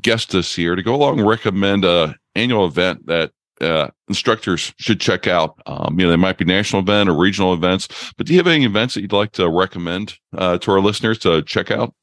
guests 0.01 0.31
this 0.31 0.57
year 0.57 0.75
to 0.75 0.83
go 0.83 0.95
along 0.95 1.19
and 1.19 1.27
recommend 1.27 1.85
a 1.85 2.15
annual 2.35 2.65
event 2.65 3.05
that 3.05 3.31
uh, 3.61 3.89
instructors 4.07 4.73
should 4.77 4.99
check 4.99 5.27
out. 5.27 5.55
Um, 5.65 5.99
you 5.99 6.05
know, 6.05 6.11
they 6.11 6.17
might 6.17 6.37
be 6.37 6.45
national 6.45 6.81
event 6.81 7.09
or 7.09 7.13
regional 7.13 7.53
events, 7.53 7.87
but 8.17 8.27
do 8.27 8.33
you 8.33 8.39
have 8.39 8.47
any 8.47 8.65
events 8.65 8.93
that 8.93 9.01
you'd 9.01 9.13
like 9.13 9.31
to 9.33 9.49
recommend 9.49 10.15
uh, 10.37 10.57
to 10.59 10.71
our 10.71 10.79
listeners 10.79 11.19
to 11.19 11.41
check 11.43 11.71
out? 11.71 11.93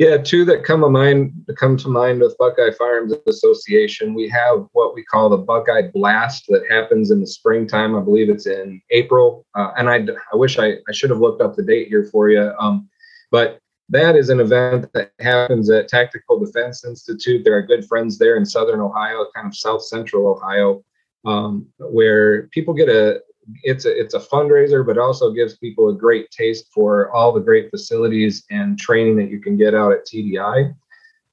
Yeah, 0.00 0.16
two 0.16 0.46
that 0.46 0.64
come 0.64 0.80
to 0.80 0.88
mind 0.88 1.30
come 1.58 1.76
to 1.76 1.88
mind 1.88 2.20
with 2.20 2.34
Buckeye 2.38 2.70
Firearms 2.78 3.12
Association. 3.26 4.14
We 4.14 4.30
have 4.30 4.66
what 4.72 4.94
we 4.94 5.04
call 5.04 5.28
the 5.28 5.36
Buckeye 5.36 5.88
Blast 5.92 6.46
that 6.48 6.62
happens 6.70 7.10
in 7.10 7.20
the 7.20 7.26
springtime. 7.26 7.94
I 7.94 8.00
believe 8.00 8.30
it's 8.30 8.46
in 8.46 8.80
April, 8.88 9.44
uh, 9.54 9.72
and 9.76 9.90
I, 9.90 10.06
I 10.32 10.36
wish 10.36 10.58
I, 10.58 10.76
I 10.88 10.92
should 10.92 11.10
have 11.10 11.18
looked 11.18 11.42
up 11.42 11.54
the 11.54 11.62
date 11.62 11.88
here 11.88 12.04
for 12.04 12.30
you. 12.30 12.50
Um, 12.58 12.88
but 13.30 13.60
that 13.90 14.16
is 14.16 14.28
an 14.28 14.40
event 14.40 14.90
that 14.94 15.12
happens 15.18 15.68
at 15.68 15.88
Tactical 15.88 16.38
Defense 16.38 16.84
Institute. 16.84 17.44
There 17.44 17.56
are 17.56 17.62
good 17.62 17.84
friends 17.86 18.18
there 18.18 18.36
in 18.36 18.46
Southern 18.46 18.80
Ohio, 18.80 19.26
kind 19.34 19.48
of 19.48 19.56
South 19.56 19.82
Central 19.82 20.28
Ohio, 20.28 20.84
um, 21.24 21.66
where 21.78 22.44
people 22.48 22.72
get 22.72 22.88
a 22.88 23.20
it's 23.64 23.84
a 23.84 24.00
it's 24.00 24.14
a 24.14 24.20
fundraiser, 24.20 24.86
but 24.86 24.96
also 24.96 25.32
gives 25.32 25.58
people 25.58 25.88
a 25.88 25.94
great 25.94 26.30
taste 26.30 26.68
for 26.72 27.10
all 27.12 27.32
the 27.32 27.40
great 27.40 27.68
facilities 27.70 28.44
and 28.50 28.78
training 28.78 29.16
that 29.16 29.28
you 29.28 29.40
can 29.40 29.56
get 29.56 29.74
out 29.74 29.92
at 29.92 30.06
TDI. 30.06 30.72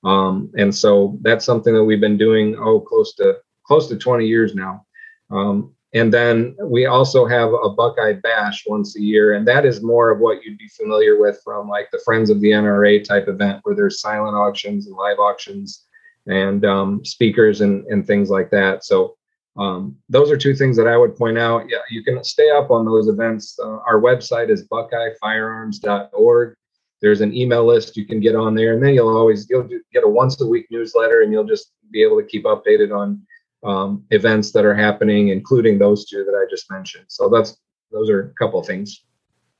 Um, 0.04 0.52
and 0.58 0.74
so 0.74 1.20
that's 1.22 1.46
something 1.46 1.74
that 1.74 1.84
we've 1.84 2.02
been 2.02 2.18
doing 2.18 2.56
oh 2.58 2.80
close 2.80 3.14
to 3.16 3.38
close 3.66 3.88
to 3.88 3.98
20 3.98 4.26
years 4.26 4.56
now. 4.56 4.86
Um, 5.30 5.74
and 5.94 6.14
then 6.14 6.56
we 6.62 6.86
also 6.86 7.26
have 7.26 7.52
a 7.54 7.70
Buckeye 7.70 8.14
Bash 8.14 8.66
once 8.68 8.98
a 8.98 9.02
year, 9.02 9.34
and 9.34 9.48
that 9.48 9.66
is 9.66 9.82
more 9.82 10.10
of 10.10 10.20
what 10.20 10.44
you'd 10.44 10.58
be 10.58 10.68
familiar 10.68 11.20
with 11.20 11.40
from 11.44 11.70
like 11.70 11.90
the 11.92 12.02
Friends 12.04 12.30
of 12.30 12.42
the 12.42 12.52
NRA 12.52 13.04
type 13.04 13.28
event, 13.28 13.62
where 13.64 13.76
there's 13.76 14.02
silent 14.02 14.36
auctions 14.36 14.88
and 14.88 14.96
live 14.96 15.18
auctions, 15.20 15.86
and 16.26 16.66
um, 16.66 17.06
speakers 17.06 17.62
and 17.62 17.86
and 17.88 18.06
things 18.06 18.30
like 18.30 18.50
that. 18.52 18.84
So 18.84 19.16
um, 19.58 19.96
those 20.10 20.30
are 20.30 20.38
two 20.38 20.54
things 20.54 20.76
that 20.78 20.88
I 20.88 20.98
would 20.98 21.16
point 21.16 21.38
out. 21.38 21.70
Yeah, 21.70 21.80
you 21.90 22.04
can 22.04 22.24
stay 22.24 22.50
up 22.50 22.70
on 22.70 22.86
those 22.86 23.08
events. 23.08 23.58
Uh, 23.58 23.80
our 23.88 24.00
website 24.00 24.50
is 24.50 24.68
BuckeyeFirearms.org. 24.68 26.56
There's 27.02 27.22
an 27.22 27.36
email 27.36 27.66
list 27.66 27.96
you 27.96 28.06
can 28.06 28.20
get 28.20 28.36
on 28.36 28.56
there, 28.56 28.74
and 28.74 28.84
then 28.84 28.94
you'll 28.94 29.16
always 29.16 29.50
you'll 29.50 29.70
get 29.94 30.04
a 30.04 30.08
once 30.08 30.40
a 30.42 30.46
week 30.46 30.68
newsletter, 30.70 31.22
and 31.22 31.32
you'll 31.32 31.46
just 31.46 31.72
be 31.92 32.04
able 32.04 32.20
to 32.20 32.28
keep 32.28 32.44
updated 32.44 32.96
on 32.96 33.22
um, 33.68 34.04
events 34.12 34.52
that 34.54 34.66
are 34.66 34.76
happening, 34.76 35.30
including 35.30 35.78
those 35.78 36.06
two 36.06 36.24
that 36.24 36.34
I 36.34 36.50
just 36.50 36.72
mentioned. 36.72 37.06
So 37.08 37.30
that's 37.30 37.58
those 37.92 38.10
are 38.10 38.22
a 38.22 38.34
couple 38.44 38.60
of 38.60 38.66
things. 38.66 39.04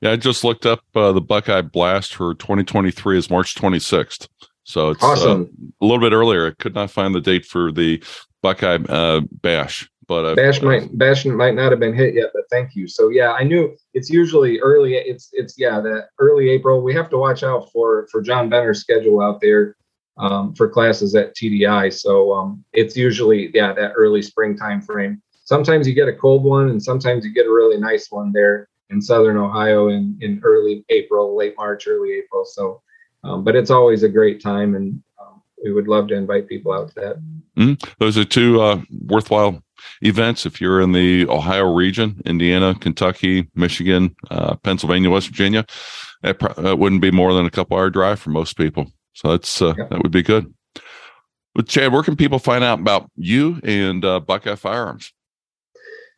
Yeah, 0.00 0.12
I 0.12 0.16
just 0.16 0.44
looked 0.44 0.64
up 0.66 0.80
uh, 0.94 1.12
the 1.12 1.20
Buckeye 1.20 1.62
Blast 1.62 2.14
for 2.14 2.34
2023 2.34 3.18
is 3.18 3.30
March 3.30 3.54
26th. 3.54 4.28
So 4.64 4.90
it's 4.90 5.02
uh, 5.02 5.06
awesome. 5.06 5.42
uh, 5.42 5.84
a 5.84 5.86
little 5.86 6.00
bit 6.00 6.14
earlier. 6.14 6.46
I 6.46 6.50
could 6.62 6.74
not 6.74 6.90
find 6.90 7.14
the 7.14 7.20
date 7.20 7.44
for 7.44 7.72
the 7.72 8.02
Buckeye 8.42 8.78
uh, 8.88 9.22
Bash, 9.42 9.90
but 10.06 10.24
uh, 10.24 10.34
Bash 10.36 10.62
might 10.62 10.88
Bash 10.98 11.24
might 11.24 11.54
not 11.54 11.72
have 11.72 11.80
been 11.80 11.94
hit 11.94 12.14
yet, 12.14 12.30
but 12.32 12.44
thank 12.50 12.76
you. 12.76 12.86
So 12.86 13.08
yeah, 13.08 13.32
I 13.32 13.44
knew 13.44 13.76
it's 13.94 14.08
usually 14.08 14.60
early. 14.60 14.94
It's 14.94 15.30
it's 15.32 15.58
yeah, 15.58 15.80
the 15.80 16.06
early 16.18 16.48
April. 16.50 16.82
We 16.82 16.94
have 16.94 17.10
to 17.10 17.18
watch 17.18 17.42
out 17.42 17.70
for 17.72 18.08
for 18.12 18.22
John 18.22 18.48
Benner's 18.48 18.80
schedule 18.80 19.20
out 19.20 19.40
there 19.40 19.76
um, 20.18 20.54
for 20.54 20.68
classes 20.68 21.14
at 21.14 21.34
TDI. 21.34 21.92
So 21.92 22.32
um, 22.32 22.64
it's 22.72 22.96
usually 22.96 23.50
yeah 23.54 23.72
that 23.72 23.92
early 23.96 24.22
spring 24.22 24.56
time 24.56 24.80
frame. 24.80 25.22
Sometimes 25.44 25.88
you 25.88 25.94
get 25.94 26.08
a 26.08 26.12
cold 26.12 26.44
one, 26.44 26.70
and 26.70 26.82
sometimes 26.82 27.24
you 27.24 27.32
get 27.32 27.46
a 27.46 27.52
really 27.52 27.78
nice 27.78 28.10
one 28.10 28.32
there 28.32 28.68
in 28.90 29.00
southern 29.00 29.36
Ohio 29.36 29.88
in 29.88 30.18
in 30.20 30.40
early 30.44 30.84
April, 30.88 31.36
late 31.36 31.54
March, 31.56 31.86
early 31.86 32.12
April. 32.12 32.44
So, 32.44 32.82
um, 33.24 33.44
but 33.44 33.56
it's 33.56 33.70
always 33.70 34.02
a 34.02 34.08
great 34.08 34.42
time, 34.42 34.74
and 34.74 35.02
um, 35.20 35.42
we 35.62 35.72
would 35.72 35.88
love 35.88 36.08
to 36.08 36.14
invite 36.14 36.48
people 36.48 36.72
out 36.72 36.88
to 36.88 36.94
that. 36.96 37.16
Mm-hmm. 37.56 37.90
Those 37.98 38.18
are 38.18 38.24
two 38.24 38.60
uh, 38.60 38.80
worthwhile 39.06 39.62
events 40.02 40.46
if 40.46 40.60
you're 40.60 40.80
in 40.80 40.92
the 40.92 41.26
Ohio 41.28 41.72
region, 41.72 42.20
Indiana, 42.24 42.74
Kentucky, 42.74 43.48
Michigan, 43.54 44.14
uh, 44.30 44.56
Pennsylvania, 44.56 45.10
West 45.10 45.28
Virginia. 45.28 45.64
That, 46.22 46.38
pro- 46.38 46.74
wouldn't 46.74 47.00
be 47.00 47.10
more 47.10 47.32
than 47.32 47.46
a 47.46 47.50
couple 47.50 47.76
hour 47.76 47.90
drive 47.90 48.18
for 48.20 48.30
most 48.30 48.56
people. 48.56 48.92
So 49.18 49.30
that's 49.32 49.60
uh, 49.60 49.74
yeah. 49.76 49.86
that 49.90 50.00
would 50.00 50.12
be 50.12 50.22
good. 50.22 50.54
But 51.52 51.66
Chad, 51.66 51.92
where 51.92 52.04
can 52.04 52.14
people 52.14 52.38
find 52.38 52.62
out 52.62 52.78
about 52.78 53.10
you 53.16 53.60
and 53.64 54.04
uh, 54.04 54.20
Buckeye 54.20 54.54
Firearms? 54.54 55.12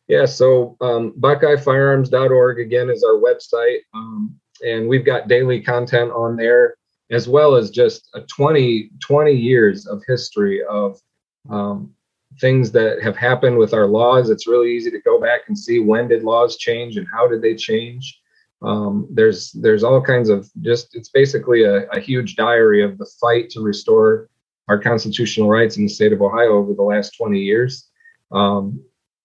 Yeah, 0.07 0.25
so 0.25 0.77
um, 0.81 1.13
BuckeyeFirearms.org 1.19 2.59
again 2.59 2.91
is 2.91 3.03
our 3.03 3.15
website, 3.15 3.79
um, 3.95 4.39
and 4.63 4.87
we've 4.87 5.05
got 5.05 5.27
daily 5.27 5.61
content 5.61 6.11
on 6.11 6.35
there 6.35 6.75
as 7.09 7.27
well 7.27 7.55
as 7.55 7.71
just 7.71 8.07
a 8.13 8.21
20 8.21 8.91
20 9.01 9.31
years 9.31 9.87
of 9.87 10.03
history 10.07 10.61
of 10.69 10.99
um, 11.49 11.91
things 12.39 12.71
that 12.73 13.01
have 13.01 13.17
happened 13.17 13.57
with 13.57 13.73
our 13.73 13.87
laws. 13.87 14.29
It's 14.29 14.47
really 14.47 14.71
easy 14.71 14.91
to 14.91 15.01
go 15.01 15.19
back 15.19 15.41
and 15.47 15.57
see 15.57 15.79
when 15.79 16.07
did 16.07 16.23
laws 16.23 16.57
change 16.57 16.97
and 16.97 17.07
how 17.11 17.27
did 17.27 17.41
they 17.41 17.55
change. 17.55 18.20
Um, 18.61 19.07
there's 19.09 19.51
there's 19.53 19.83
all 19.83 20.01
kinds 20.01 20.29
of 20.29 20.49
just 20.61 20.95
it's 20.95 21.09
basically 21.09 21.63
a, 21.63 21.87
a, 21.89 21.99
huge 21.99 22.35
diary 22.35 22.83
of 22.83 22.99
the 22.99 23.09
fight 23.19 23.49
to 23.51 23.61
restore 23.61 24.29
our 24.67 24.77
constitutional 24.77 25.49
rights 25.49 25.77
in 25.77 25.83
the 25.83 25.89
state 25.89 26.13
of 26.13 26.21
Ohio 26.21 26.53
over 26.57 26.73
the 26.75 26.83
last 26.83 27.17
20 27.17 27.39
years. 27.39 27.89
Um, 28.31 28.79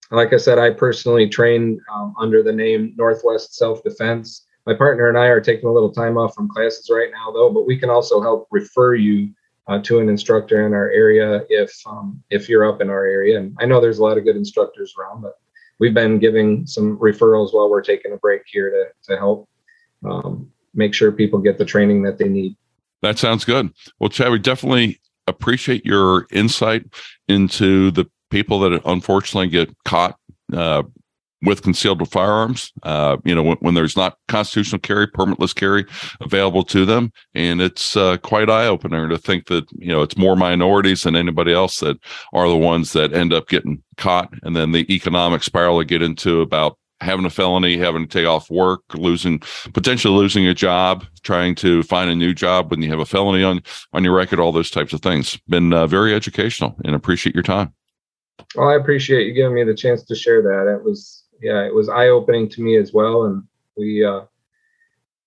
like 0.09 0.33
I 0.33 0.37
said, 0.37 0.57
I 0.57 0.71
personally 0.71 1.29
train 1.29 1.79
um, 1.93 2.15
under 2.17 2.41
the 2.41 2.51
name 2.51 2.93
Northwest 2.97 3.55
Self 3.55 3.83
Defense. 3.83 4.47
My 4.65 4.73
partner 4.73 5.07
and 5.07 5.17
I 5.17 5.27
are 5.27 5.41
taking 5.41 5.69
a 5.69 5.71
little 5.71 5.91
time 5.91 6.17
off 6.17 6.33
from 6.33 6.49
classes 6.49 6.89
right 6.91 7.11
now, 7.11 7.31
though, 7.31 7.51
but 7.53 7.67
we 7.67 7.77
can 7.77 7.89
also 7.89 8.21
help 8.21 8.47
refer 8.49 8.95
you 8.95 9.29
uh, 9.67 9.79
to 9.83 9.99
an 9.99 10.09
instructor 10.09 10.65
in 10.65 10.73
our 10.73 10.89
area 10.89 11.43
if 11.49 11.71
um, 11.85 12.23
if 12.29 12.49
you're 12.49 12.65
up 12.65 12.81
in 12.81 12.89
our 12.89 13.05
area. 13.05 13.37
And 13.37 13.55
I 13.59 13.65
know 13.65 13.79
there's 13.79 13.99
a 13.99 14.03
lot 14.03 14.17
of 14.17 14.23
good 14.23 14.35
instructors 14.35 14.95
around, 14.97 15.21
but 15.21 15.39
we've 15.79 15.93
been 15.93 16.19
giving 16.19 16.65
some 16.65 16.97
referrals 16.97 17.53
while 17.53 17.69
we're 17.69 17.81
taking 17.81 18.13
a 18.13 18.17
break 18.17 18.43
here 18.45 18.69
to 18.69 19.11
to 19.11 19.17
help 19.17 19.49
um, 20.05 20.51
make 20.73 20.93
sure 20.93 21.11
people 21.11 21.39
get 21.39 21.57
the 21.57 21.65
training 21.65 22.03
that 22.03 22.17
they 22.17 22.27
need. 22.27 22.55
That 23.01 23.19
sounds 23.19 23.45
good. 23.45 23.71
Well, 23.99 24.09
Chad, 24.09 24.31
we 24.31 24.39
definitely 24.39 24.99
appreciate 25.27 25.85
your 25.85 26.27
insight 26.31 26.85
into 27.27 27.91
the 27.91 28.09
people 28.29 28.59
that 28.59 28.81
unfortunately 28.85 29.49
get 29.49 29.75
caught 29.85 30.17
uh, 30.53 30.83
with 31.41 31.61
concealed 31.61 32.07
firearms. 32.09 32.71
Uh, 32.83 33.17
you 33.23 33.35
know, 33.35 33.43
when, 33.43 33.57
when, 33.57 33.73
there's 33.75 33.95
not 33.95 34.17
constitutional 34.27 34.79
carry, 34.79 35.07
permitless 35.07 35.53
carry 35.53 35.85
available 36.21 36.63
to 36.63 36.85
them, 36.85 37.11
and 37.35 37.61
it's 37.61 37.95
uh, 37.95 38.17
quite 38.17 38.49
eye 38.49 38.65
opener 38.65 39.07
to 39.07 39.17
think 39.17 39.47
that 39.47 39.65
you 39.77 39.89
know 39.89 40.01
it's 40.01 40.17
more 40.17 40.35
minorities 40.35 41.03
than 41.03 41.15
anybody 41.15 41.53
else 41.53 41.79
that 41.79 41.97
are 42.33 42.47
the 42.49 42.57
ones 42.57 42.93
that 42.93 43.13
end 43.13 43.33
up 43.33 43.47
getting 43.47 43.83
caught, 43.97 44.33
and 44.43 44.55
then 44.55 44.71
the 44.71 44.91
economic 44.93 45.43
spiral 45.43 45.77
they 45.77 45.85
get 45.85 46.01
into 46.01 46.41
about 46.41 46.77
having 46.99 47.25
a 47.25 47.29
felony, 47.29 47.77
having 47.77 48.07
to 48.07 48.07
take 48.07 48.25
off 48.25 48.49
work, 48.49 48.81
losing 48.95 49.39
potentially 49.73 50.15
losing 50.15 50.47
a 50.47 50.53
job, 50.53 51.05
trying 51.21 51.53
to 51.53 51.83
find 51.83 52.09
a 52.09 52.15
new 52.15 52.33
job 52.33 52.71
when 52.71 52.81
you 52.81 52.89
have 52.89 52.99
a 52.99 53.05
felony 53.05 53.43
on 53.43 53.61
on 53.93 54.03
your 54.03 54.15
record, 54.15 54.39
all 54.39 54.51
those 54.51 54.71
types 54.71 54.93
of 54.93 55.01
things. 55.01 55.37
Been 55.47 55.73
uh, 55.73 55.87
very 55.87 56.13
educational, 56.13 56.75
and 56.83 56.95
appreciate 56.95 57.35
your 57.35 57.43
time. 57.43 57.73
Well, 58.55 58.69
I 58.69 58.75
appreciate 58.75 59.27
you 59.27 59.33
giving 59.33 59.55
me 59.55 59.63
the 59.63 59.75
chance 59.75 60.03
to 60.03 60.15
share 60.15 60.41
that. 60.41 60.73
It 60.73 60.83
was 60.83 61.23
yeah, 61.41 61.65
it 61.65 61.73
was 61.73 61.89
eye 61.89 62.07
opening 62.07 62.49
to 62.49 62.61
me 62.61 62.77
as 62.77 62.93
well, 62.93 63.25
and 63.25 63.43
we 63.75 64.03
uh, 64.03 64.21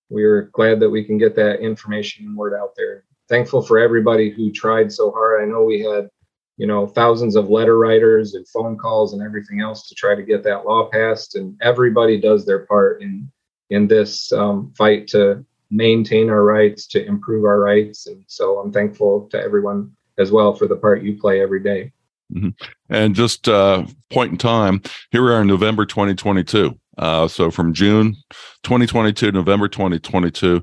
we 0.09 0.23
are 0.23 0.43
glad 0.53 0.79
that 0.79 0.89
we 0.89 1.03
can 1.03 1.17
get 1.17 1.35
that 1.35 1.61
information 1.61 2.25
and 2.25 2.35
word 2.35 2.53
out 2.53 2.73
there. 2.75 3.05
Thankful 3.29 3.61
for 3.61 3.79
everybody 3.79 4.29
who 4.29 4.51
tried 4.51 4.91
so 4.91 5.11
hard. 5.11 5.41
I 5.41 5.45
know 5.45 5.63
we 5.63 5.81
had 5.81 6.09
you 6.57 6.67
know 6.67 6.85
thousands 6.85 7.35
of 7.35 7.49
letter 7.49 7.77
writers 7.77 8.35
and 8.35 8.47
phone 8.47 8.77
calls 8.77 9.13
and 9.13 9.21
everything 9.21 9.61
else 9.61 9.87
to 9.87 9.95
try 9.95 10.15
to 10.15 10.23
get 10.23 10.43
that 10.43 10.65
law 10.65 10.89
passed, 10.89 11.35
and 11.35 11.57
everybody 11.61 12.19
does 12.19 12.45
their 12.45 12.65
part 12.65 13.01
in 13.01 13.31
in 13.69 13.87
this 13.87 14.31
um, 14.33 14.73
fight 14.77 15.07
to 15.07 15.45
maintain 15.69 16.29
our 16.29 16.43
rights, 16.43 16.87
to 16.87 17.05
improve 17.05 17.45
our 17.45 17.59
rights, 17.59 18.07
and 18.07 18.23
so 18.27 18.59
I'm 18.59 18.71
thankful 18.71 19.29
to 19.29 19.41
everyone 19.41 19.91
as 20.17 20.31
well 20.31 20.53
for 20.53 20.67
the 20.67 20.75
part 20.75 21.03
you 21.03 21.17
play 21.17 21.41
every 21.41 21.63
day. 21.63 21.93
Mm-hmm. 22.33 22.49
And 22.89 23.15
just 23.15 23.47
uh, 23.47 23.85
point 24.09 24.31
in 24.31 24.37
time, 24.37 24.81
here 25.11 25.23
we 25.23 25.31
are 25.31 25.41
in 25.41 25.47
November 25.47 25.85
2022. 25.85 26.77
Uh, 26.97 27.27
so 27.27 27.49
from 27.51 27.73
June 27.73 28.15
2022 28.63 29.31
November 29.31 29.67
2022, 29.67 30.61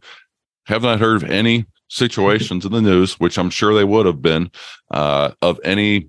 have 0.66 0.82
not 0.82 1.00
heard 1.00 1.22
of 1.22 1.30
any 1.30 1.64
situations 1.88 2.66
in 2.66 2.72
the 2.72 2.82
news, 2.82 3.18
which 3.18 3.38
I'm 3.38 3.50
sure 3.50 3.74
they 3.74 3.84
would 3.84 4.06
have 4.06 4.20
been, 4.20 4.50
uh, 4.90 5.32
of 5.40 5.58
any 5.64 6.08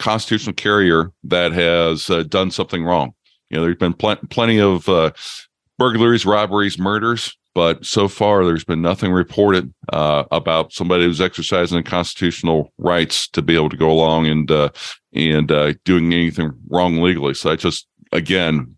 constitutional 0.00 0.54
carrier 0.54 1.12
that 1.24 1.52
has 1.52 2.10
uh, 2.10 2.24
done 2.24 2.50
something 2.50 2.84
wrong. 2.84 3.14
You 3.48 3.56
know, 3.56 3.62
there's 3.62 3.76
been 3.76 3.94
pl- 3.94 4.16
plenty 4.28 4.60
of 4.60 4.88
uh, 4.88 5.12
burglaries, 5.78 6.26
robberies, 6.26 6.78
murders, 6.78 7.36
but 7.54 7.84
so 7.84 8.08
far 8.08 8.44
there's 8.44 8.64
been 8.64 8.82
nothing 8.82 9.12
reported 9.12 9.72
uh, 9.92 10.24
about 10.30 10.72
somebody 10.72 11.04
who's 11.04 11.20
exercising 11.20 11.82
constitutional 11.82 12.72
rights 12.78 13.28
to 13.28 13.42
be 13.42 13.54
able 13.54 13.68
to 13.68 13.76
go 13.76 13.90
along 13.90 14.26
and 14.26 14.50
uh, 14.50 14.70
and 15.12 15.50
uh, 15.50 15.74
doing 15.84 16.12
anything 16.12 16.52
wrong 16.68 17.02
legally. 17.02 17.34
So 17.34 17.50
that 17.50 17.58
just 17.58 17.86
again 18.12 18.76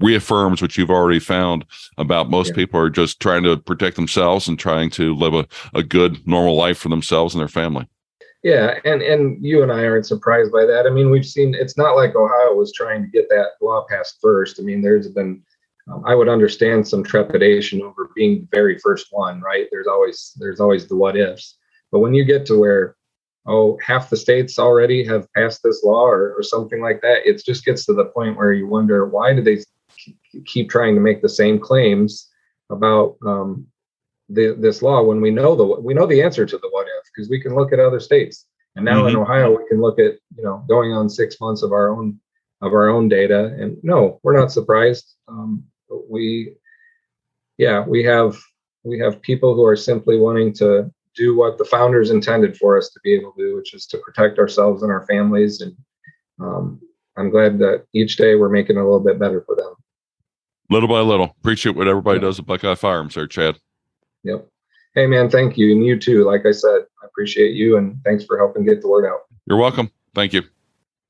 reaffirms 0.00 0.62
what 0.62 0.76
you've 0.76 0.90
already 0.90 1.18
found 1.18 1.64
about 1.96 2.30
most 2.30 2.50
yeah. 2.50 2.54
people 2.54 2.78
are 2.78 2.90
just 2.90 3.20
trying 3.20 3.42
to 3.42 3.56
protect 3.56 3.96
themselves 3.96 4.46
and 4.46 4.58
trying 4.58 4.90
to 4.90 5.14
live 5.14 5.34
a, 5.34 5.46
a 5.74 5.82
good 5.82 6.24
normal 6.26 6.54
life 6.54 6.78
for 6.78 6.88
themselves 6.88 7.34
and 7.34 7.40
their 7.40 7.48
family. 7.48 7.86
Yeah, 8.44 8.78
and 8.84 9.02
and 9.02 9.44
you 9.44 9.62
and 9.62 9.72
I 9.72 9.84
aren't 9.84 10.06
surprised 10.06 10.52
by 10.52 10.64
that. 10.64 10.86
I 10.86 10.90
mean, 10.90 11.10
we've 11.10 11.26
seen 11.26 11.54
it's 11.54 11.76
not 11.76 11.96
like 11.96 12.14
Ohio 12.14 12.54
was 12.54 12.72
trying 12.72 13.02
to 13.02 13.08
get 13.08 13.28
that 13.30 13.52
law 13.60 13.84
passed 13.90 14.18
first. 14.22 14.60
I 14.60 14.62
mean, 14.62 14.80
there's 14.80 15.08
been 15.08 15.42
um, 15.90 16.02
I 16.06 16.14
would 16.14 16.28
understand 16.28 16.86
some 16.86 17.02
trepidation 17.02 17.82
over 17.82 18.10
being 18.14 18.40
the 18.40 18.48
very 18.52 18.78
first 18.78 19.08
one, 19.10 19.40
right? 19.40 19.66
There's 19.70 19.86
always 19.86 20.32
there's 20.38 20.60
always 20.60 20.86
the 20.86 20.96
what 20.96 21.16
ifs. 21.16 21.56
But 21.90 22.00
when 22.00 22.14
you 22.14 22.24
get 22.24 22.44
to 22.46 22.58
where 22.58 22.96
oh 23.46 23.78
half 23.84 24.10
the 24.10 24.16
states 24.16 24.58
already 24.58 25.04
have 25.04 25.32
passed 25.32 25.62
this 25.62 25.82
law 25.82 26.06
or, 26.06 26.34
or 26.34 26.42
something 26.42 26.80
like 26.80 27.00
that, 27.02 27.26
it 27.26 27.42
just 27.44 27.64
gets 27.64 27.86
to 27.86 27.94
the 27.94 28.06
point 28.06 28.36
where 28.36 28.52
you 28.52 28.66
wonder 28.66 29.06
why 29.06 29.34
do 29.34 29.42
they 29.42 29.58
keep 30.46 30.68
trying 30.68 30.94
to 30.94 31.00
make 31.00 31.22
the 31.22 31.28
same 31.28 31.58
claims 31.58 32.28
about 32.70 33.16
um, 33.26 33.66
the, 34.28 34.54
this 34.58 34.82
law 34.82 35.02
when 35.02 35.20
we 35.20 35.30
know 35.30 35.56
the 35.56 35.64
we 35.64 35.94
know 35.94 36.06
the 36.06 36.22
answer 36.22 36.44
to 36.44 36.58
the 36.58 36.68
what 36.70 36.86
if 36.86 37.04
because 37.14 37.30
we 37.30 37.40
can 37.40 37.54
look 37.54 37.72
at 37.72 37.80
other 37.80 38.00
states 38.00 38.46
and 38.76 38.84
now 38.84 39.00
mm-hmm. 39.00 39.08
in 39.08 39.16
Ohio 39.16 39.56
we 39.56 39.66
can 39.68 39.80
look 39.80 39.98
at 39.98 40.16
you 40.36 40.42
know 40.42 40.64
going 40.68 40.92
on 40.92 41.08
six 41.08 41.40
months 41.40 41.62
of 41.62 41.72
our 41.72 41.88
own 41.88 42.20
of 42.60 42.72
our 42.72 42.88
own 42.88 43.08
data 43.08 43.56
and 43.58 43.78
no 43.82 44.20
we're 44.22 44.38
not 44.38 44.52
surprised 44.52 45.14
um, 45.28 45.64
we 46.08 46.54
yeah 47.56 47.84
we 47.86 48.02
have 48.04 48.38
we 48.84 48.98
have 48.98 49.20
people 49.22 49.54
who 49.54 49.64
are 49.64 49.76
simply 49.76 50.18
wanting 50.18 50.52
to 50.54 50.90
do 51.14 51.36
what 51.36 51.58
the 51.58 51.64
founders 51.64 52.10
intended 52.10 52.56
for 52.56 52.78
us 52.78 52.90
to 52.90 53.00
be 53.02 53.14
able 53.14 53.32
to 53.32 53.42
do 53.42 53.56
which 53.56 53.74
is 53.74 53.86
to 53.86 53.98
protect 53.98 54.38
ourselves 54.38 54.82
and 54.82 54.92
our 54.92 55.06
families. 55.06 55.60
And 55.60 55.76
um, 56.40 56.80
i'm 57.16 57.30
glad 57.30 57.58
that 57.58 57.84
each 57.92 58.16
day 58.16 58.34
we're 58.34 58.48
making 58.48 58.76
it 58.76 58.80
a 58.80 58.84
little 58.84 59.00
bit 59.00 59.18
better 59.18 59.42
for 59.42 59.56
them. 59.56 59.74
Little 60.70 60.88
by 60.88 61.00
little. 61.00 61.34
Appreciate 61.40 61.76
what 61.76 61.88
everybody 61.88 62.20
does 62.20 62.38
at 62.38 62.46
buckeye 62.46 62.74
firearms 62.74 63.14
there 63.14 63.26
chad. 63.26 63.58
Yep. 64.24 64.46
Hey 64.94 65.06
man 65.06 65.30
thank 65.30 65.58
you. 65.58 65.72
And 65.72 65.84
you 65.84 65.98
too. 65.98 66.24
Like 66.24 66.46
i 66.46 66.52
said 66.52 66.82
i 67.02 67.06
appreciate 67.06 67.54
you 67.54 67.76
and 67.76 67.98
thanks 68.04 68.24
for 68.24 68.38
helping 68.38 68.64
get 68.64 68.80
the 68.80 68.88
word 68.88 69.06
out. 69.06 69.20
You're 69.46 69.58
welcome. 69.58 69.90
Thank 70.14 70.32
you. 70.32 70.42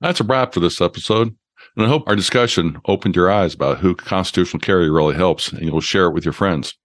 That's 0.00 0.20
a 0.20 0.24
wrap 0.24 0.54
for 0.54 0.60
this 0.60 0.80
episode 0.80 1.36
and 1.78 1.86
I 1.86 1.90
hope 1.90 2.08
our 2.08 2.16
discussion 2.16 2.80
opened 2.86 3.14
your 3.14 3.30
eyes 3.30 3.54
about 3.54 3.78
who 3.78 3.94
constitutional 3.94 4.58
carry 4.58 4.90
really 4.90 5.14
helps, 5.14 5.52
and 5.52 5.62
you'll 5.62 5.80
share 5.80 6.06
it 6.06 6.12
with 6.12 6.24
your 6.24 6.32
friends. 6.32 6.76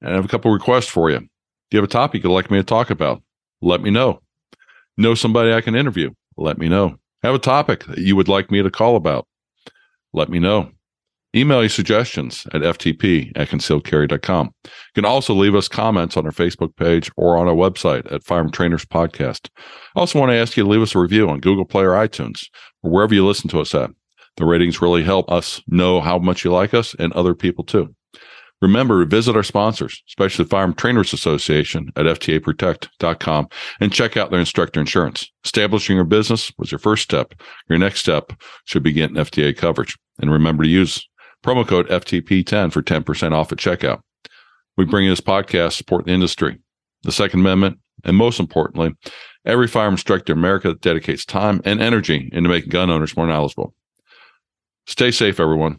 And 0.00 0.12
I 0.12 0.14
have 0.14 0.24
a 0.24 0.28
couple 0.28 0.52
requests 0.52 0.86
for 0.86 1.10
you. 1.10 1.18
Do 1.18 1.26
you 1.72 1.78
have 1.78 1.88
a 1.90 1.92
topic 1.92 2.22
you'd 2.22 2.32
like 2.32 2.48
me 2.48 2.58
to 2.58 2.64
talk 2.64 2.90
about? 2.90 3.22
Let 3.60 3.82
me 3.82 3.90
know. 3.90 4.22
Know 4.96 5.14
somebody 5.14 5.52
I 5.52 5.60
can 5.62 5.74
interview? 5.74 6.10
Let 6.36 6.58
me 6.58 6.68
know. 6.68 6.96
Have 7.24 7.34
a 7.34 7.40
topic 7.40 7.84
that 7.86 7.98
you 7.98 8.14
would 8.14 8.28
like 8.28 8.52
me 8.52 8.62
to 8.62 8.70
call 8.70 8.94
about? 8.94 9.26
Let 10.12 10.28
me 10.28 10.38
know. 10.38 10.70
Email 11.34 11.60
your 11.60 11.70
suggestions 11.70 12.46
at 12.52 12.60
ftp 12.60 13.32
at 13.36 13.48
concealedcarry.com. 13.48 14.54
You 14.64 14.70
can 14.94 15.06
also 15.06 15.32
leave 15.32 15.54
us 15.54 15.66
comments 15.66 16.16
on 16.16 16.26
our 16.26 16.32
Facebook 16.32 16.76
page 16.76 17.10
or 17.16 17.38
on 17.38 17.48
our 17.48 17.54
website 17.54 18.10
at 18.12 18.22
Firearm 18.22 18.50
Trainers 18.50 18.84
Podcast. 18.84 19.48
I 19.96 20.00
also 20.00 20.18
want 20.18 20.30
to 20.30 20.36
ask 20.36 20.56
you 20.56 20.64
to 20.64 20.68
leave 20.68 20.82
us 20.82 20.94
a 20.94 20.98
review 20.98 21.30
on 21.30 21.40
Google 21.40 21.64
Play 21.64 21.84
or 21.84 21.92
iTunes 21.92 22.44
or 22.82 22.90
wherever 22.90 23.14
you 23.14 23.26
listen 23.26 23.48
to 23.50 23.60
us 23.60 23.74
at. 23.74 23.90
The 24.36 24.44
ratings 24.44 24.82
really 24.82 25.02
help 25.02 25.30
us 25.30 25.62
know 25.66 26.00
how 26.00 26.18
much 26.18 26.44
you 26.44 26.52
like 26.52 26.74
us 26.74 26.94
and 26.98 27.12
other 27.14 27.34
people 27.34 27.64
too. 27.64 27.94
Remember 28.62 29.00
to 29.00 29.06
visit 29.06 29.34
our 29.34 29.42
sponsors, 29.42 30.02
especially 30.08 30.44
the 30.44 30.50
Firearm 30.50 30.74
Trainers 30.74 31.12
Association 31.12 31.90
at 31.96 32.06
FTAProtect.com 32.06 33.48
and 33.80 33.92
check 33.92 34.16
out 34.16 34.30
their 34.30 34.38
instructor 34.38 34.78
insurance. 34.78 35.28
Establishing 35.44 35.96
your 35.96 36.04
business 36.04 36.52
was 36.58 36.70
your 36.70 36.78
first 36.78 37.02
step. 37.02 37.34
Your 37.68 37.78
next 37.78 38.00
step 38.00 38.32
should 38.64 38.84
be 38.84 38.92
getting 38.92 39.16
FTA 39.16 39.56
coverage. 39.56 39.98
And 40.20 40.30
remember 40.30 40.62
to 40.62 40.68
use 40.68 41.08
promo 41.42 41.66
code 41.66 41.88
FTP10 41.88 42.72
for 42.72 42.82
10% 42.82 43.32
off 43.32 43.52
at 43.52 43.58
checkout. 43.58 44.00
We 44.76 44.84
bring 44.84 45.04
you 45.04 45.10
this 45.10 45.20
podcast, 45.20 45.72
support 45.72 46.06
the 46.06 46.12
industry, 46.12 46.58
the 47.02 47.12
Second 47.12 47.40
Amendment, 47.40 47.78
and 48.04 48.16
most 48.16 48.40
importantly, 48.40 48.94
every 49.44 49.68
firearm 49.68 49.94
instructor 49.94 50.32
in 50.32 50.38
America 50.38 50.68
that 50.68 50.80
dedicates 50.80 51.24
time 51.24 51.60
and 51.64 51.80
energy 51.80 52.30
into 52.32 52.48
making 52.48 52.70
gun 52.70 52.90
owners 52.90 53.16
more 53.16 53.26
knowledgeable. 53.26 53.74
Stay 54.86 55.10
safe, 55.10 55.38
everyone. 55.38 55.78